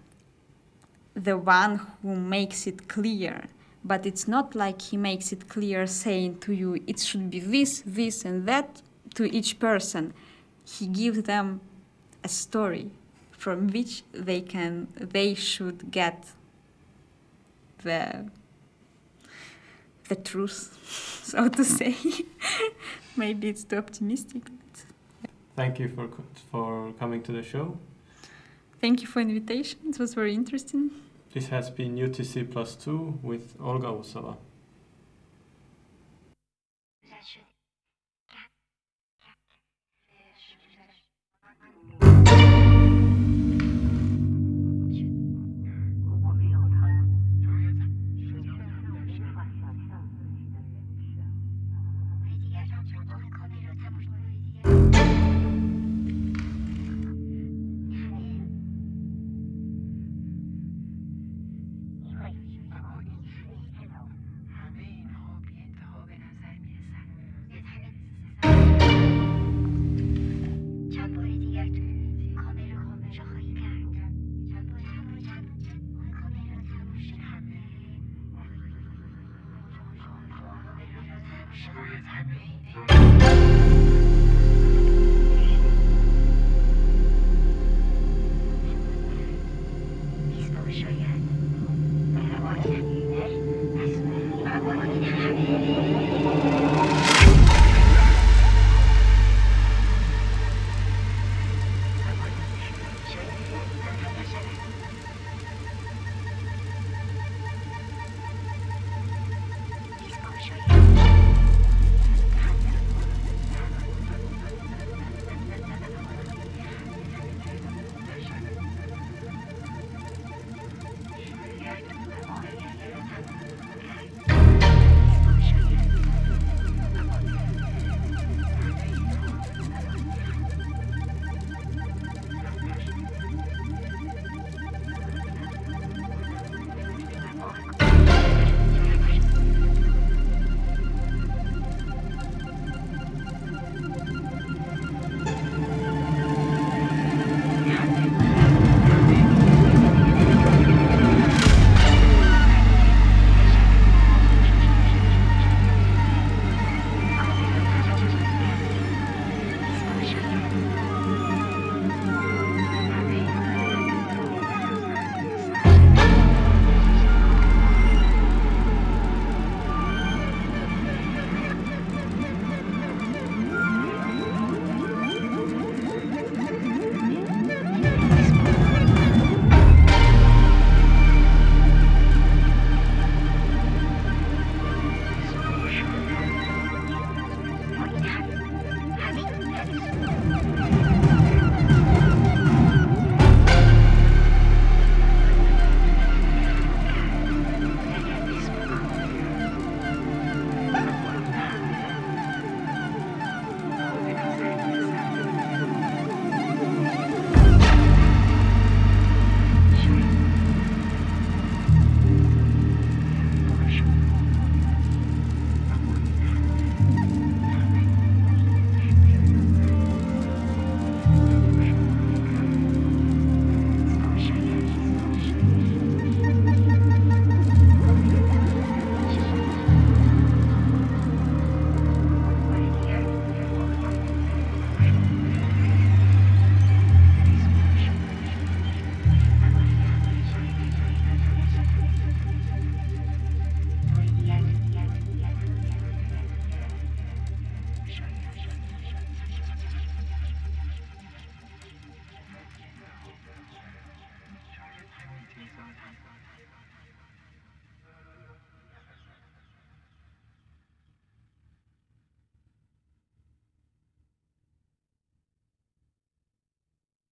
the 1.14 1.38
one 1.38 1.82
who 2.02 2.16
makes 2.16 2.68
it 2.68 2.88
clear. 2.88 3.46
But 3.84 4.06
it's 4.06 4.28
not 4.28 4.56
like 4.56 4.82
he 4.82 4.98
makes 4.98 5.32
it 5.32 5.48
clear 5.48 5.88
saying 5.88 6.40
to 6.40 6.54
you 6.54 6.82
it 6.86 7.00
should 7.00 7.30
be 7.30 7.40
this, 7.40 7.82
this, 7.86 8.26
and 8.26 8.46
that 8.48 8.82
to 9.16 9.24
each 9.34 9.60
person. 9.60 10.14
He 10.66 10.88
gives 10.88 11.24
them 11.24 11.62
a 12.24 12.28
story 12.28 12.92
from 13.32 13.68
which 13.68 14.04
they 14.12 14.42
can 14.42 14.88
they 14.96 15.34
should 15.34 15.92
get 15.92 16.26
the 17.84 18.30
the 20.10 20.16
truth, 20.16 20.78
so 21.24 21.47
to 21.47 21.64
say. 21.64 21.95
Maybe 23.16 23.49
it's 23.49 23.64
too 23.64 23.78
optimistic. 23.78 24.43
but 24.45 24.84
Thank 25.55 25.80
you 25.80 25.88
for 25.89 26.07
for 26.51 26.93
coming 26.99 27.22
to 27.24 27.32
the 27.32 27.43
show. 27.43 27.78
Thank 28.82 29.01
you 29.01 29.07
for 29.07 29.20
invitation. 29.22 29.80
It 29.89 29.99
was 29.99 30.14
very 30.14 30.34
interesting. 30.34 30.91
This 31.34 31.47
has 31.49 31.70
been 31.70 31.95
UTC 31.95 32.49
plus 32.51 32.76
two 32.76 33.20
with 33.22 33.55
Olga 33.62 33.88
Usova. 33.88 34.36